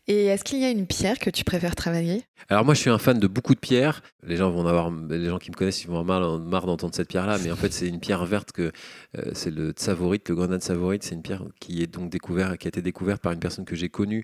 Et 0.07 0.27
est-ce 0.27 0.45
qu'il 0.45 0.59
y 0.59 0.63
a 0.63 0.69
une 0.69 0.87
pierre 0.87 1.19
que 1.19 1.29
tu 1.29 1.43
préfères 1.43 1.75
travailler? 1.75 2.23
Alors 2.47 2.63
moi, 2.63 2.75
je 2.75 2.79
suis 2.79 2.89
un 2.89 2.97
fan 2.97 3.19
de 3.19 3.27
beaucoup 3.27 3.53
de 3.53 3.59
pierres. 3.59 4.03
Les 4.23 4.37
gens 4.37 4.49
vont 4.49 4.65
avoir, 4.65 4.89
les 4.89 5.25
gens 5.25 5.37
qui 5.37 5.51
me 5.51 5.55
connaissent, 5.57 5.83
ils 5.83 5.89
vont 5.89 5.99
avoir 5.99 6.39
marre, 6.39 6.65
d'entendre 6.65 6.95
cette 6.95 7.09
pierre-là, 7.09 7.39
mais 7.43 7.51
en 7.51 7.57
fait, 7.57 7.73
c'est 7.73 7.89
une 7.89 7.99
pierre 7.99 8.25
verte 8.25 8.53
que 8.53 8.71
euh, 9.17 9.31
c'est 9.33 9.51
le 9.51 9.71
tsavorite, 9.71 10.29
le 10.29 10.35
grenade 10.35 10.61
tsavorite. 10.61 11.03
C'est 11.03 11.15
une 11.15 11.23
pierre 11.23 11.43
qui 11.59 11.83
est 11.83 11.87
donc 11.87 12.09
découverte, 12.09 12.57
qui 12.57 12.67
a 12.67 12.69
été 12.69 12.81
découverte 12.81 13.21
par 13.21 13.33
une 13.33 13.39
personne 13.39 13.65
que 13.65 13.75
j'ai 13.75 13.89
connue. 13.89 14.23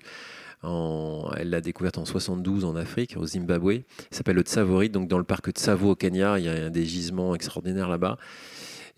En, 0.62 1.30
elle 1.36 1.50
l'a 1.50 1.60
découverte 1.60 1.98
en 1.98 2.06
72 2.06 2.64
en 2.64 2.76
Afrique, 2.76 3.14
au 3.18 3.26
Zimbabwe. 3.26 3.72
Il 3.72 3.84
s'appelle 4.16 4.36
le 4.36 4.42
tsavorite. 4.42 4.92
Donc 4.92 5.06
dans 5.06 5.18
le 5.18 5.24
parc 5.24 5.48
de 5.48 5.52
Tsavo 5.52 5.90
au 5.90 5.96
Kenya, 5.96 6.38
il 6.38 6.46
y 6.46 6.48
a 6.48 6.70
des 6.70 6.86
gisements 6.86 7.34
extraordinaires 7.34 7.90
là-bas. 7.90 8.16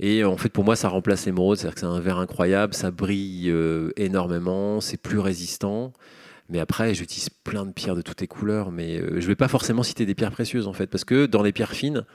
Et 0.02 0.24
en 0.24 0.38
fait, 0.38 0.48
pour 0.48 0.64
moi, 0.64 0.76
ça 0.76 0.88
remplace 0.88 1.26
l'émeraude, 1.26 1.58
c'est-à-dire 1.58 1.74
que 1.74 1.80
c'est 1.80 1.86
un 1.86 2.00
verre 2.00 2.18
incroyable, 2.18 2.72
ça 2.72 2.90
brille 2.90 3.50
euh, 3.50 3.92
énormément, 3.96 4.80
c'est 4.80 4.96
plus 4.96 5.18
résistant. 5.18 5.92
Mais 6.48 6.58
après, 6.58 6.94
j'utilise 6.94 7.28
plein 7.28 7.66
de 7.66 7.72
pierres 7.72 7.94
de 7.94 8.00
toutes 8.00 8.22
les 8.22 8.26
couleurs, 8.26 8.72
mais 8.72 8.98
euh, 8.98 9.20
je 9.20 9.24
ne 9.24 9.26
vais 9.26 9.36
pas 9.36 9.46
forcément 9.46 9.82
citer 9.82 10.06
des 10.06 10.14
pierres 10.14 10.32
précieuses 10.32 10.66
en 10.66 10.72
fait, 10.72 10.86
parce 10.86 11.04
que 11.04 11.26
dans 11.26 11.42
les 11.42 11.52
pierres 11.52 11.72
fines, 11.72 12.06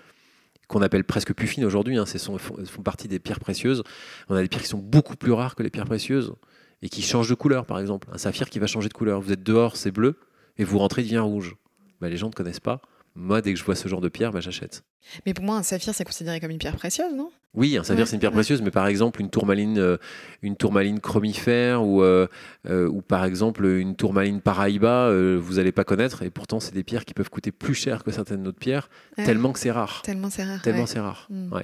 qu'on 0.67 0.81
appelle 0.81 1.03
presque 1.03 1.31
plus 1.33 1.45
fines 1.45 1.63
aujourd'hui, 1.63 1.95
hein, 1.97 2.05
font, 2.05 2.37
font 2.39 2.81
partie 2.81 3.07
des 3.07 3.19
pierres 3.19 3.39
précieuses. 3.39 3.83
On 4.29 4.35
a 4.35 4.41
des 4.41 4.47
pierres 4.47 4.63
qui 4.63 4.67
sont 4.67 4.79
beaucoup 4.79 5.15
plus 5.15 5.31
rares 5.31 5.53
que 5.53 5.61
les 5.61 5.69
pierres 5.69 5.85
précieuses 5.85 6.33
et 6.81 6.89
qui 6.89 7.03
changent 7.03 7.29
de 7.29 7.35
couleur, 7.35 7.67
par 7.67 7.79
exemple. 7.79 8.07
Un 8.11 8.17
saphir 8.17 8.49
qui 8.49 8.57
va 8.57 8.65
changer 8.65 8.89
de 8.89 8.93
couleur. 8.93 9.21
Vous 9.21 9.31
êtes 9.31 9.43
dehors, 9.43 9.77
c'est 9.77 9.91
bleu, 9.91 10.17
et 10.57 10.63
vous 10.63 10.79
rentrez, 10.79 11.03
il 11.03 11.05
devient 11.05 11.19
rouge. 11.19 11.55
Bah, 12.01 12.09
les 12.09 12.17
gens 12.17 12.29
ne 12.29 12.33
connaissent 12.33 12.59
pas. 12.59 12.81
Moi, 13.15 13.41
dès 13.41 13.53
que 13.53 13.59
je 13.59 13.63
vois 13.63 13.75
ce 13.75 13.87
genre 13.87 14.01
de 14.01 14.09
pierre, 14.09 14.31
bah, 14.31 14.41
j'achète. 14.41 14.83
Mais 15.25 15.33
pour 15.33 15.45
moi, 15.45 15.55
un 15.55 15.63
saphir, 15.63 15.93
c'est 15.93 16.03
considéré 16.03 16.41
comme 16.41 16.51
une 16.51 16.57
pierre 16.57 16.75
précieuse, 16.75 17.13
non? 17.15 17.31
Oui, 17.53 17.77
un 17.77 17.83
saphir, 17.83 18.05
c'est 18.05 18.15
une 18.15 18.19
pierre 18.19 18.33
précieuse, 18.33 18.61
mais 18.61 18.71
par 18.71 18.87
exemple, 18.87 19.21
une 19.21 19.29
tourmaline, 19.29 19.79
euh, 19.79 19.95
une 20.41 20.57
tourmaline 20.57 20.99
chromifère 20.99 21.81
ou, 21.85 22.03
euh, 22.03 22.27
euh, 22.67 22.89
ou 22.89 23.01
par 23.01 23.23
exemple 23.23 23.65
une 23.65 23.95
tourmaline 23.95 24.41
paraïba, 24.41 25.09
vous 25.37 25.53
n'allez 25.53 25.71
pas 25.71 25.85
connaître, 25.85 26.23
et 26.23 26.29
pourtant, 26.29 26.59
c'est 26.59 26.73
des 26.73 26.83
pierres 26.83 27.05
qui 27.05 27.13
peuvent 27.13 27.29
coûter 27.29 27.53
plus 27.53 27.73
cher 27.73 28.03
que 28.03 28.11
certaines 28.11 28.45
autres 28.45 28.59
pierres, 28.59 28.89
tellement 29.15 29.53
que 29.53 29.59
c'est 29.59 29.71
rare. 29.71 30.01
Tellement 30.03 30.29
c'est 30.29 30.43
rare. 30.43 30.61
Tellement 30.61 30.85
c'est 30.85 30.99
rare. 30.99 31.27
Mm. 31.29 31.59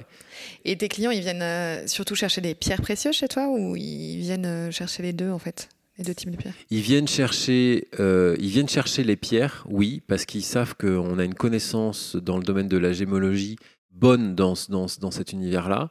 Et 0.64 0.78
tes 0.78 0.88
clients, 0.88 1.10
ils 1.10 1.20
viennent 1.20 1.86
surtout 1.86 2.14
chercher 2.14 2.40
des 2.40 2.54
pierres 2.54 2.80
précieuses 2.80 3.16
chez 3.16 3.28
toi 3.28 3.48
ou 3.48 3.76
ils 3.76 4.20
viennent 4.20 4.72
chercher 4.72 5.02
les 5.02 5.12
deux, 5.12 5.30
en 5.30 5.38
fait? 5.38 5.68
Deux 6.02 6.14
types 6.14 6.30
de 6.30 6.36
pierres 6.36 6.54
Ils 6.70 6.80
viennent 6.80 7.08
chercher, 7.08 7.88
euh, 8.00 8.36
ils 8.38 8.48
viennent 8.48 8.68
chercher 8.68 9.04
les 9.04 9.16
pierres, 9.16 9.64
oui, 9.68 10.02
parce 10.06 10.24
qu'ils 10.24 10.44
savent 10.44 10.74
qu'on 10.76 11.18
a 11.18 11.24
une 11.24 11.34
connaissance 11.34 12.16
dans 12.16 12.38
le 12.38 12.44
domaine 12.44 12.68
de 12.68 12.78
la 12.78 12.92
gémologie 12.92 13.56
bonne 13.90 14.34
dans, 14.34 14.54
dans, 14.68 14.86
dans 15.00 15.10
cet 15.10 15.32
univers-là. 15.32 15.90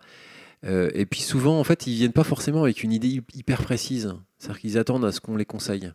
Euh, 0.64 0.90
et 0.94 1.06
puis 1.06 1.22
souvent, 1.22 1.60
en 1.60 1.64
fait, 1.64 1.88
ils 1.88 1.96
viennent 1.96 2.12
pas 2.12 2.24
forcément 2.24 2.64
avec 2.64 2.84
une 2.84 2.92
idée 2.92 3.22
hyper 3.34 3.62
précise. 3.64 4.14
C'est-à-dire 4.38 4.60
qu'ils 4.60 4.78
attendent 4.78 5.06
à 5.06 5.12
ce 5.12 5.20
qu'on 5.20 5.36
les 5.36 5.46
conseille. 5.46 5.92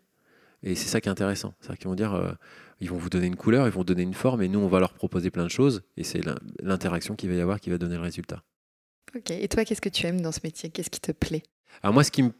Et 0.62 0.74
c'est 0.74 0.88
ça 0.88 1.00
qui 1.00 1.09
est 1.09 1.12
intéressant. 1.12 1.55
C'est-à-dire 1.61 1.79
qu'ils 1.79 1.88
vont 1.88 1.94
dire, 1.94 2.14
euh, 2.14 2.33
ils 2.81 2.90
vont 2.90 2.96
vous 2.96 3.11
donner 3.11 3.26
une 3.26 3.37
couleur, 3.37 3.66
ils 3.66 3.72
vont 3.72 3.85
donner 3.85 4.02
une 4.02 4.14
forme, 4.14 4.42
et 4.42 4.48
nous, 4.48 4.59
on 4.59 4.68
va 4.68 4.81
leur 4.81 4.94
proposer 4.94 5.31
plein 5.31 5.44
de 5.44 5.50
choses. 5.50 5.83
Et 5.96 6.05
c'est 6.05 6.20
l'interaction 6.62 7.14
qu'il 7.14 7.31
va 7.31 7.37
y 7.37 7.40
avoir 7.40 7.61
qui 7.61 7.70
va 7.70 7.79
donner 7.79 7.96
le 7.96 8.02
résultat. 8.02 8.42
Ok. 9.14 9.31
Et 9.31 9.46
toi, 9.48 9.64
qu'est-ce 9.64 9.81
que 9.81 9.88
tu 9.88 10.07
aimes 10.07 10.20
dans 10.20 10.33
ce 10.33 10.40
métier? 10.42 10.70
Qu'est-ce 10.70 10.90
qui 10.90 11.00
te 11.00 11.12
plaît? 11.12 11.42
Alors 11.83 11.94
moi, 11.94 12.02
ce 12.05 12.11
qui 12.11 12.22
me 12.22 12.33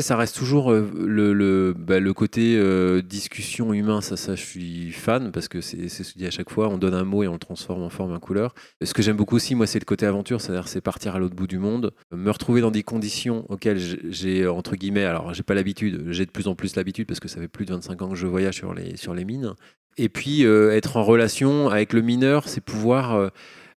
ça 0.00 0.16
reste 0.16 0.36
toujours 0.36 0.72
euh, 0.72 1.74
bah, 1.76 2.00
le 2.00 2.12
côté 2.12 2.56
euh, 2.56 3.02
discussion 3.02 3.72
humain, 3.72 4.00
ça, 4.00 4.16
ça 4.16 4.34
je 4.34 4.44
suis 4.44 4.92
fan 4.92 5.32
parce 5.32 5.48
que 5.48 5.60
c'est 5.60 5.88
ce 5.88 6.12
que 6.12 6.18
dis 6.18 6.26
à 6.26 6.30
chaque 6.30 6.50
fois, 6.50 6.68
on 6.68 6.78
donne 6.78 6.94
un 6.94 7.04
mot 7.04 7.22
et 7.22 7.28
on 7.28 7.34
le 7.34 7.38
transforme 7.38 7.82
en 7.82 7.88
forme, 7.90 8.12
en 8.12 8.18
couleur. 8.18 8.54
Ce 8.82 8.92
que 8.94 9.02
j'aime 9.02 9.16
beaucoup 9.16 9.36
aussi, 9.36 9.54
moi, 9.54 9.66
c'est 9.66 9.78
le 9.78 9.84
côté 9.84 10.06
aventure, 10.06 10.40
c'est-à-dire 10.40 10.68
c'est 10.68 10.80
partir 10.80 11.14
à 11.14 11.18
l'autre 11.18 11.34
bout 11.34 11.46
du 11.46 11.58
monde, 11.58 11.92
me 12.12 12.30
retrouver 12.30 12.60
dans 12.60 12.70
des 12.70 12.82
conditions 12.82 13.44
auxquelles 13.48 13.78
j'ai, 14.10 14.46
entre 14.46 14.76
guillemets, 14.76 15.04
alors 15.04 15.34
j'ai 15.34 15.42
pas 15.42 15.54
l'habitude, 15.54 16.06
j'ai 16.10 16.26
de 16.26 16.30
plus 16.30 16.48
en 16.48 16.54
plus 16.54 16.76
l'habitude 16.76 17.06
parce 17.06 17.20
que 17.20 17.28
ça 17.28 17.40
fait 17.40 17.48
plus 17.48 17.64
de 17.64 17.72
25 17.72 18.02
ans 18.02 18.08
que 18.10 18.16
je 18.16 18.26
voyage 18.26 18.56
sur 18.94 19.14
les, 19.14 19.24
mines. 19.24 19.54
Et 19.96 20.08
puis 20.08 20.44
euh, 20.44 20.72
être 20.72 20.96
en 20.96 21.02
relation 21.02 21.68
avec 21.68 21.92
le 21.92 22.00
mineur, 22.00 22.48
c'est 22.48 22.60
pouvoir 22.60 23.30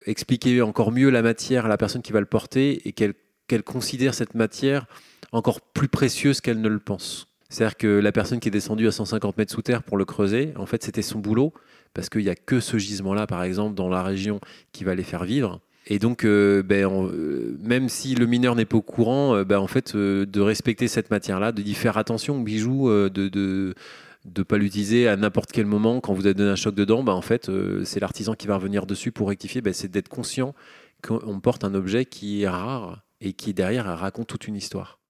expliquer 0.06 0.62
encore 0.62 0.92
mieux 0.92 1.10
la 1.10 1.22
matière 1.22 1.66
à 1.66 1.70
la 1.70 1.78
personne 1.78 2.02
qui 2.02 2.12
va 2.12 2.20
le 2.20 2.26
porter 2.26 2.88
et 2.88 2.92
qu'elle 2.92 3.64
considère 3.64 4.14
cette 4.14 4.36
matière 4.36 4.88
encore 5.32 5.62
plus 5.62 5.88
précieuse 5.88 6.42
qu'elle 6.42 6.62
ne 6.62 6.70
le 6.70 6.80
pense. 6.80 7.28
C'est-à-dire 7.50 7.78
que 7.78 7.88
la 7.88 8.12
personne 8.12 8.40
qui 8.40 8.48
est 8.48 8.52
descendue 8.52 8.88
à 8.88 8.92
150 8.92 9.38
mètres 9.38 9.52
sous 9.52 9.62
terre 9.62 9.84
pour 9.84 9.98
le 9.98 10.06
creuser, 10.06 10.54
en 10.56 10.66
fait, 10.66 10.84
c'était 10.84 11.02
son 11.02 11.20
boulot, 11.20 11.54
parce 11.94 12.10
qu'il 12.10 12.24
n'y 12.24 12.30
a 12.30 12.36
que 12.36 12.62
ce 12.62 12.78
gisement-là, 12.78 13.28
par 13.28 13.44
exemple, 13.44 13.76
dans 13.76 13.90
la 13.90 14.04
région 14.04 14.40
qui 14.72 14.86
va 14.86 14.96
les 14.96 15.04
faire 15.04 15.26
vivre. 15.26 15.60
Et 15.88 16.00
donc, 16.00 16.24
euh, 16.24 16.64
ben, 16.64 16.86
euh, 16.86 17.58
même 17.60 17.90
si 17.90 18.16
le 18.16 18.26
mineur 18.26 18.56
n'est 18.56 18.66
pas 18.66 18.78
au 18.78 18.82
courant, 18.82 19.36
euh, 19.36 19.44
ben, 19.44 19.60
en 19.60 19.68
fait, 19.68 19.96
de 19.98 20.40
respecter 20.40 20.88
cette 20.88 21.12
matière-là, 21.12 21.52
de 21.52 21.62
y 21.62 21.74
faire 21.74 21.98
attention 21.98 22.40
au 22.40 22.44
bijou, 22.44 22.90
de, 22.90 23.10
de 23.10 23.76
de 24.24 24.44
pas 24.44 24.60
l'utiliser 24.60 25.08
à 25.08 25.18
n'importe 25.18 25.52
quel 25.52 25.66
moment 25.66 26.00
quand 26.00 26.14
vous 26.14 26.28
avez 26.28 26.36
donné 26.36 26.52
un 26.52 26.56
choc 26.56 26.76
dedans, 26.76 27.04
ben, 27.04 27.14
en 27.14 27.22
fait, 27.22 27.50
c'est 27.84 28.00
l'artisan 28.00 28.36
qui 28.36 28.46
va 28.46 28.56
revenir 28.56 28.86
dessus 28.86 29.12
pour 29.12 29.30
rectifier. 29.30 29.64
C'est 29.74 29.90
d'être 29.90 30.10
conscient 30.10 30.54
qu'on 31.02 31.40
porte 31.40 31.64
un 31.64 31.74
objet 31.74 32.06
qui 32.06 32.44
est 32.44 32.48
rare 32.48 33.02
et 33.20 33.34
qui 33.34 33.56
derrière 33.56 33.86
raconte 33.98 34.28
toute 34.28 34.48
une 34.48 34.56
histoire. 34.56 35.01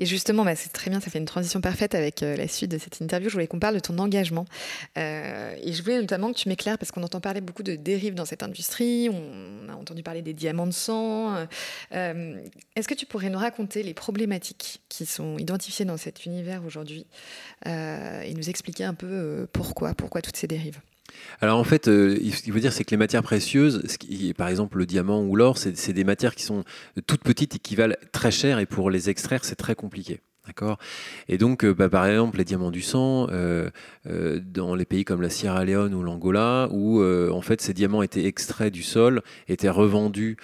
Et 0.00 0.06
justement, 0.06 0.44
bah, 0.44 0.56
c'est 0.56 0.72
très 0.72 0.90
bien, 0.90 1.00
ça 1.00 1.10
fait 1.10 1.18
une 1.18 1.24
transition 1.24 1.60
parfaite 1.60 1.94
avec 1.94 2.22
euh, 2.22 2.36
la 2.36 2.48
suite 2.48 2.70
de 2.70 2.78
cette 2.78 3.00
interview. 3.00 3.28
Je 3.28 3.34
voulais 3.34 3.46
qu'on 3.46 3.58
parle 3.58 3.74
de 3.74 3.80
ton 3.80 3.98
engagement. 3.98 4.46
Euh, 4.96 5.54
et 5.62 5.72
je 5.72 5.82
voulais 5.82 6.00
notamment 6.00 6.32
que 6.32 6.38
tu 6.38 6.48
m'éclaires, 6.48 6.78
parce 6.78 6.92
qu'on 6.92 7.02
entend 7.02 7.20
parler 7.20 7.40
beaucoup 7.40 7.62
de 7.62 7.76
dérives 7.76 8.14
dans 8.14 8.24
cette 8.24 8.42
industrie, 8.42 9.08
on 9.10 9.68
a 9.68 9.74
entendu 9.74 10.02
parler 10.02 10.22
des 10.22 10.34
diamants 10.34 10.66
de 10.66 10.72
sang. 10.72 11.46
Euh, 11.92 12.40
est-ce 12.76 12.88
que 12.88 12.94
tu 12.94 13.06
pourrais 13.06 13.30
nous 13.30 13.38
raconter 13.38 13.82
les 13.82 13.94
problématiques 13.94 14.80
qui 14.88 15.06
sont 15.06 15.38
identifiées 15.38 15.84
dans 15.84 15.96
cet 15.96 16.24
univers 16.26 16.64
aujourd'hui 16.64 17.06
et 17.66 18.34
nous 18.34 18.48
expliquer 18.48 18.84
un 18.84 18.94
peu 18.94 19.46
pourquoi, 19.52 19.94
pourquoi 19.94 20.22
toutes 20.22 20.36
ces 20.36 20.46
dérives? 20.46 20.80
Alors 21.40 21.58
en 21.58 21.64
fait, 21.64 21.88
euh, 21.88 22.18
il 22.20 22.32
faut 22.32 22.58
dire 22.58 22.72
c'est 22.72 22.84
que 22.84 22.90
les 22.90 22.96
matières 22.96 23.22
précieuses, 23.22 23.82
par 24.36 24.48
exemple 24.48 24.78
le 24.78 24.86
diamant 24.86 25.22
ou 25.22 25.36
l'or, 25.36 25.58
c'est 25.58 25.92
des 25.92 26.04
matières 26.04 26.34
qui 26.34 26.42
sont 26.42 26.64
toutes 27.06 27.22
petites 27.22 27.56
et 27.56 27.58
qui 27.58 27.76
valent 27.76 27.96
très 28.12 28.30
cher 28.30 28.58
et 28.58 28.66
pour 28.66 28.90
les 28.90 29.10
extraire 29.10 29.44
c'est 29.44 29.56
très 29.56 29.74
compliqué. 29.74 30.20
D'accord? 30.46 30.78
Et 31.28 31.36
donc, 31.36 31.62
euh, 31.62 31.74
bah, 31.74 31.90
par 31.90 32.06
exemple, 32.06 32.38
les 32.38 32.44
diamants 32.44 32.70
du 32.70 32.80
sang, 32.80 33.26
euh, 33.30 33.68
dans 34.40 34.74
les 34.74 34.86
pays 34.86 35.04
comme 35.04 35.20
la 35.20 35.28
Sierra 35.28 35.62
Leone 35.62 35.92
ou 35.92 36.02
l'Angola, 36.02 36.68
où 36.70 37.02
en 37.02 37.42
fait 37.42 37.60
ces 37.60 37.74
diamants 37.74 38.02
étaient 38.02 38.24
extraits 38.24 38.72
du 38.72 38.82
sol, 38.82 39.22
étaient 39.48 39.68
revendus 39.68 40.36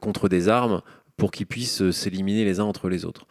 contre 0.00 0.28
des 0.28 0.48
armes 0.48 0.82
pour 1.16 1.30
qu'ils 1.30 1.46
puissent 1.46 1.90
s'éliminer 1.90 2.44
les 2.44 2.60
uns 2.60 2.64
entre 2.64 2.88
les 2.88 3.04
autres 3.04 3.26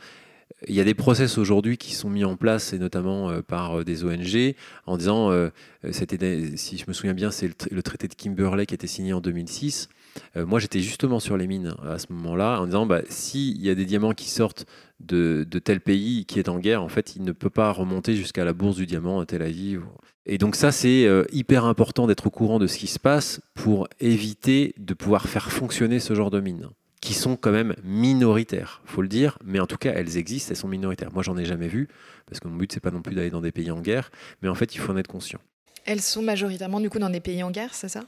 il 0.68 0.74
y 0.74 0.80
a 0.80 0.84
des 0.84 0.96
process 0.96 1.38
aujourd'hui 1.38 1.78
qui 1.78 1.94
sont 1.94 2.10
mis 2.10 2.26
en 2.26 2.36
place, 2.36 2.74
et 2.74 2.80
notamment 2.80 3.30
euh, 3.30 3.42
par 3.42 3.80
euh, 3.80 3.84
des 3.84 4.04
ONG, 4.04 4.56
en 4.88 4.98
disant, 4.98 5.32
euh, 5.32 5.50
si 5.92 6.78
je 6.78 6.86
me 6.88 6.94
souviens 6.94 7.14
bien, 7.14 7.30
c'est 7.30 7.52
le, 7.70 7.84
traité 7.84 8.08
de 8.08 8.16
Kimberley 8.16 8.66
qui 8.66 8.74
a 8.74 8.76
été 8.76 8.88
signé 8.88 9.14
en 9.14 9.22
2006. 9.22 9.90
moi, 10.36 10.60
j'étais 10.60 10.80
justement 10.80 11.20
sur 11.20 11.38
les 11.38 11.46
mines 11.46 11.76
à 11.88 12.00
ce 12.00 12.08
moment-là, 12.12 12.60
en 12.60 12.66
disant, 12.66 12.86
bah, 12.88 13.02
s'il 13.08 13.62
y 13.62 13.70
a 13.70 13.76
des 13.76 13.86
diamants 13.86 14.14
qui 14.14 14.30
sortent 14.30 14.66
de, 15.00 15.46
tel 15.64 15.80
pays 15.80 16.26
qui 16.26 16.40
est 16.40 16.50
en 16.50 16.58
guerre, 16.58 16.82
en 16.82 16.90
fait, 16.90 17.16
il 17.16 17.24
ne 17.24 17.32
peut 17.32 17.52
pas 17.52 17.72
remonter 17.72 18.16
jusqu'à 18.16 18.44
la 18.44 18.54
bourse 18.54 18.78
du 18.78 18.88
diamant 18.88 19.20
à 19.20 19.26
Tel 19.26 19.44
Aviv. 19.44 19.84
Et 20.26 20.40
donc 20.40 20.56
ça, 20.56 20.72
c'est 20.72 21.08
hyper 21.32 21.66
important 21.66 22.08
d'être 22.08 22.28
au 22.28 22.32
courant 22.32 22.58
de 22.58 22.68
ce 22.68 22.78
qui 22.78 22.88
se 22.88 23.00
passe 23.00 23.42
pour 23.54 23.88
éviter 24.00 24.74
de 24.78 24.96
pouvoir 24.96 25.30
faire 25.30 25.52
fonctionner 25.52 26.00
ce 26.00 26.16
genre 26.16 26.32
de 26.32 26.40
mine 26.40 26.70
qui 27.02 27.14
sont 27.14 27.36
quand 27.36 27.52
même 27.52 27.76
minoritaires, 27.84 28.82
faut 28.86 29.02
le 29.02 29.08
dire, 29.08 29.38
mais 29.44 29.60
en 29.60 29.68
tout 29.68 29.78
cas 29.78 29.92
elles 29.94 30.18
existent, 30.18 30.52
elles 30.52 30.58
sont 30.58 30.68
minoritaires. 30.68 31.12
Moi 31.14 31.24
j'en 31.24 31.38
ai 31.38 31.46
jamais 31.46 31.68
vu, 31.68 31.88
parce 32.26 32.40
que 32.40 32.48
mon 32.48 32.56
but 32.56 32.72
c'est 32.72 32.80
pas 32.80 32.92
non 32.92 33.02
plus 33.02 33.16
d'aller 33.16 33.30
dans 33.30 33.42
des 33.42 33.52
pays 33.52 33.72
en 33.72 33.82
guerre, 33.82 34.12
mais 34.42 34.50
en 34.50 34.56
fait 34.56 34.76
il 34.76 34.80
faut 34.80 34.92
en 34.92 34.98
être 34.98 35.08
conscient. 35.08 35.40
Elles 35.86 36.02
sont 36.02 36.22
majoritairement 36.22 36.82
du 36.82 36.90
coup 36.90 37.00
dans 37.00 37.10
des 37.10 37.22
pays 37.22 37.42
en 37.44 37.52
guerre, 37.52 37.74
c'est 37.74 37.88
ça? 37.88 38.04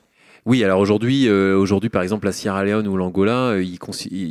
Oui, 0.45 0.63
alors 0.63 0.79
aujourd'hui, 0.79 1.27
euh, 1.27 1.57
aujourd'hui, 1.57 1.89
par 1.89 2.01
exemple, 2.01 2.25
la 2.25 2.31
Sierra 2.31 2.63
Leone 2.63 2.87
ou 2.87 2.97
l'Angola, 2.97 3.51
euh, 3.51 3.65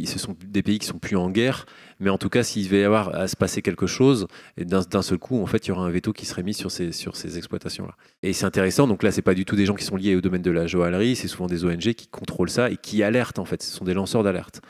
ce 0.04 0.18
sont 0.18 0.36
des 0.46 0.62
pays 0.62 0.78
qui 0.78 0.86
sont 0.86 0.98
plus 0.98 1.16
en 1.16 1.30
guerre, 1.30 1.66
mais 2.00 2.10
en 2.10 2.18
tout 2.18 2.28
cas, 2.28 2.42
s'il 2.42 2.64
devait 2.64 2.80
y 2.80 2.84
avoir 2.84 3.14
à 3.14 3.28
se 3.28 3.36
passer 3.36 3.62
quelque 3.62 3.86
chose, 3.86 4.26
d'un 4.56 5.02
seul 5.02 5.18
coup, 5.18 5.42
en 5.42 5.46
fait, 5.46 5.66
il 5.66 5.68
y 5.68 5.72
aura 5.72 5.84
un 5.84 5.90
veto 5.90 6.12
qui 6.12 6.26
serait 6.26 6.42
mis 6.42 6.54
sur 6.54 6.70
ces, 6.70 6.92
sur 6.92 7.16
ces 7.16 7.36
exploitations-là. 7.38 7.94
Et 8.22 8.32
c'est 8.32 8.46
intéressant. 8.46 8.86
Donc 8.86 9.02
là, 9.02 9.10
c'est 9.10 9.22
pas 9.22 9.34
du 9.34 9.44
tout 9.44 9.56
des 9.56 9.66
gens 9.66 9.74
qui 9.74 9.84
sont 9.84 9.96
liés 9.96 10.14
au 10.16 10.20
domaine 10.20 10.42
de 10.42 10.50
la 10.50 10.66
joaillerie, 10.66 11.16
c'est 11.16 11.28
souvent 11.28 11.46
des 11.46 11.64
ONG 11.64 11.92
qui 11.94 12.08
contrôlent 12.08 12.50
ça 12.50 12.70
et 12.70 12.76
qui 12.76 13.02
alertent, 13.02 13.38
en 13.38 13.44
fait. 13.44 13.62
Ce 13.62 13.72
sont 13.74 13.84
des 13.84 13.94
lanceurs 13.94 14.22
d'alerte. 14.22 14.60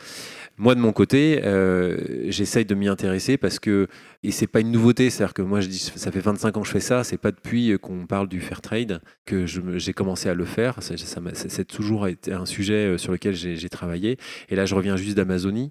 Moi, 0.60 0.74
de 0.74 0.80
mon 0.80 0.90
côté, 0.90 1.40
euh, 1.44 1.96
j'essaye 2.30 2.64
de 2.64 2.74
m'y 2.74 2.88
intéresser 2.88 3.36
parce 3.36 3.60
que, 3.60 3.86
et 4.24 4.32
c'est 4.32 4.48
pas 4.48 4.58
une 4.58 4.72
nouveauté, 4.72 5.08
c'est-à-dire 5.08 5.32
que 5.32 5.42
moi, 5.42 5.60
je 5.60 5.68
dis, 5.68 5.78
ça 5.78 6.10
fait 6.10 6.18
25 6.18 6.56
ans 6.56 6.60
que 6.62 6.66
je 6.66 6.72
fais 6.72 6.80
ça, 6.80 7.04
c'est 7.04 7.16
pas 7.16 7.30
depuis 7.30 7.78
qu'on 7.80 8.06
parle 8.06 8.28
du 8.28 8.40
fair 8.40 8.60
trade 8.60 9.00
que 9.24 9.46
j'ai 9.46 9.92
commencé 9.92 10.28
à 10.28 10.34
le 10.34 10.44
faire. 10.44 10.78
C'est 10.80 11.64
toujours 11.64 12.08
été 12.08 12.32
un 12.32 12.44
sujet 12.44 12.94
euh, 12.94 12.98
sur 12.98 13.12
lequel 13.12 13.34
j'ai 13.34 13.68
travaillé. 13.68 14.18
Et 14.48 14.56
là, 14.56 14.66
je 14.66 14.74
reviens 14.74 14.96
juste 14.96 15.16
d'Amazonie. 15.16 15.70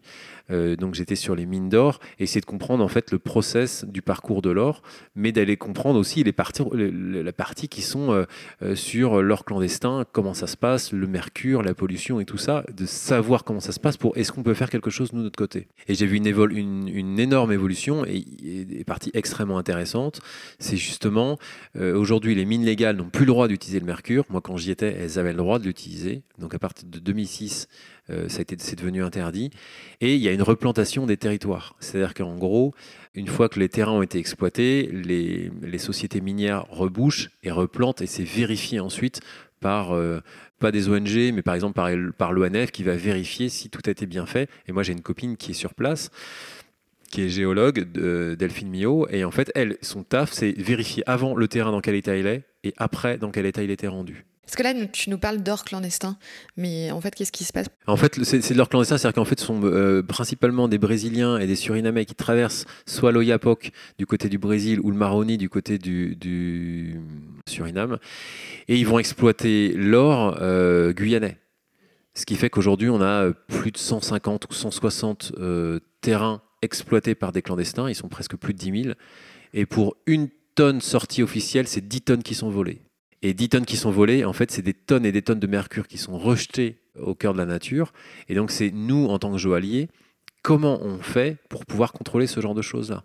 Euh, 0.49 0.77
donc 0.77 0.95
j'étais 0.95 1.17
sur 1.17 1.35
les 1.35 1.45
mines 1.45 1.67
d'or 1.67 1.99
et 2.19 2.23
essayer 2.23 2.39
de 2.39 2.45
comprendre 2.45 2.81
en 2.81 2.87
fait 2.87 3.11
le 3.11 3.19
process 3.19 3.83
du 3.83 4.01
parcours 4.01 4.41
de 4.41 4.49
l'or, 4.49 4.81
mais 5.13 5.33
d'aller 5.33 5.57
comprendre 5.57 5.99
aussi 5.99 6.23
les 6.23 6.31
parties, 6.31 6.63
la 6.71 7.33
partie 7.33 7.67
qui 7.67 7.81
sont 7.81 8.25
sur 8.73 9.21
l'or 9.21 9.43
clandestin, 9.43 10.05
comment 10.13 10.33
ça 10.33 10.47
se 10.47 10.55
passe, 10.55 10.93
le 10.93 11.07
mercure, 11.07 11.63
la 11.63 11.73
pollution 11.73 12.21
et 12.21 12.25
tout 12.25 12.37
ça, 12.37 12.63
de 12.73 12.85
savoir 12.85 13.43
comment 13.43 13.59
ça 13.59 13.73
se 13.73 13.79
passe 13.81 13.97
pour 13.97 14.15
est-ce 14.15 14.31
qu'on 14.31 14.43
peut 14.43 14.53
faire 14.53 14.69
quelque 14.69 14.76
chose 14.89 15.11
de 15.11 15.17
notre 15.17 15.37
côté. 15.37 15.67
Et 15.87 15.95
j'ai 15.95 16.05
vu 16.05 16.17
une, 16.17 17.19
énorme 17.19 17.51
évolution 17.51 18.05
et, 18.05 18.23
des 18.65 18.83
parties 18.83 19.11
extrêmement 19.13 19.57
intéressantes. 19.57 20.21
C'est 20.59 20.77
justement, 20.77 21.37
euh, 21.75 21.95
aujourd'hui, 21.95 22.35
les 22.35 22.45
mines 22.45 22.63
légales 22.63 22.95
n'ont 22.95 23.09
plus 23.09 23.25
le 23.25 23.31
droit 23.31 23.47
d'utiliser 23.47 23.79
le 23.79 23.85
mercure. 23.85 24.25
Moi, 24.29 24.41
quand 24.41 24.57
j'y 24.57 24.71
étais, 24.71 24.95
elles 24.99 25.19
avaient 25.19 25.31
le 25.31 25.37
droit 25.37 25.59
de 25.59 25.65
l'utiliser. 25.65 26.21
Donc 26.39 26.53
à 26.53 26.59
partir 26.59 26.87
de 26.87 26.99
2006, 26.99 27.67
euh, 28.09 28.25
c'est 28.29 28.75
devenu 28.75 29.03
interdit. 29.03 29.49
Et 30.01 30.15
il 30.15 30.21
y 30.21 30.27
a 30.27 30.31
une 30.31 30.43
replantation 30.43 31.05
des 31.05 31.17
territoires. 31.17 31.75
C'est-à-dire 31.79 32.13
qu'en 32.13 32.35
gros, 32.35 32.73
une 33.13 33.27
fois 33.27 33.49
que 33.49 33.59
les 33.59 33.69
terrains 33.69 33.93
ont 33.93 34.01
été 34.01 34.19
exploités, 34.19 34.89
les, 34.93 35.51
les 35.61 35.77
sociétés 35.77 36.21
minières 36.21 36.65
rebouchent 36.69 37.29
et 37.43 37.51
replantent 37.51 38.01
et 38.01 38.07
c'est 38.07 38.23
vérifié 38.23 38.79
ensuite 38.79 39.21
par, 39.59 39.93
euh, 39.93 40.19
pas 40.59 40.71
des 40.71 40.89
ONG, 40.89 41.33
mais 41.33 41.41
par 41.41 41.55
exemple 41.55 41.75
par, 42.17 42.33
l'ONF 42.33 42.71
qui 42.71 42.83
va 42.83 42.95
vérifier 42.95 43.49
si 43.49 43.69
tout 43.69 43.81
a 43.85 43.91
été 43.91 44.05
bien 44.05 44.25
fait. 44.25 44.49
Et 44.67 44.71
moi, 44.71 44.83
j'ai 44.83 44.93
une 44.93 45.01
copine 45.01 45.37
qui 45.37 45.51
est 45.51 45.55
sur 45.55 45.73
place 45.73 46.09
qui 47.09 47.21
est 47.21 47.29
géologue, 47.29 47.89
Delphine 48.35 48.69
Mio, 48.69 49.07
et 49.09 49.23
en 49.23 49.31
fait, 49.31 49.49
elle, 49.55 49.77
son 49.81 50.03
taf, 50.03 50.33
c'est 50.33 50.51
vérifier 50.51 51.03
avant 51.07 51.35
le 51.35 51.47
terrain 51.47 51.71
dans 51.71 51.79
quel 51.79 51.95
état 51.95 52.17
il 52.17 52.27
est 52.27 52.43
et 52.65 52.73
après 52.75 53.17
dans 53.17 53.31
quel 53.31 53.45
état 53.45 53.63
il 53.63 53.71
était 53.71 53.87
rendu. 53.87 54.25
Parce 54.47 54.55
que 54.55 54.63
là, 54.63 54.73
tu 54.93 55.09
nous 55.09 55.17
parles 55.17 55.43
d'or 55.43 55.65
clandestin, 55.65 56.17
mais 56.55 56.89
en 56.91 57.01
fait, 57.01 57.13
qu'est-ce 57.13 57.33
qui 57.33 57.43
se 57.43 57.51
passe? 57.51 57.67
En 57.85 57.97
fait, 57.97 58.23
c'est 58.23 58.53
de 58.53 58.57
l'or 58.57 58.69
clandestin, 58.69 58.97
c'est-à-dire 58.97 59.15
qu'en 59.15 59.25
fait, 59.25 59.37
ce 59.41 59.45
sont 59.45 59.61
euh, 59.65 60.01
principalement 60.01 60.69
des 60.69 60.77
Brésiliens 60.77 61.37
et 61.37 61.47
des 61.47 61.57
Surinamais 61.57 62.05
qui 62.05 62.15
traversent 62.15 62.65
soit 62.85 63.11
l'Oyapock 63.11 63.71
du 63.97 64.05
côté 64.05 64.29
du 64.29 64.37
Brésil 64.37 64.79
ou 64.79 64.89
le 64.89 64.95
Maroni 64.95 65.37
du 65.37 65.49
côté 65.49 65.77
du, 65.77 66.97
Suriname, 67.45 67.97
et 68.69 68.77
ils 68.77 68.87
vont 68.87 68.99
exploiter 68.99 69.73
l'or 69.73 70.37
euh, 70.39 70.93
guyanais. 70.93 71.37
Ce 72.13 72.25
qui 72.25 72.35
fait 72.35 72.49
qu'aujourd'hui, 72.49 72.89
on 72.89 73.01
a 73.01 73.25
euh, 73.25 73.33
plus 73.49 73.73
de 73.73 73.77
150 73.77 74.45
ou 74.49 74.53
160 74.53 75.33
terrains 75.99 76.41
exploités 76.61 77.15
par 77.15 77.33
des 77.33 77.41
clandestins, 77.41 77.89
ils 77.89 77.95
sont 77.95 78.07
presque 78.07 78.37
plus 78.37 78.53
de 78.53 78.59
10 78.59 78.83
000, 78.83 78.95
et 79.53 79.65
pour 79.65 79.97
une 80.05 80.29
tonne 80.55 80.79
sortie 80.79 81.21
officielle, 81.21 81.67
c'est 81.67 81.85
10 81.85 82.01
tonnes 82.01 82.23
qui 82.23 82.33
sont 82.33 82.49
volées. 82.49 82.86
Et 83.21 83.33
10 83.33 83.49
tonnes 83.49 83.65
qui 83.65 83.77
sont 83.77 83.91
volées, 83.91 84.25
en 84.25 84.33
fait, 84.33 84.51
c'est 84.51 84.61
des 84.61 84.73
tonnes 84.73 85.05
et 85.05 85.11
des 85.11 85.21
tonnes 85.21 85.39
de 85.39 85.47
mercure 85.47 85.87
qui 85.87 85.97
sont 85.97 86.17
rejetées 86.17 86.77
au 86.99 87.15
cœur 87.15 87.33
de 87.33 87.39
la 87.39 87.45
nature. 87.45 87.93
Et 88.29 88.35
donc, 88.35 88.51
c'est 88.51 88.71
nous, 88.71 89.07
en 89.07 89.19
tant 89.19 89.31
que 89.31 89.37
joailliers, 89.37 89.89
comment 90.43 90.79
on 90.81 90.99
fait 90.99 91.37
pour 91.49 91.65
pouvoir 91.65 91.93
contrôler 91.93 92.27
ce 92.27 92.39
genre 92.39 92.55
de 92.55 92.61
choses-là? 92.61 93.03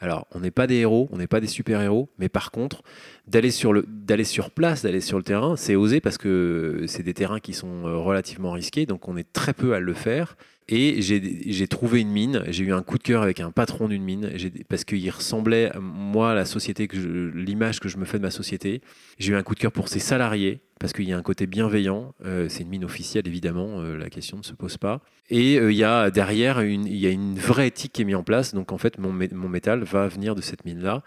Alors, 0.00 0.26
on 0.32 0.40
n'est 0.40 0.50
pas 0.50 0.66
des 0.66 0.76
héros, 0.76 1.08
on 1.12 1.18
n'est 1.18 1.26
pas 1.26 1.40
des 1.40 1.46
super-héros, 1.46 2.10
mais 2.18 2.28
par 2.28 2.50
contre, 2.50 2.82
d'aller 3.26 3.50
sur, 3.50 3.72
le, 3.72 3.86
d'aller 3.88 4.24
sur 4.24 4.50
place, 4.50 4.82
d'aller 4.82 5.00
sur 5.00 5.16
le 5.16 5.24
terrain, 5.24 5.56
c'est 5.56 5.76
osé 5.76 6.00
parce 6.00 6.18
que 6.18 6.84
c'est 6.86 7.02
des 7.02 7.14
terrains 7.14 7.40
qui 7.40 7.54
sont 7.54 7.86
euh, 7.86 7.96
relativement 7.96 8.50
risqués, 8.50 8.86
donc 8.86 9.08
on 9.08 9.16
est 9.16 9.32
très 9.32 9.54
peu 9.54 9.72
à 9.72 9.80
le 9.80 9.94
faire. 9.94 10.36
Et 10.68 11.02
j'ai 11.02 11.68
trouvé 11.68 12.00
une 12.00 12.08
mine, 12.08 12.42
j'ai 12.48 12.64
eu 12.64 12.72
un 12.72 12.82
coup 12.82 12.96
de 12.96 13.02
cœur 13.02 13.22
avec 13.22 13.40
un 13.40 13.50
patron 13.50 13.86
d'une 13.86 14.02
mine, 14.02 14.30
parce 14.68 14.84
qu'il 14.84 15.10
ressemblait, 15.10 15.70
moi, 15.78 16.30
à 16.30 16.34
la 16.34 16.46
société, 16.46 16.88
l'image 17.34 17.80
que 17.80 17.88
je 17.90 17.98
me 17.98 18.06
fais 18.06 18.16
de 18.16 18.22
ma 18.22 18.30
société. 18.30 18.80
J'ai 19.18 19.32
eu 19.32 19.36
un 19.36 19.42
coup 19.42 19.54
de 19.54 19.60
cœur 19.60 19.72
pour 19.72 19.88
ses 19.88 19.98
salariés, 19.98 20.60
parce 20.80 20.94
qu'il 20.94 21.04
y 21.04 21.12
a 21.12 21.18
un 21.18 21.22
côté 21.22 21.46
bienveillant. 21.46 22.14
Euh, 22.24 22.46
c'est 22.48 22.62
une 22.62 22.70
mine 22.70 22.84
officielle, 22.84 23.26
évidemment, 23.26 23.80
euh, 23.80 23.98
la 23.98 24.08
question 24.08 24.38
ne 24.38 24.42
se 24.42 24.54
pose 24.54 24.78
pas. 24.78 25.02
Et 25.28 25.58
euh, 25.58 25.70
il 25.70 25.76
y 25.76 25.84
a 25.84 26.10
derrière, 26.10 26.62
il 26.62 26.96
y 26.96 27.06
a 27.06 27.10
une 27.10 27.38
vraie 27.38 27.68
éthique 27.68 27.92
qui 27.92 28.02
est 28.02 28.06
mise 28.06 28.16
en 28.16 28.22
place. 28.22 28.54
Donc, 28.54 28.72
en 28.72 28.78
fait, 28.78 28.98
mon, 28.98 29.12
mon 29.12 29.48
métal 29.50 29.84
va 29.84 30.08
venir 30.08 30.34
de 30.34 30.40
cette 30.40 30.64
mine-là. 30.64 31.02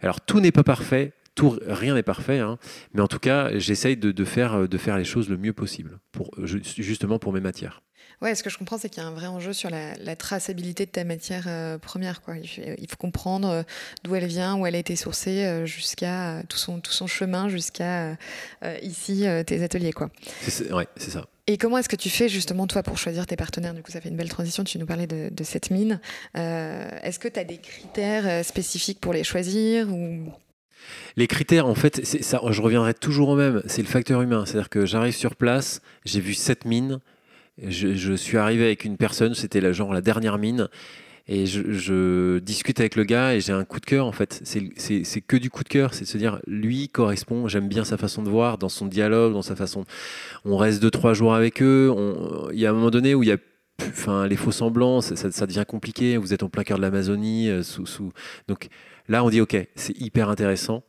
Alors, 0.00 0.22
tout 0.22 0.40
n'est 0.40 0.52
pas 0.52 0.64
parfait, 0.64 1.12
tout, 1.34 1.58
rien 1.66 1.94
n'est 1.94 2.02
parfait, 2.02 2.38
hein. 2.38 2.56
mais 2.94 3.02
en 3.02 3.08
tout 3.08 3.18
cas, 3.18 3.58
j'essaye 3.58 3.98
de, 3.98 4.10
de, 4.10 4.24
faire, 4.24 4.66
de 4.66 4.78
faire 4.78 4.96
les 4.96 5.04
choses 5.04 5.28
le 5.28 5.36
mieux 5.36 5.52
possible, 5.52 5.98
pour, 6.12 6.30
justement 6.44 7.18
pour 7.18 7.34
mes 7.34 7.40
matières. 7.40 7.82
Ouais, 8.22 8.34
ce 8.34 8.42
que 8.42 8.48
je 8.48 8.56
comprends, 8.56 8.78
c'est 8.78 8.88
qu'il 8.88 9.02
y 9.02 9.06
a 9.06 9.08
un 9.08 9.12
vrai 9.12 9.26
enjeu 9.26 9.52
sur 9.52 9.68
la, 9.68 10.16
traçabilité 10.16 10.86
de 10.86 10.90
ta 10.90 11.04
matière 11.04 11.44
euh, 11.48 11.76
première. 11.76 12.22
Quoi. 12.22 12.36
Il, 12.38 12.88
faut, 12.88 12.96
comprendre 12.96 13.48
euh, 13.48 13.62
d'où 14.04 14.14
elle 14.14 14.26
vient, 14.26 14.56
où 14.56 14.66
elle 14.66 14.74
a 14.74 14.78
été 14.78 14.96
sourcée, 14.96 15.44
euh, 15.44 15.66
jusqu'à 15.66 16.42
tout 16.48 16.56
son, 16.56 16.80
tout 16.80 16.92
son 16.92 17.06
chemin, 17.06 17.48
jusqu'à 17.48 18.16
ici, 18.82 19.26
tes 19.46 19.62
ateliers. 19.62 19.92
Quoi. 19.92 20.10
C'est, 20.42 20.72
ouais, 20.72 20.86
c'est 20.96 21.10
ça. 21.10 21.26
Et 21.46 21.58
comment 21.58 21.78
est-ce 21.78 21.88
que 21.88 21.96
tu 21.96 22.10
fais 22.10 22.28
justement 22.28 22.66
toi 22.66 22.82
pour 22.82 22.98
choisir 22.98 23.26
tes 23.26 23.36
partenaires? 23.36 23.74
Du 23.74 23.82
coup, 23.82 23.92
ça 23.92 24.00
fait 24.00 24.08
une 24.08 24.16
belle 24.16 24.28
transition. 24.28 24.64
Tu 24.64 24.78
nous 24.78 24.86
parlais 24.86 25.06
de, 25.06 25.44
cette 25.44 25.70
mine. 25.70 26.00
est-ce 26.34 27.18
que 27.18 27.28
tu 27.28 27.38
as 27.38 27.44
des 27.44 27.58
critères 27.58 28.44
spécifiques 28.44 29.00
pour 29.00 29.12
les 29.12 29.24
choisir 29.24 29.92
ou? 29.92 30.32
Les 31.16 31.26
critères, 31.26 31.66
en 31.66 31.74
fait, 31.74 32.04
ça, 32.04 32.40
je 32.48 32.62
reviendrai 32.62 32.94
toujours 32.94 33.30
au 33.30 33.36
même, 33.36 33.62
c'est 33.66 33.82
le 33.82 33.88
facteur 33.88 34.22
humain. 34.22 34.44
C'est-à-dire 34.46 34.68
que 34.68 34.86
j'arrive 34.86 35.14
sur 35.14 35.36
place, 35.36 35.80
j'ai 36.04 36.20
vu 36.20 36.34
cette 36.34 36.64
mine, 36.64 37.00
je, 37.62 38.14
suis 38.14 38.36
arrivé 38.36 38.64
avec 38.64 38.84
une 38.84 38.96
personne, 38.96 39.34
c'était 39.34 39.60
la, 39.60 39.72
genre 39.72 39.92
la 39.92 40.00
dernière 40.00 40.38
mine, 40.38 40.68
et 41.28 41.46
je, 41.46 42.38
discute 42.38 42.78
avec 42.78 42.94
le 42.94 43.02
gars 43.02 43.34
et 43.34 43.40
j'ai 43.40 43.52
un 43.52 43.64
coup 43.64 43.80
de 43.80 43.84
cœur 43.84 44.06
en 44.06 44.12
fait. 44.12 44.40
C'est 44.44 45.20
que 45.20 45.36
du 45.36 45.50
coup 45.50 45.64
de 45.64 45.68
cœur, 45.68 45.92
c'est 45.92 46.04
de 46.04 46.08
se 46.08 46.18
dire 46.18 46.40
lui 46.46 46.88
correspond, 46.88 47.48
j'aime 47.48 47.68
bien 47.68 47.84
sa 47.84 47.96
façon 47.96 48.22
de 48.22 48.30
voir, 48.30 48.58
dans 48.58 48.68
son 48.68 48.86
dialogue, 48.86 49.32
dans 49.32 49.42
sa 49.42 49.56
façon. 49.56 49.84
On 50.44 50.56
reste 50.56 50.80
deux 50.80 50.90
trois 50.90 51.14
jours 51.14 51.34
avec 51.34 51.62
eux. 51.62 51.92
Il 52.52 52.60
y 52.60 52.66
a 52.66 52.70
un 52.70 52.72
moment 52.72 52.90
donné 52.90 53.14
où 53.14 53.24
il 53.24 53.28
y 53.28 53.32
a 53.32 53.38
enfin, 53.82 54.26
les 54.28 54.36
faux 54.36 54.52
semblants, 54.52 55.00
ça, 55.00 55.16
ça, 55.16 55.46
devient 55.46 55.64
compliqué. 55.66 56.16
Vous 56.16 56.32
êtes 56.32 56.44
en 56.44 56.48
plein 56.48 56.62
cœur 56.62 56.78
de 56.78 56.82
l'Amazonie. 56.82 57.50
sous, 57.64 57.86
sous... 57.86 58.12
Donc 58.46 58.68
là, 59.08 59.24
on 59.24 59.30
dit 59.30 59.40
ok, 59.40 59.56
c'est 59.74 59.98
hyper 60.00 60.28
intéressant. 60.28 60.84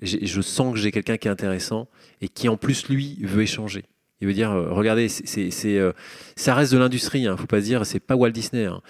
Je 0.00 0.40
sens 0.40 0.72
que 0.72 0.78
j'ai 0.78 0.92
quelqu'un 0.92 1.18
qui 1.18 1.28
est 1.28 1.30
intéressant 1.30 1.88
et 2.22 2.28
qui 2.28 2.48
en 2.48 2.56
plus 2.56 2.88
lui 2.88 3.18
veut 3.22 3.42
échanger. 3.42 3.84
Il 4.20 4.28
veut 4.28 4.32
dire, 4.32 4.52
euh, 4.52 4.70
regardez, 4.70 5.08
c'est, 5.08 5.50
euh, 5.78 5.92
ça 6.36 6.54
reste 6.54 6.72
de 6.72 6.78
l'industrie, 6.78 7.20
il 7.20 7.26
hein, 7.26 7.32
ne 7.32 7.36
faut 7.36 7.46
pas 7.46 7.60
se 7.60 7.66
dire, 7.66 7.84
c'est 7.84 8.00
pas 8.00 8.14
Walt 8.14 8.30
Disney. 8.30 8.64
Hein. 8.64 8.80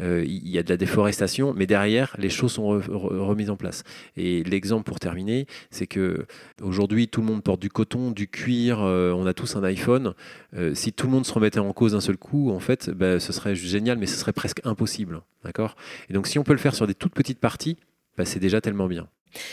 Euh, 0.00 0.24
il 0.26 0.48
y 0.48 0.58
a 0.58 0.62
de 0.62 0.68
la 0.68 0.76
déforestation, 0.76 1.54
mais 1.56 1.66
derrière, 1.66 2.14
les 2.18 2.30
choses 2.30 2.52
sont 2.52 2.80
remises 2.88 3.50
en 3.50 3.56
place. 3.56 3.84
Et 4.16 4.42
l'exemple 4.42 4.84
pour 4.84 4.98
terminer, 4.98 5.46
c'est 5.70 5.86
que 5.86 6.26
aujourd'hui, 6.60 7.08
tout 7.08 7.20
le 7.20 7.26
monde 7.26 7.42
porte 7.42 7.60
du 7.60 7.70
coton, 7.70 8.10
du 8.10 8.26
cuir, 8.26 8.80
on 8.80 9.26
a 9.26 9.34
tous 9.34 9.54
un 9.54 9.62
iPhone. 9.62 10.14
si 10.74 10.92
tout 10.92 11.06
le 11.06 11.12
monde 11.12 11.26
se 11.26 11.32
remettait 11.32 11.60
en 11.60 11.72
cause 11.72 11.92
d'un 11.92 12.00
seul 12.00 12.16
coup, 12.16 12.50
en 12.50 12.60
fait, 12.60 12.90
bah, 12.90 13.20
ce 13.20 13.32
serait 13.32 13.54
génial, 13.54 13.98
mais 13.98 14.06
ce 14.06 14.16
serait 14.16 14.32
presque 14.32 14.60
impossible. 14.64 15.20
D'accord? 15.44 15.76
Et 16.08 16.12
donc, 16.12 16.26
si 16.26 16.38
on 16.38 16.42
peut 16.42 16.52
le 16.52 16.58
faire 16.58 16.74
sur 16.74 16.86
des 16.86 16.94
toutes 16.94 17.14
petites 17.14 17.38
parties, 17.38 17.76
bah, 18.16 18.24
c'est 18.24 18.40
déjà 18.40 18.60
tellement 18.60 18.88
bien. 18.88 19.08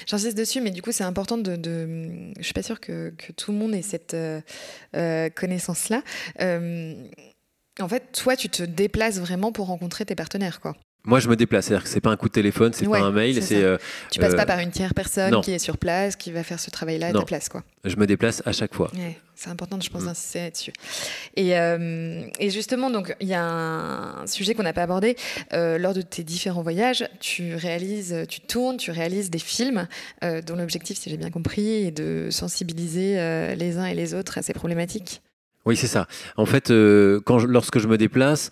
J'insiste 0.05 0.37
dessus, 0.37 0.61
mais 0.61 0.71
du 0.71 0.81
coup, 0.81 0.91
c'est 0.91 1.03
important 1.03 1.37
de. 1.37 1.59
Je 2.37 2.43
suis 2.43 2.53
pas 2.53 2.63
sûre 2.63 2.79
que, 2.79 3.13
que, 3.17 3.31
tout 3.31 3.51
le 3.51 3.57
monde 3.57 3.73
ait 3.73 3.81
cette 3.81 4.13
euh, 4.13 4.41
euh, 4.95 5.29
connaissance-là. 5.29 6.03
Euh, 6.41 7.07
en 7.79 7.87
fait, 7.87 8.11
toi, 8.11 8.35
tu 8.35 8.49
te 8.49 8.63
déplaces 8.63 9.19
vraiment 9.19 9.51
pour 9.51 9.67
rencontrer 9.67 10.05
tes 10.05 10.15
partenaires, 10.15 10.59
quoi. 10.59 10.75
Moi, 11.09 11.19
je 11.19 11.27
me 11.27 11.35
déplace. 11.35 11.65
C'est-à-dire 11.65 11.83
que 11.83 11.89
c'est 11.89 12.01
pas 12.01 12.11
un 12.11 12.17
coup 12.17 12.27
de 12.27 12.33
téléphone, 12.33 12.71
c'est 12.71 12.85
pas 12.85 12.99
un 12.99 13.11
mail. 13.11 13.41
C'est. 13.41 13.63
Euh, 13.63 13.77
tu 14.11 14.19
passes 14.19 14.35
pas 14.35 14.45
par 14.45 14.59
une 14.59 14.69
tiers 14.69 14.93
personne 14.93 15.41
qui 15.41 15.51
est 15.51 15.59
sur 15.59 15.79
place, 15.79 16.15
qui 16.15 16.31
va 16.31 16.43
faire 16.43 16.59
ce 16.59 16.69
travail-là 16.69 17.07
à 17.07 17.13
ta 17.13 17.23
place, 17.23 17.49
quoi. 17.49 17.63
Je 17.83 17.95
me 17.95 18.05
déplace 18.05 18.43
à 18.45 18.51
chaque 18.51 18.75
fois. 18.75 18.91
c'est 19.33 19.49
important, 19.49 19.79
je 19.81 19.89
pense, 19.89 20.03
mm. 20.03 20.05
d'insister 20.05 20.39
là-dessus. 20.39 20.73
Et, 21.35 21.53
et, 22.39 22.49
justement, 22.51 22.91
donc, 22.91 23.15
il 23.21 23.27
y 23.27 23.33
a 23.33 23.43
un 23.43 24.27
sujet 24.27 24.53
qu'on 24.53 24.61
n'a 24.61 24.73
pas 24.73 24.83
abordé. 24.83 25.15
lors 25.51 25.95
de 25.95 26.01
tes 26.03 26.23
différents 26.23 26.61
voyages, 26.61 27.03
tu 27.19 27.55
réalises, 27.55 28.15
tu 28.29 28.41
tournes, 28.41 28.77
tu 28.77 28.91
réalises 28.91 29.31
des 29.31 29.39
films 29.39 29.87
dont 30.21 30.55
l'objectif, 30.55 30.99
si 30.99 31.09
j'ai 31.09 31.17
bien 31.17 31.31
compris, 31.31 31.87
est 31.87 31.91
de 31.91 32.27
sensibiliser 32.29 33.55
les 33.55 33.77
uns 33.77 33.85
et 33.85 33.95
les 33.95 34.13
autres 34.13 34.37
à 34.37 34.43
ces 34.43 34.53
problématiques. 34.53 35.23
Oui, 35.65 35.75
c'est 35.75 35.87
ça. 35.87 36.07
En 36.37 36.45
fait, 36.45 36.67
quand 37.25 37.43
lorsque 37.45 37.79
je 37.79 37.87
me 37.87 37.97
déplace, 37.97 38.51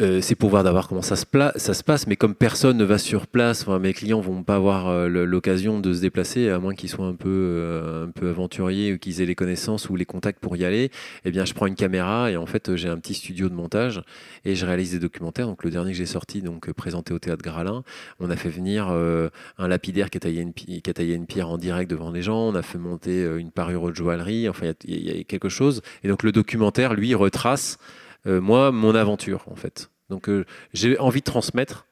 euh, 0.00 0.20
c'est 0.20 0.34
pour 0.34 0.50
voir 0.50 0.64
d'abord 0.64 0.88
comment 0.88 1.02
ça 1.02 1.16
se, 1.16 1.24
ça 1.56 1.74
se 1.74 1.84
passe, 1.84 2.06
mais 2.06 2.16
comme 2.16 2.34
personne 2.34 2.76
ne 2.76 2.84
va 2.84 2.98
sur 2.98 3.26
place, 3.26 3.66
mes 3.68 3.92
clients 3.92 4.20
vont 4.20 4.42
pas 4.42 4.56
avoir 4.56 4.88
euh, 4.88 5.08
l'occasion 5.08 5.80
de 5.80 5.92
se 5.92 6.00
déplacer, 6.00 6.48
à 6.48 6.58
moins 6.58 6.74
qu'ils 6.74 6.88
soient 6.88 7.06
un 7.06 7.14
peu, 7.14 7.28
euh, 7.28 8.06
un 8.06 8.10
peu 8.10 8.30
aventuriers 8.30 8.94
ou 8.94 8.98
qu'ils 8.98 9.20
aient 9.20 9.26
les 9.26 9.34
connaissances 9.34 9.90
ou 9.90 9.96
les 9.96 10.04
contacts 10.04 10.40
pour 10.40 10.56
y 10.56 10.64
aller. 10.64 10.90
Eh 11.24 11.30
bien, 11.30 11.44
je 11.44 11.52
prends 11.52 11.66
une 11.66 11.74
caméra 11.74 12.30
et 12.30 12.36
en 12.36 12.46
fait, 12.46 12.74
j'ai 12.74 12.88
un 12.88 12.98
petit 12.98 13.14
studio 13.14 13.48
de 13.48 13.54
montage 13.54 14.02
et 14.44 14.54
je 14.54 14.64
réalise 14.64 14.92
des 14.92 14.98
documentaires. 14.98 15.46
Donc, 15.46 15.62
le 15.62 15.70
dernier 15.70 15.92
que 15.92 15.98
j'ai 15.98 16.06
sorti, 16.06 16.42
donc 16.42 16.72
présenté 16.72 17.12
au 17.12 17.18
théâtre 17.18 17.42
Gralin, 17.42 17.84
on 18.18 18.30
a 18.30 18.36
fait 18.36 18.50
venir 18.50 18.88
un 18.88 19.68
lapidaire 19.68 20.10
qui 20.10 20.18
a, 20.18 20.20
taillé 20.20 20.40
une, 20.40 20.54
qui 20.54 20.82
a 20.86 20.92
taillé 20.92 21.14
une 21.14 21.26
pierre 21.26 21.48
en 21.48 21.58
direct 21.58 21.90
devant 21.90 22.10
les 22.10 22.22
gens. 22.22 22.48
On 22.48 22.54
a 22.54 22.62
fait 22.62 22.78
monter 22.78 23.24
une 23.38 23.50
parure 23.50 23.90
de 23.90 23.94
joaillerie. 23.94 24.48
Enfin, 24.48 24.72
il 24.84 24.96
y, 24.96 25.16
y, 25.16 25.20
a 25.20 25.24
quelque 25.24 25.48
chose. 25.48 25.82
Et 26.02 26.08
donc, 26.08 26.22
le 26.22 26.32
documentaire, 26.32 26.94
lui, 26.94 27.14
retrace 27.14 27.78
euh, 27.78 28.01
moi, 28.26 28.72
mon 28.72 28.94
aventure, 28.94 29.44
en 29.50 29.56
fait. 29.56 29.90
Donc, 30.12 30.28
euh, 30.28 30.44
j'ai 30.74 30.98
envie 30.98 31.20
de 31.20 31.24
transmettre. 31.24 31.86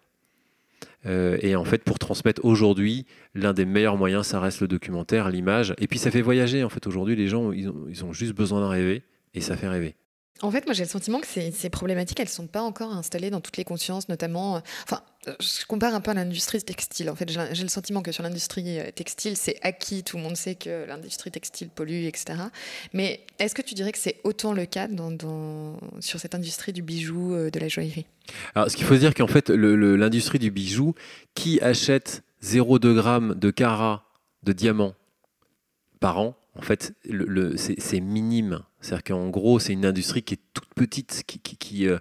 Euh, 1.07 1.39
et 1.41 1.57
en 1.57 1.65
fait, 1.65 1.83
pour 1.83 1.99
transmettre 1.99 2.45
aujourd'hui, 2.45 3.07
l'un 3.35 3.55
des 3.55 3.65
meilleurs 3.65 3.97
moyens, 3.97 4.27
ça 4.27 4.41
reste 4.41 4.61
le 4.61 4.69
documentaire, 4.69 5.31
l'image. 5.31 5.75
Et 5.79 5.87
puis, 5.87 5.99
ça 5.99 6.11
fait 6.11 6.21
voyager. 6.21 6.63
En 6.63 6.69
fait, 6.69 6.87
aujourd'hui, 6.87 7.17
les 7.17 7.29
gens, 7.29 7.51
ils 7.53 7.69
ont, 7.69 7.87
ils 7.89 8.05
ont 8.05 8.13
juste 8.13 8.35
besoin 8.35 8.61
d'en 8.61 8.69
rêver. 8.69 9.03
Et 9.33 9.41
ça 9.41 9.57
fait 9.57 9.69
rêver. 9.69 9.95
En 10.43 10.51
fait, 10.51 10.65
moi, 10.65 10.73
j'ai 10.73 10.85
le 10.85 10.89
sentiment 10.89 11.21
que 11.21 11.27
ces, 11.27 11.71
problématiques, 11.71 12.19
elles 12.19 12.27
ne 12.27 12.31
sont 12.31 12.47
pas 12.47 12.63
encore 12.63 12.95
installées 12.95 13.29
dans 13.29 13.41
toutes 13.41 13.59
les 13.59 13.65
consciences, 13.65 14.09
notamment. 14.09 14.57
Euh, 14.57 14.61
enfin, 14.85 15.03
euh, 15.29 15.35
je 15.39 15.67
compare 15.67 15.95
un 15.95 16.01
peu 16.01 16.13
à 16.13 16.15
l'industrie 16.15 16.63
textile. 16.63 17.11
En 17.11 17.15
fait, 17.15 17.31
j'ai 17.31 17.63
le 17.63 17.69
sentiment 17.69 18.01
que 18.01 18.11
sur 18.11 18.23
l'industrie 18.23 18.79
euh, 18.79 18.91
textile, 18.91 19.37
c'est 19.37 19.59
acquis, 19.61 20.03
tout 20.03 20.17
le 20.17 20.23
monde 20.23 20.37
sait 20.37 20.55
que 20.55 20.87
l'industrie 20.87 21.31
textile 21.31 21.69
pollue, 21.69 22.07
etc. 22.07 22.39
Mais 22.95 23.21
est-ce 23.39 23.55
que 23.55 23.61
tu 23.61 23.75
dirais 23.75 23.93
que 23.93 23.99
c'est 23.99 24.17
autant 24.25 24.55
le 24.55 24.65
cas 24.65 24.89
sur 26.01 26.19
cette 26.19 26.35
industrie 26.35 26.73
du 26.73 26.83
bijou, 26.83 27.51
de 27.51 27.61
la 27.61 27.69
joaillerie? 27.69 28.07
Alors, 28.55 28.71
ce 28.71 28.77
qu'il 28.77 28.87
faut 28.87 28.97
dire 28.97 29.13
qu'en 29.13 29.27
fait, 29.27 29.51
l'industrie 29.51 30.39
du 30.39 30.51
bijou, 30.51 30.95
qui 31.35 31.61
achète 31.61 32.23
0,2 32.43 32.95
g 32.95 33.35
de 33.35 33.51
carat 33.51 34.05
de 34.43 34.53
diamant 34.53 34.95
par 36.01 36.19
an, 36.19 36.35
en 36.61 36.63
fait, 36.63 36.93
c'est 37.79 38.01
minime. 38.01 38.61
C'est-à-dire 38.83 39.05
qu'en 39.05 39.29
gros, 39.31 39.59
c'est 39.59 39.73
une 39.73 39.87
industrie 39.87 40.23
qui 40.23 40.35
est 40.35 40.41
toute 40.53 40.69
petite, 40.75 41.25
qui, 41.27 41.89
euh, 41.89 41.99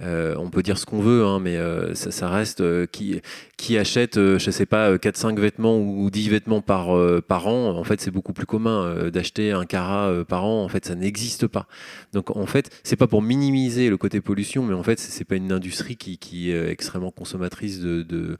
euh, 0.00 0.34
on 0.38 0.50
peut 0.50 0.64
dire 0.64 0.76
ce 0.76 0.86
qu'on 0.86 1.00
veut, 1.00 1.24
hein, 1.24 1.38
mais 1.38 1.56
euh, 1.56 1.94
ça, 1.94 2.28
reste 2.28 2.64
qui, 2.90 3.78
achète, 3.78 4.16
je 4.16 4.50
sais 4.50 4.66
pas, 4.66 4.96
4-5 4.96 5.38
vêtements 5.38 5.78
ou 5.78 6.10
10 6.10 6.30
vêtements 6.30 6.62
par, 6.62 6.88
an. 6.90 7.76
En 7.76 7.84
fait, 7.84 8.00
c'est 8.00 8.10
beaucoup 8.10 8.32
plus 8.32 8.46
commun 8.46 9.08
d'acheter 9.10 9.52
un 9.52 9.66
carat 9.66 10.24
par 10.24 10.44
an. 10.46 10.64
En 10.64 10.68
fait, 10.68 10.84
ça 10.84 10.96
n'existe 10.96 11.46
pas. 11.46 11.68
Donc, 12.12 12.36
en 12.36 12.46
fait, 12.46 12.70
c'est 12.82 12.96
pas 12.96 13.06
pour 13.06 13.22
minimiser 13.22 13.88
le 13.88 13.96
côté 13.96 14.20
pollution, 14.20 14.64
mais 14.64 14.74
en 14.74 14.82
fait, 14.82 14.98
c'est 14.98 15.24
pas 15.24 15.36
une 15.36 15.52
industrie 15.52 15.96
qui, 15.96 16.50
est 16.50 16.70
extrêmement 16.70 17.12
consommatrice 17.12 17.78
de, 17.78 18.36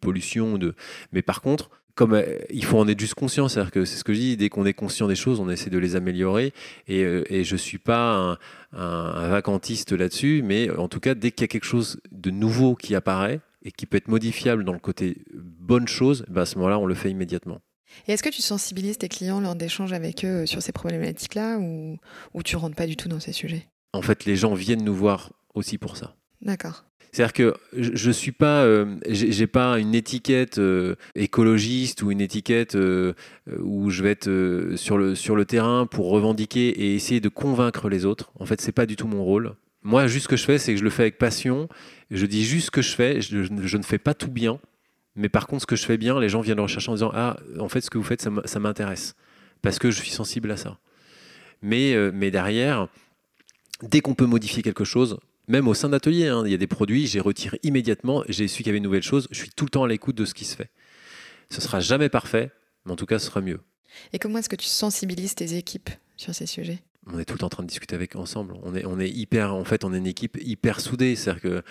pollution. 0.00 0.58
Mais 1.12 1.22
par 1.22 1.40
contre, 1.40 1.70
comme 1.94 2.14
euh, 2.14 2.38
il 2.50 2.64
faut 2.64 2.78
en 2.78 2.88
être 2.88 3.00
juste 3.00 3.14
conscient, 3.14 3.48
c'est-à-dire 3.48 3.70
que 3.70 3.84
c'est 3.84 3.96
ce 3.96 4.04
que 4.04 4.14
je 4.14 4.18
dis, 4.18 4.36
dès 4.36 4.48
qu'on 4.48 4.66
est 4.66 4.74
conscient 4.74 5.08
des 5.08 5.14
choses, 5.14 5.40
on 5.40 5.50
essaie 5.50 5.70
de 5.70 5.78
les 5.78 5.96
améliorer. 5.96 6.52
Et, 6.88 7.02
euh, 7.02 7.24
et 7.28 7.44
je 7.44 7.56
suis 7.56 7.78
pas 7.78 8.38
un, 8.72 9.28
vacantiste 9.28 9.92
là-dessus, 9.92 10.42
mais 10.44 10.70
en 10.70 10.88
tout 10.88 11.00
cas, 11.00 11.14
dès 11.14 11.30
qu'il 11.30 11.42
y 11.42 11.44
a 11.44 11.48
quelque 11.48 11.64
chose 11.64 12.00
de 12.10 12.30
nouveau 12.30 12.74
qui 12.74 12.94
apparaît 12.94 13.40
et 13.62 13.70
qui 13.70 13.86
peut 13.86 13.96
être 13.96 14.08
modifiable 14.08 14.64
dans 14.64 14.72
le 14.72 14.78
côté 14.78 15.18
bonne 15.34 15.86
chose, 15.86 16.24
bah 16.28 16.42
à 16.42 16.46
ce 16.46 16.56
moment-là, 16.56 16.78
on 16.78 16.86
le 16.86 16.94
fait 16.94 17.10
immédiatement. 17.10 17.60
Et 18.08 18.12
est-ce 18.12 18.22
que 18.22 18.30
tu 18.30 18.40
sensibilises 18.40 18.96
tes 18.96 19.08
clients 19.08 19.40
lors 19.40 19.54
d'échanges 19.54 19.92
avec 19.92 20.24
eux 20.24 20.46
sur 20.46 20.62
ces 20.62 20.72
problématiques-là 20.72 21.58
ou, 21.58 21.98
ou 22.32 22.42
tu 22.42 22.56
rentres 22.56 22.76
pas 22.76 22.86
du 22.86 22.96
tout 22.96 23.08
dans 23.08 23.20
ces 23.20 23.32
sujets? 23.32 23.68
En 23.92 24.00
fait, 24.00 24.24
les 24.24 24.36
gens 24.36 24.54
viennent 24.54 24.84
nous 24.84 24.94
voir 24.94 25.32
aussi 25.54 25.76
pour 25.76 25.98
ça. 25.98 26.16
D'accord. 26.40 26.84
C'est-à-dire 27.12 27.34
que 27.34 27.54
je 27.74 28.10
suis 28.10 28.32
pas, 28.32 28.64
euh, 28.64 28.96
j'ai 29.06 29.46
pas 29.46 29.78
une 29.78 29.94
étiquette 29.94 30.56
euh, 30.56 30.94
écologiste 31.14 32.02
ou 32.02 32.10
une 32.10 32.22
étiquette 32.22 32.74
euh, 32.74 33.12
où 33.60 33.90
je 33.90 34.02
vais 34.02 34.12
être 34.12 34.76
sur 34.76 34.96
le 34.96 35.14
sur 35.14 35.36
le 35.36 35.44
terrain 35.44 35.84
pour 35.84 36.08
revendiquer 36.08 36.68
et 36.68 36.94
essayer 36.94 37.20
de 37.20 37.28
convaincre 37.28 37.90
les 37.90 38.06
autres. 38.06 38.32
En 38.40 38.46
fait, 38.46 38.62
c'est 38.62 38.72
pas 38.72 38.86
du 38.86 38.96
tout 38.96 39.06
mon 39.06 39.24
rôle. 39.24 39.54
Moi, 39.82 40.06
juste 40.06 40.24
ce 40.24 40.28
que 40.28 40.36
je 40.36 40.44
fais, 40.44 40.56
c'est 40.56 40.72
que 40.72 40.78
je 40.78 40.84
le 40.84 40.90
fais 40.90 41.02
avec 41.02 41.18
passion. 41.18 41.68
Je 42.10 42.24
dis 42.24 42.44
juste 42.44 42.66
ce 42.66 42.70
que 42.70 42.80
je 42.80 42.94
fais. 42.94 43.20
Je, 43.20 43.42
je, 43.42 43.76
ne 43.76 43.82
fais 43.82 43.98
pas 43.98 44.14
tout 44.14 44.30
bien, 44.30 44.58
mais 45.14 45.28
par 45.28 45.46
contre, 45.46 45.62
ce 45.62 45.66
que 45.66 45.76
je 45.76 45.84
fais 45.84 45.98
bien, 45.98 46.18
les 46.18 46.30
gens 46.30 46.40
viennent 46.40 46.56
le 46.56 46.62
rechercher 46.62 46.90
en 46.90 46.94
disant 46.94 47.10
ah, 47.12 47.36
en 47.58 47.68
fait, 47.68 47.82
ce 47.82 47.90
que 47.90 47.98
vous 47.98 48.04
faites, 48.04 48.22
ça 48.22 48.58
m'intéresse 48.58 49.16
parce 49.60 49.78
que 49.78 49.90
je 49.90 50.00
suis 50.00 50.10
sensible 50.10 50.50
à 50.50 50.56
ça. 50.56 50.78
Mais 51.60 51.94
mais 52.14 52.30
derrière, 52.30 52.88
dès 53.82 54.00
qu'on 54.00 54.14
peut 54.14 54.24
modifier 54.24 54.62
quelque 54.62 54.84
chose, 54.84 55.18
même 55.52 55.68
au 55.68 55.74
sein 55.74 55.90
d'ateliers, 55.90 56.28
hein, 56.28 56.42
il 56.46 56.50
y 56.50 56.54
a 56.54 56.58
des 56.58 56.66
produits, 56.66 57.06
j'ai 57.06 57.20
retiré 57.20 57.60
immédiatement, 57.62 58.24
j'ai 58.26 58.48
su 58.48 58.62
qu'il 58.62 58.68
y 58.68 58.70
avait 58.70 58.78
une 58.78 58.84
nouvelle 58.84 59.02
chose, 59.02 59.28
je 59.30 59.38
suis 59.38 59.50
tout 59.50 59.66
le 59.66 59.70
temps 59.70 59.84
à 59.84 59.88
l'écoute 59.88 60.16
de 60.16 60.24
ce 60.24 60.32
qui 60.32 60.46
se 60.46 60.56
fait. 60.56 60.70
Ce 61.50 61.60
sera 61.60 61.78
jamais 61.78 62.08
parfait, 62.08 62.50
mais 62.86 62.92
en 62.92 62.96
tout 62.96 63.04
cas, 63.04 63.18
ce 63.18 63.26
sera 63.26 63.42
mieux. 63.42 63.60
Et 64.14 64.18
comment 64.18 64.38
est-ce 64.38 64.48
que 64.48 64.56
tu 64.56 64.66
sensibilises 64.66 65.34
tes 65.34 65.54
équipes 65.54 65.90
sur 66.16 66.34
ces 66.34 66.46
sujets? 66.46 66.82
On 67.06 67.18
est 67.18 67.26
tout 67.26 67.34
le 67.34 67.40
temps 67.40 67.46
en 67.46 67.50
train 67.50 67.62
de 67.64 67.68
discuter 67.68 67.94
avec 67.94 68.16
ensemble. 68.16 68.54
On 68.62 68.74
est, 68.74 68.86
on 68.86 68.98
est 68.98 69.10
hyper, 69.10 69.54
en 69.54 69.64
fait, 69.64 69.84
on 69.84 69.92
est 69.92 69.98
une 69.98 70.06
équipe 70.06 70.38
hyper 70.40 70.80
soudée. 70.80 71.16
C'est-à-dire 71.16 71.42
que 71.42 71.62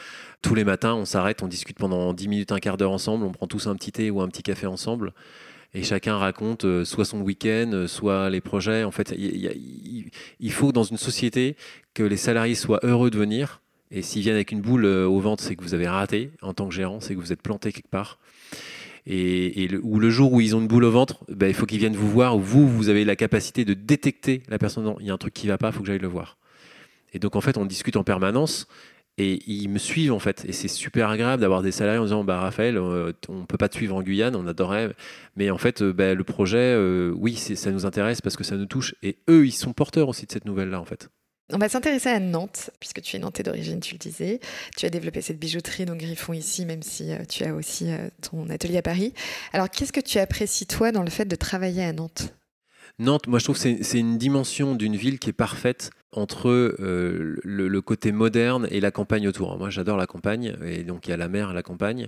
tous 0.44 0.54
les 0.54 0.64
matins, 0.66 0.94
on 0.94 1.06
s'arrête, 1.06 1.42
on 1.42 1.48
discute 1.48 1.80
pendant 1.80 2.14
10 2.14 2.28
minutes, 2.28 2.52
un 2.52 2.60
quart 2.60 2.78
d'heure 2.78 2.92
ensemble, 2.92 3.26
on 3.26 3.32
prend 3.32 3.48
tous 3.48 3.66
un 3.66 3.76
petit 3.76 3.92
thé 3.92 4.12
ou 4.12 4.22
un 4.22 4.28
petit 4.28 4.44
café 4.44 4.68
ensemble 4.68 5.14
et 5.74 5.84
chacun 5.84 6.18
raconte 6.18 6.66
euh, 6.66 6.86
soit 6.86 7.06
son 7.06 7.22
week-end, 7.22 7.72
euh, 7.74 7.88
soit 7.88 8.30
les 8.30 8.42
projets. 8.42 8.84
En 8.84 8.92
fait, 8.92 9.14
il, 9.18 10.52
faut 10.52 10.72
dans 10.72 10.84
une 10.84 10.98
société 10.98 11.56
que 11.94 12.04
les 12.04 12.18
salariés 12.18 12.56
soient 12.56 12.80
heureux 12.84 13.10
de 13.10 13.18
venir. 13.18 13.61
Et 13.92 14.02
s'ils 14.02 14.22
viennent 14.22 14.36
avec 14.36 14.52
une 14.52 14.62
boule 14.62 14.86
euh, 14.86 15.06
au 15.06 15.20
ventre, 15.20 15.44
c'est 15.44 15.56
que 15.56 15.64
vous 15.64 15.74
avez 15.74 15.88
raté 15.88 16.32
en 16.42 16.54
tant 16.54 16.68
que 16.68 16.74
gérant, 16.74 17.02
c'est 17.02 17.14
que 17.14 17.20
vous 17.20 17.34
êtes 17.34 17.42
planté 17.42 17.72
quelque 17.72 17.90
part. 17.90 18.20
Et, 19.06 19.68
le, 19.68 19.82
ou 19.84 20.00
le 20.00 20.10
jour 20.10 20.32
où 20.32 20.42
ils 20.42 20.56
ont 20.56 20.62
une 20.62 20.68
boule 20.68 20.86
au 20.86 20.92
ventre, 20.92 21.26
ben, 21.28 21.48
il 21.48 21.54
faut 21.54 21.66
qu'ils 21.66 21.80
viennent 21.80 21.96
vous 21.96 22.10
voir, 22.10 22.38
ou 22.38 22.40
vous, 22.40 22.70
vous 22.70 22.90
avez 22.90 23.04
la 23.04 23.16
capacité 23.16 23.66
de 23.66 23.74
détecter 23.74 24.44
la 24.48 24.60
personne. 24.60 24.96
Il 25.00 25.08
y 25.08 25.10
a 25.10 25.14
un 25.14 25.18
truc 25.18 25.34
qui 25.34 25.48
ne 25.48 25.52
va 25.52 25.58
pas, 25.58 25.70
il 25.70 25.74
faut 25.74 25.82
que 25.82 25.88
j'aille 25.88 26.00
le 26.00 26.08
voir. 26.08 26.38
Et 27.14 27.20
donc 27.20 27.36
en 27.36 27.42
fait, 27.42 27.58
on 27.58 27.66
discute 27.66 27.98
en 27.98 28.04
permanence. 28.04 28.68
Et 29.18 29.40
ils 29.46 29.68
me 29.68 29.78
suivent 29.78 30.14
en 30.14 30.20
fait. 30.20 30.46
Et 30.48 30.54
c'est 30.54 30.70
super 30.70 31.10
agréable 31.10 31.42
d'avoir 31.42 31.62
des 31.62 31.72
salariés 31.72 32.00
en 32.00 32.06
disant 32.06 32.24
bah, 32.24 32.40
Raphaël, 32.40 32.78
euh, 32.78 33.12
on 33.28 33.42
ne 33.42 33.46
peut 33.46 33.58
pas 33.58 33.68
te 33.68 33.76
suivre 33.76 33.96
en 33.96 34.02
Guyane, 34.02 34.36
on 34.36 34.48
adorait. 34.48 34.90
Mais 35.36 35.52
en 35.52 35.58
fait, 35.58 35.82
euh, 35.82 35.92
bah, 35.92 36.14
le 36.14 36.24
projet, 36.24 36.78
oui, 37.14 37.36
ça 37.36 37.72
nous 37.72 37.86
intéresse 37.86 38.22
parce 38.22 38.38
que 38.38 38.46
ça 38.46 38.56
nous 38.56 38.68
touche. 38.68 38.96
Et 39.04 39.18
eux, 39.30 39.46
ils 39.46 39.52
sont 39.52 39.74
porteurs 39.74 40.08
aussi 40.08 40.26
de 40.26 40.32
cette 40.32 40.46
nouvelle-là 40.46 40.80
en 40.80 40.86
fait. 40.86 41.10
On 41.54 41.58
va 41.58 41.70
s'intéresser 41.70 42.10
à 42.10 42.20
Nantes, 42.20 42.72
puisque 42.80 43.02
tu 43.02 43.16
es 43.16 43.20
nantais 43.20 43.44
d'origine, 43.44 43.80
tu 43.80 43.94
le 43.96 44.00
disais. 44.00 44.40
Tu 44.78 44.86
as 44.86 44.90
développé 44.90 45.22
cette 45.22 45.40
bijouterie, 45.40 45.86
donc 45.86 45.98
Griffon 45.98 46.34
ici, 46.34 46.66
même 46.66 46.82
si 46.82 47.12
tu 47.30 47.44
as 47.44 47.54
aussi 47.54 47.90
ton 48.22 48.50
atelier 48.50 48.78
à 48.78 48.82
Paris. 48.82 49.14
Alors, 49.54 49.70
qu'est-ce 49.70 49.94
que 49.94 50.00
tu 50.00 50.18
apprécies, 50.20 50.66
toi, 50.66 50.92
dans 50.92 51.04
le 51.04 51.10
fait 51.10 51.26
de 51.26 51.36
travailler 51.36 51.84
à 51.84 51.94
Nantes? 51.94 52.34
Nantes, 53.00 53.28
moi, 53.28 53.40
je 53.40 53.46
trouve 53.46 53.62
que 53.62 53.84
c'est 53.84 54.00
une 54.00 54.18
dimension 54.18 54.76
d'une 54.76 54.96
ville 54.96 55.20
qui 55.20 55.30
est 55.30 55.34
parfaite 55.34 55.92
entre 56.12 56.50
euh, 56.50 57.40
le, 57.44 57.82
côté 57.82 58.12
moderne 58.12 58.68
et 58.70 58.80
la 58.80 58.92
campagne 58.92 59.28
autour. 59.28 59.58
Moi, 59.58 59.70
j'adore 59.70 59.98
la 59.98 60.08
campagne, 60.08 60.56
et 60.64 60.84
donc 60.84 61.08
il 61.08 61.12
y 61.12 61.14
a 61.14 61.18
la 61.18 61.30
mer 61.30 61.54
la 61.54 61.64
campagne. 61.64 62.08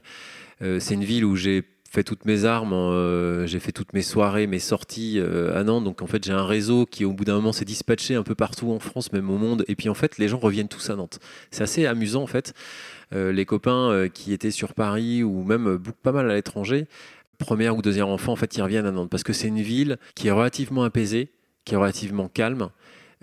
Euh, 0.62 0.80
c'est 0.80 0.94
une 0.94 1.04
ville 1.04 1.26
où 1.26 1.36
j'ai 1.36 1.64
fait 1.94 2.04
toutes 2.04 2.26
mes 2.26 2.46
armes, 2.46 2.74
euh, 2.74 3.46
j'ai 3.46 3.60
fait 3.60 3.72
toutes 3.72 3.94
mes 3.94 4.02
soirées, 4.02 4.48
mes 4.48 4.60
sorties 4.60 5.20
à 5.20 5.64
Nantes. 5.64 5.84
Donc 5.84 6.02
en 6.02 6.08
fait, 6.08 6.24
j'ai 6.24 6.34
un 6.34 6.46
réseau 6.46 6.86
qui, 6.86 7.06
au 7.06 7.14
bout 7.14 7.26
d'un 7.26 7.36
moment, 7.36 7.54
s'est 7.54 7.66
dispatché 7.66 8.16
un 8.16 8.24
peu 8.24 8.36
partout 8.36 8.72
en 8.72 8.80
France, 8.80 9.14
même 9.14 9.30
au 9.30 9.38
monde. 9.38 9.64
Et 9.68 9.76
puis 9.76 9.90
en 9.90 9.94
fait, 9.94 10.18
les 10.18 10.28
gens 10.28 10.40
reviennent 10.40 10.68
tous 10.68 10.90
à 10.90 10.96
Nantes. 10.96 11.20
C'est 11.52 11.64
assez 11.64 11.86
amusant 11.86 12.24
en 12.24 12.28
fait. 12.28 12.54
les 13.12 13.46
copains 13.46 14.08
qui 14.14 14.34
étaient 14.34 14.52
sur 14.52 14.74
Paris 14.74 15.24
ou 15.24 15.44
même 15.44 15.80
pas 16.02 16.12
mal 16.12 16.30
à 16.32 16.34
l'étranger, 16.34 16.88
premier 17.38 17.70
ou 17.70 17.82
deuxième 17.82 18.08
enfant, 18.08 18.32
en 18.32 18.36
fait, 18.36 18.58
ils 18.58 18.62
reviennent 18.62 18.88
à 18.88 18.92
Nantes 18.92 19.10
parce 19.10 19.24
que 19.24 19.34
c'est 19.34 19.48
une 19.48 19.62
ville 19.62 19.98
qui 20.16 20.28
est 20.30 20.32
relativement 20.32 20.84
apaisée, 20.84 21.30
qui 21.66 21.76
est 21.76 21.78
relativement 21.78 22.28
calme 22.28 22.70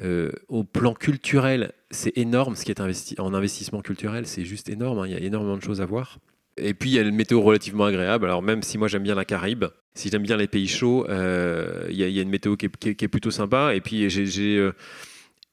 euh, 0.03 0.31
au 0.49 0.65
plan 0.65 0.95
culturel, 0.95 1.73
c'est 1.91 2.17
énorme 2.17 2.57
ce 2.57 2.65
qui 2.65 2.71
est 2.71 2.81
investi 2.81 3.15
en 3.19 3.35
investissement 3.35 3.83
culturel, 3.83 4.27
c'est 4.27 4.45
juste 4.45 4.71
énorme. 4.71 5.01
Hein. 5.01 5.07
il 5.07 5.13
y 5.13 5.17
a 5.17 5.21
énormément 5.21 5.57
de 5.57 5.63
choses 5.63 5.83
à 5.83 5.87
voir. 5.87 6.19
Et 6.61 6.75
puis 6.75 6.91
il 6.91 6.93
y 6.95 6.99
a 6.99 7.03
une 7.03 7.15
météo 7.15 7.41
relativement 7.41 7.85
agréable. 7.85 8.27
Alors 8.27 8.43
même 8.43 8.63
si 8.63 8.79
moi 8.79 8.89
j'aime 8.89 9.03
bien 9.03 9.15
la 9.15 9.25
Caraïbe, 9.25 9.67
si 9.95 10.09
j'aime 10.09 10.23
bien 10.23 10.37
les 10.37 10.47
pays 10.47 10.69
chauds, 10.69 11.07
euh, 11.09 11.87
il, 11.91 11.97
y 11.97 12.19
a, 12.19 12.23
une 12.23 12.29
météo 12.29 12.57
qui 12.57 12.67
est, 12.67 13.09
plutôt 13.09 13.31
sympa. 13.31 13.75
Et 13.75 13.81
puis 13.81 14.07
euh, 14.07 14.73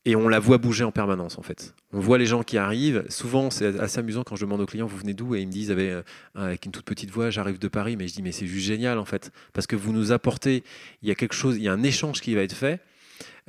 et 0.05 0.15
on 0.15 0.29
la 0.29 0.39
voit 0.39 0.57
bouger 0.57 0.83
en 0.83 0.91
permanence 0.91 1.37
en 1.37 1.41
fait. 1.41 1.73
On 1.91 1.99
voit 1.99 2.17
les 2.17 2.25
gens 2.25 2.43
qui 2.43 2.57
arrivent. 2.57 3.05
Souvent, 3.09 3.49
c'est 3.49 3.79
assez 3.79 3.99
amusant 3.99 4.23
quand 4.23 4.35
je 4.35 4.45
demande 4.45 4.61
aux 4.61 4.65
clients 4.65 4.87
vous 4.87 4.97
venez 4.97 5.13
d'où? 5.13 5.35
Et 5.35 5.41
ils 5.41 5.47
me 5.47 5.51
disent 5.51 5.71
avec, 5.71 5.91
avec 6.35 6.65
une 6.65 6.71
toute 6.71 6.85
petite 6.85 7.11
voix 7.11 7.29
j'arrive 7.29 7.59
de 7.59 7.67
Paris. 7.67 7.95
Mais 7.97 8.07
je 8.07 8.13
dis 8.13 8.21
mais 8.21 8.31
c'est 8.31 8.47
juste 8.47 8.65
génial 8.65 8.99
en 8.99 9.05
fait 9.05 9.31
parce 9.53 9.67
que 9.67 9.75
vous 9.75 9.93
nous 9.93 10.11
apportez. 10.11 10.63
Il 11.01 11.09
y 11.09 11.11
a 11.11 11.15
quelque 11.15 11.35
chose, 11.35 11.57
il 11.57 11.63
y 11.63 11.67
a 11.67 11.73
un 11.73 11.83
échange 11.83 12.21
qui 12.21 12.35
va 12.35 12.41
être 12.41 12.55
fait. 12.55 12.81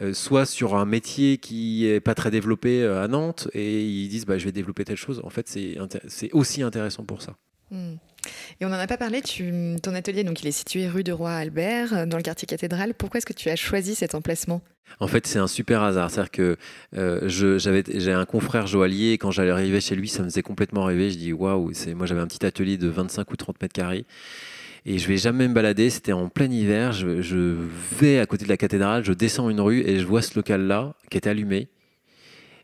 Euh, 0.01 0.15
soit 0.15 0.47
sur 0.47 0.77
un 0.77 0.85
métier 0.85 1.39
qui 1.39 1.85
est 1.87 1.99
pas 1.99 2.15
très 2.15 2.31
développé 2.31 2.83
euh, 2.83 3.03
à 3.03 3.09
Nantes 3.09 3.49
et 3.53 3.85
ils 3.85 4.09
disent 4.09 4.27
bah, 4.27 4.39
je 4.39 4.45
vais 4.45 4.53
développer 4.53 4.85
telle 4.85 4.97
chose. 4.97 5.21
En 5.25 5.31
fait, 5.31 5.49
c'est 5.49 6.33
aussi 6.33 6.63
intéressant 6.63 7.05
pour 7.05 7.21
ça. 7.21 7.37
Hmm. 7.71 7.95
Et 8.61 8.67
on 8.67 8.69
n'en 8.69 8.79
a 8.79 8.87
pas 8.87 8.97
parlé, 8.97 9.23
tu, 9.23 9.77
ton 9.83 9.95
atelier 9.95 10.25
donc 10.25 10.43
il 10.43 10.49
est 10.49 10.53
situé 10.53 10.89
rue 10.89 11.05
de 11.05 11.13
Roi 11.13 11.31
Albert, 11.31 11.95
euh, 11.95 12.07
dans 12.07 12.17
le 12.17 12.23
quartier 12.23 12.47
cathédrale. 12.47 12.95
Pourquoi 12.95 13.19
est-ce 13.19 13.27
que 13.27 13.33
tu 13.33 13.49
as 13.49 13.57
choisi 13.57 13.95
cet 13.95 14.15
emplacement? 14.15 14.61
En 15.01 15.07
fait, 15.07 15.27
c'est 15.27 15.39
un 15.39 15.47
super 15.47 15.83
hasard. 15.83 16.11
C'est-à-dire 16.11 16.31
que 16.31 16.57
j'avais, 17.59 17.85
j'ai 17.95 18.13
un 18.13 18.25
confrère 18.25 18.67
joaillier, 18.67 19.19
quand 19.19 19.31
j'allais 19.31 19.51
arriver 19.51 19.81
chez 19.81 19.95
lui, 19.95 20.09
ça 20.09 20.23
me 20.23 20.29
faisait 20.29 20.43
complètement 20.43 20.85
rêver. 20.85 21.11
Je 21.11 21.19
dis 21.19 21.33
waouh, 21.33 21.73
moi 21.95 22.07
j'avais 22.07 22.21
un 22.21 22.27
petit 22.27 22.45
atelier 22.45 22.79
de 22.79 22.89
25 22.89 23.31
ou 23.31 23.37
30 23.37 23.61
mètres 23.61 23.75
carrés. 23.75 24.07
Et 24.87 24.99
je 24.99 25.07
vais 25.07 25.19
jamais 25.19 25.49
me 25.49 25.55
balader. 25.55 25.91
C'était 25.91 26.13
en 26.13 26.29
plein 26.29 26.51
hiver. 26.51 26.93
Je, 26.93 27.57
vais 28.01 28.19
à 28.19 28.27
côté 28.27 28.45
de 28.45 28.49
la 28.49 28.57
cathédrale, 28.57 29.05
je 29.05 29.13
descends 29.13 29.51
une 29.51 29.61
rue 29.61 29.83
et 29.83 29.99
je 29.99 30.07
vois 30.07 30.23
ce 30.23 30.35
local-là 30.37 30.95
qui 31.11 31.19
était 31.19 31.31
allumé. 31.31 31.69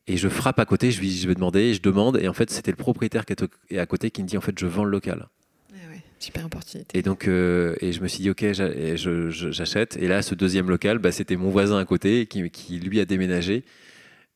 Et 0.07 0.16
je 0.16 0.28
frappe 0.28 0.59
à 0.59 0.66
côté, 0.66 0.90
je 0.90 1.00
vais, 1.00 1.09
je 1.09 1.26
vais 1.26 1.34
demander, 1.34 1.72
je 1.72 1.80
demande, 1.80 2.18
et 2.18 2.28
en 2.28 2.34
fait, 2.34 2.50
c'était 2.50 2.70
le 2.70 2.76
propriétaire 2.76 3.24
qui 3.24 3.34
est 3.70 3.78
à 3.78 3.86
côté 3.86 4.11
qui 4.11 4.22
me 4.22 4.28
dit 4.28 4.36
en 4.36 4.42
fait, 4.42 4.59
je 4.59 4.66
vends 4.66 4.84
le 4.84 4.90
local. 4.90 5.28
Ah 5.72 5.76
super 6.18 6.44
opportunité. 6.46 6.98
Et 6.98 7.02
donc, 7.02 7.26
euh, 7.26 7.74
et 7.80 7.92
je 7.92 8.00
me 8.00 8.09
suis 8.09 8.22
dit, 8.22 8.30
ok, 8.30 8.44
j'achète. 8.52 9.96
Et 9.96 10.09
là, 10.09 10.22
ce 10.22 10.34
deuxième 10.34 10.68
local, 10.68 10.98
bah, 10.98 11.12
c'était 11.12 11.36
mon 11.36 11.50
voisin 11.50 11.78
à 11.78 11.84
côté 11.84 12.26
qui, 12.26 12.50
qui, 12.50 12.78
lui 12.80 13.00
a 13.00 13.07
déménagé. 13.07 13.64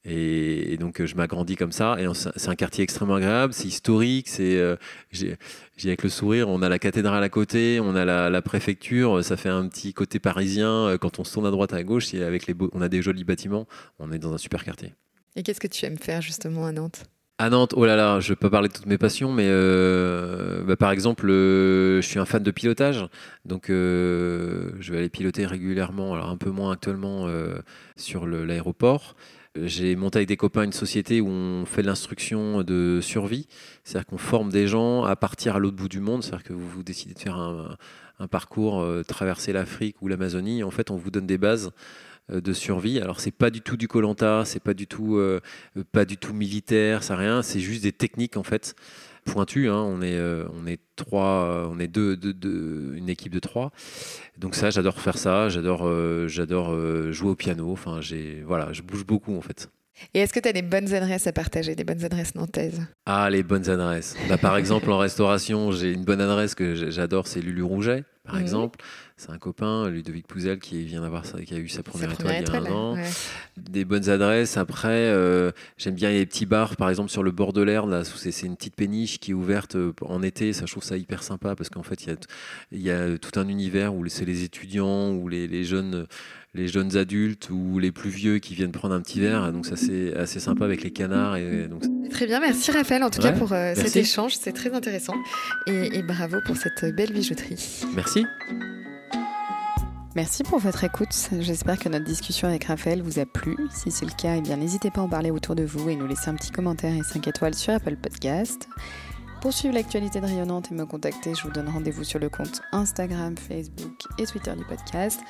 Et, 0.05 0.77
donc 0.79 1.05
je 1.05 1.15
m'agrandis 1.17 1.57
comme 1.57 1.73
ça. 1.73 1.97
Et 2.01 2.07
c'est 2.15 2.49
un 2.49 2.55
quartier 2.55 2.83
extrêmement 2.83 3.17
agréable, 3.17 3.53
c'est 3.53 3.69
historique, 3.69 4.29
c'est 4.29 4.57
euh, 4.57 4.77
j'ai 5.11 5.37
avec 5.85 6.03
le 6.03 6.09
sourire, 6.09 6.49
on 6.49 6.63
a 6.63 6.69
la 6.71 6.79
cathédrale 6.79 7.23
à 7.23 7.29
côté, 7.29 7.79
on 7.83 7.95
a 7.95 8.05
la, 8.05 8.43
préfecture, 8.43 9.23
ça 9.23 9.37
fait 9.37 9.51
un 9.51 9.69
petit 9.69 9.93
côté 9.93 10.19
parisien. 10.19 10.97
Quand 10.99 11.19
on 11.19 11.25
se 11.25 11.35
tourne 11.35 11.47
à 11.47 11.51
droite 11.51 11.75
à 11.75 11.83
gauche, 11.83 12.15
avec 12.15 12.47
les 12.47 12.55
on 12.73 12.81
a 12.81 12.89
des 12.89 13.03
jolis 13.03 13.25
bâtiments, 13.25 13.67
on 13.99 14.11
est 14.13 14.19
dans 14.19 14.33
un 14.33 14.39
super 14.39 14.65
quartier. 14.65 14.95
Et 15.39 15.45
qu'est-ce 15.45 15.61
que 15.61 15.69
tu 15.69 15.87
aimes 15.87 15.99
faire 15.99 16.21
justement 16.21 16.67
à 16.67 16.73
Nantes? 16.73 17.05
À 17.39 17.49
Nantes, 17.49 17.73
oh 17.77 17.87
là 17.87 17.95
là, 17.95 18.19
je 18.19 18.35
peux 18.35 18.51
parler 18.51 18.67
de 18.67 18.73
toutes 18.73 18.87
mes 18.87 18.99
passions, 18.99 19.31
mais 19.31 19.47
euh, 19.47 20.65
bah, 20.65 20.75
par 20.75 20.91
exemple, 20.91 21.29
je 21.29 22.01
suis 22.03 22.19
un 22.19 22.25
fan 22.25 22.43
de 22.43 22.51
pilotage, 22.51 23.07
donc 23.45 23.67
je 23.69 24.73
vais 24.91 24.99
aller 24.99 25.09
piloter 25.09 25.47
régulièrement, 25.47 26.15
alors 26.15 26.29
un 26.29 26.37
peu 26.37 26.51
moins 26.51 26.73
actuellement 26.73 27.29
sur 27.95 28.27
l'aéroport. 28.27 29.15
J'ai 29.55 29.95
monté 29.95 30.19
avec 30.19 30.29
des 30.29 30.37
copains 30.37 30.65
une 30.65 30.73
société 30.73 31.21
où 31.21 31.29
on 31.29 31.65
fait 31.67 31.83
de 31.83 31.87
l'instruction 31.87 32.63
de 32.65 32.99
survie, 33.01 33.47
c'est-à-dire 33.85 34.07
qu'on 34.07 34.19
forme 34.19 34.51
des 34.51 34.67
gens 34.67 35.05
à 35.05 35.15
partir 35.15 35.55
à 35.55 35.59
l'autre 35.61 35.77
bout 35.77 35.89
du 35.89 36.01
monde, 36.01 36.25
c'est-à-dire 36.25 36.45
que 36.45 36.53
vous, 36.53 36.69
vous, 36.69 36.83
décidez 36.83 37.15
de 37.15 37.19
faire 37.19 37.37
un, 37.37 37.77
parcours, 38.29 38.81
euh, 38.81 39.05
traverser 39.05 39.53
l'Afrique 39.53 40.03
ou 40.03 40.09
l'Amazonie, 40.09 40.65
en 40.65 40.71
fait 40.71 40.91
on 40.91 40.97
vous 40.97 41.11
donne 41.13 41.27
des 41.27 41.39
bases 41.39 41.67
euh, 41.67 41.71
de 42.31 42.53
survie. 42.53 43.01
Alors 43.01 43.21
c'est 43.21 43.31
pas 43.31 43.51
du 43.51 43.61
tout 43.61 43.77
du 43.77 43.89
Colanta, 43.89 44.45
c'est 44.45 44.63
pas 44.63 44.75
du 44.75 44.87
tout 44.87 45.17
euh, 45.17 45.41
pas 45.93 46.05
du 46.05 46.17
tout 46.17 46.33
militaire, 46.33 47.03
ça 47.03 47.17
rien, 47.17 47.43
c'est 47.43 47.61
juste 47.61 47.83
des 47.83 47.93
techniques 47.93 48.37
en 48.37 48.43
fait 48.43 48.75
pointu. 49.29 49.69
Hein. 49.69 49.77
On, 49.77 50.03
est, 50.03 50.17
euh, 50.17 50.47
on 50.55 50.67
est 50.67 50.81
trois, 50.97 51.45
euh, 51.45 51.69
on 51.71 51.79
est 51.79 51.87
deux, 51.87 52.19
une 52.97 53.09
équipe 53.09 53.33
de 53.33 53.39
trois. 53.39 53.71
Donc 54.39 54.55
ça, 54.55 54.71
j'adore 54.71 55.01
faire 55.01 55.19
ça. 55.19 55.49
J'adore, 55.49 55.87
euh, 55.87 56.27
j'adore 56.29 56.75
jouer 57.13 57.31
au 57.31 57.37
piano. 57.37 57.71
Enfin, 57.71 58.01
j'ai, 58.01 58.43
voilà, 58.45 58.73
je 58.73 58.83
bouge 58.83 59.05
beaucoup 59.05 59.37
en 59.37 59.41
fait. 59.41 59.71
Et 60.15 60.21
est-ce 60.21 60.33
que 60.33 60.41
tu 60.41 60.49
as 60.49 60.53
des 60.53 60.63
bonnes 60.63 60.93
adresses 60.95 61.27
à 61.27 61.33
partager, 61.33 61.75
des 61.75 61.85
bonnes 61.85 62.05
adresses 62.05 62.35
nantaises? 62.35 62.81
Ah, 63.07 63.29
les 63.31 63.43
bonnes 63.43 63.69
adresses. 63.69 64.17
Bah, 64.29 64.39
par 64.39 64.57
exemple, 64.57 64.91
en 64.91 64.99
restauration, 64.99 65.73
j'ai 65.73 65.93
une 65.93 66.05
bonne 66.05 66.21
adresse 66.21 66.55
que 66.55 66.91
j'adore, 66.91 67.27
c'est 67.27 67.41
Lulu 67.41 67.63
Rouget, 67.63 68.05
par 68.25 68.39
exemple. 68.39 68.79
C'est 69.19 69.31
un 69.31 69.39
copain, 69.39 69.91
Ludovic 69.91 70.29
Pouzel, 70.29 70.61
qui 70.61 70.85
vient 70.85 71.01
d'avoir 71.01 71.25
qui 71.25 71.53
a 71.53 71.59
eu 71.59 71.69
sa 71.69 71.83
première, 71.83 72.13
étoile, 72.13 72.37
il 72.39 72.53
y 72.53 72.57
a 72.57 72.57
un 72.57 72.73
an. 72.73 72.97
Des 73.57 73.85
bonnes 73.85 74.09
adresses. 74.09 74.57
Après, 74.57 74.89
euh, 74.89 75.51
j'aime 75.77 75.97
bien 75.97 76.11
les 76.11 76.25
petits 76.25 76.47
bars, 76.47 76.77
par 76.77 76.89
exemple 76.89 77.11
sur 77.11 77.25
le 77.25 77.33
bord 77.33 77.53
de 77.53 77.61
l'air. 77.61 77.87
Là, 77.87 78.05
c'est 78.05 78.47
une 78.47 78.55
petite 78.55 78.77
péniche 78.77 79.19
qui 79.19 79.33
est 79.33 79.35
ouverte 79.35 79.75
euh, 79.75 79.93
en 80.03 80.23
été. 80.23 80.53
Ça, 80.53 80.67
je 80.67 80.71
trouve 80.71 80.85
ça 80.85 80.97
hyper 80.97 81.25
sympa 81.25 81.57
parce 81.57 81.69
qu'en 81.69 81.83
fait, 81.83 82.07
il 82.07 82.79
y, 82.79 82.83
y 82.85 82.91
a, 82.93 83.19
tout 83.19 83.41
un 83.41 83.49
univers 83.49 83.93
où 83.93 84.07
c'est 84.07 84.25
les 84.25 84.45
étudiants 84.45 85.11
ou 85.11 85.27
les, 85.27 85.49
les, 85.49 85.65
jeunes, 85.65 86.07
les 86.59 86.69
jeunes 86.69 86.97
adultes 86.97 87.49
ou 87.51 87.79
les 87.79 87.93
plus 87.93 88.11
vieux 88.11 88.39
qui 88.39 88.55
viennent 88.55 88.73
prendre 88.73 88.95
un 88.95 89.01
petit 89.01 89.21
verre. 89.21 89.53
Donc 89.53 89.67
ça, 89.67 89.77
c'est 89.77 90.15
assez 90.15 90.41
sympa 90.41 90.65
avec 90.65 90.83
les 90.83 90.91
canards. 90.91 91.37
Et, 91.37 91.69
donc... 91.69 91.83
Très 92.11 92.27
bien, 92.27 92.41
merci 92.41 92.71
Raphaël 92.71 93.03
en 93.03 93.11
tout 93.11 93.23
cas 93.23 93.33
pour 93.33 93.53
euh, 93.53 93.75
cet 93.75 93.97
échange. 93.97 94.37
C'est 94.37 94.53
très 94.53 94.75
intéressant. 94.75 95.15
Et, 95.67 95.99
et 95.99 96.03
bravo 96.03 96.39
pour 96.45 96.57
cette 96.57 96.95
belle 96.95 97.13
bijouterie. 97.13 97.85
Merci. 97.95 98.27
Merci 100.17 100.43
pour 100.43 100.59
votre 100.59 100.83
écoute. 100.83 101.31
J'espère 101.39 101.79
que 101.79 101.89
notre 101.89 102.05
discussion 102.05 102.49
avec 102.49 102.65
Raphaël 102.65 103.03
vous 103.03 103.21
a 103.21 103.27
plu. 103.27 103.57
Si 103.71 103.93
c'est 103.93 104.07
le 104.07 104.11
cas, 104.11 104.35
eh 104.37 104.41
bien 104.41 104.57
n'hésitez 104.57 104.91
pas 104.91 105.01
à 105.01 105.05
en 105.05 105.09
parler 105.09 105.31
autour 105.31 105.55
de 105.55 105.63
vous 105.63 105.89
et 105.91 105.95
nous 105.95 106.09
laisser 106.09 106.29
un 106.29 106.35
petit 106.35 106.51
commentaire 106.51 106.93
et 106.93 107.05
5 107.05 107.29
étoiles 107.29 107.55
sur 107.55 107.73
Apple 107.73 107.97
Podcast. 107.97 108.69
Pour 109.41 109.53
suivre 109.53 109.75
l'actualité 109.75 110.21
de 110.21 110.27
Rayonnante 110.27 110.73
et 110.73 110.75
me 110.75 110.85
contacter, 110.85 111.33
je 111.37 111.45
vous 111.45 111.53
donne 111.53 111.69
rendez-vous 111.69 112.03
sur 112.03 112.19
le 112.19 112.29
compte 112.29 112.61
Instagram, 112.73 113.37
Facebook 113.37 113.95
et 114.19 114.27
Twitter 114.27 114.53
du 114.57 114.65
podcast. 114.65 115.21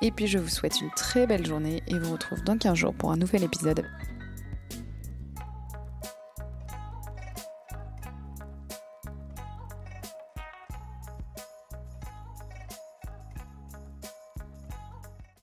Et 0.00 0.10
puis 0.10 0.26
je 0.26 0.38
vous 0.38 0.48
souhaite 0.48 0.80
une 0.80 0.90
très 0.90 1.26
belle 1.26 1.46
journée 1.46 1.82
et 1.86 1.98
vous 1.98 2.12
retrouve 2.12 2.42
dans 2.42 2.58
15 2.58 2.76
jours 2.76 2.94
pour 2.94 3.10
un 3.10 3.16
nouvel 3.16 3.44
épisode. 3.44 3.84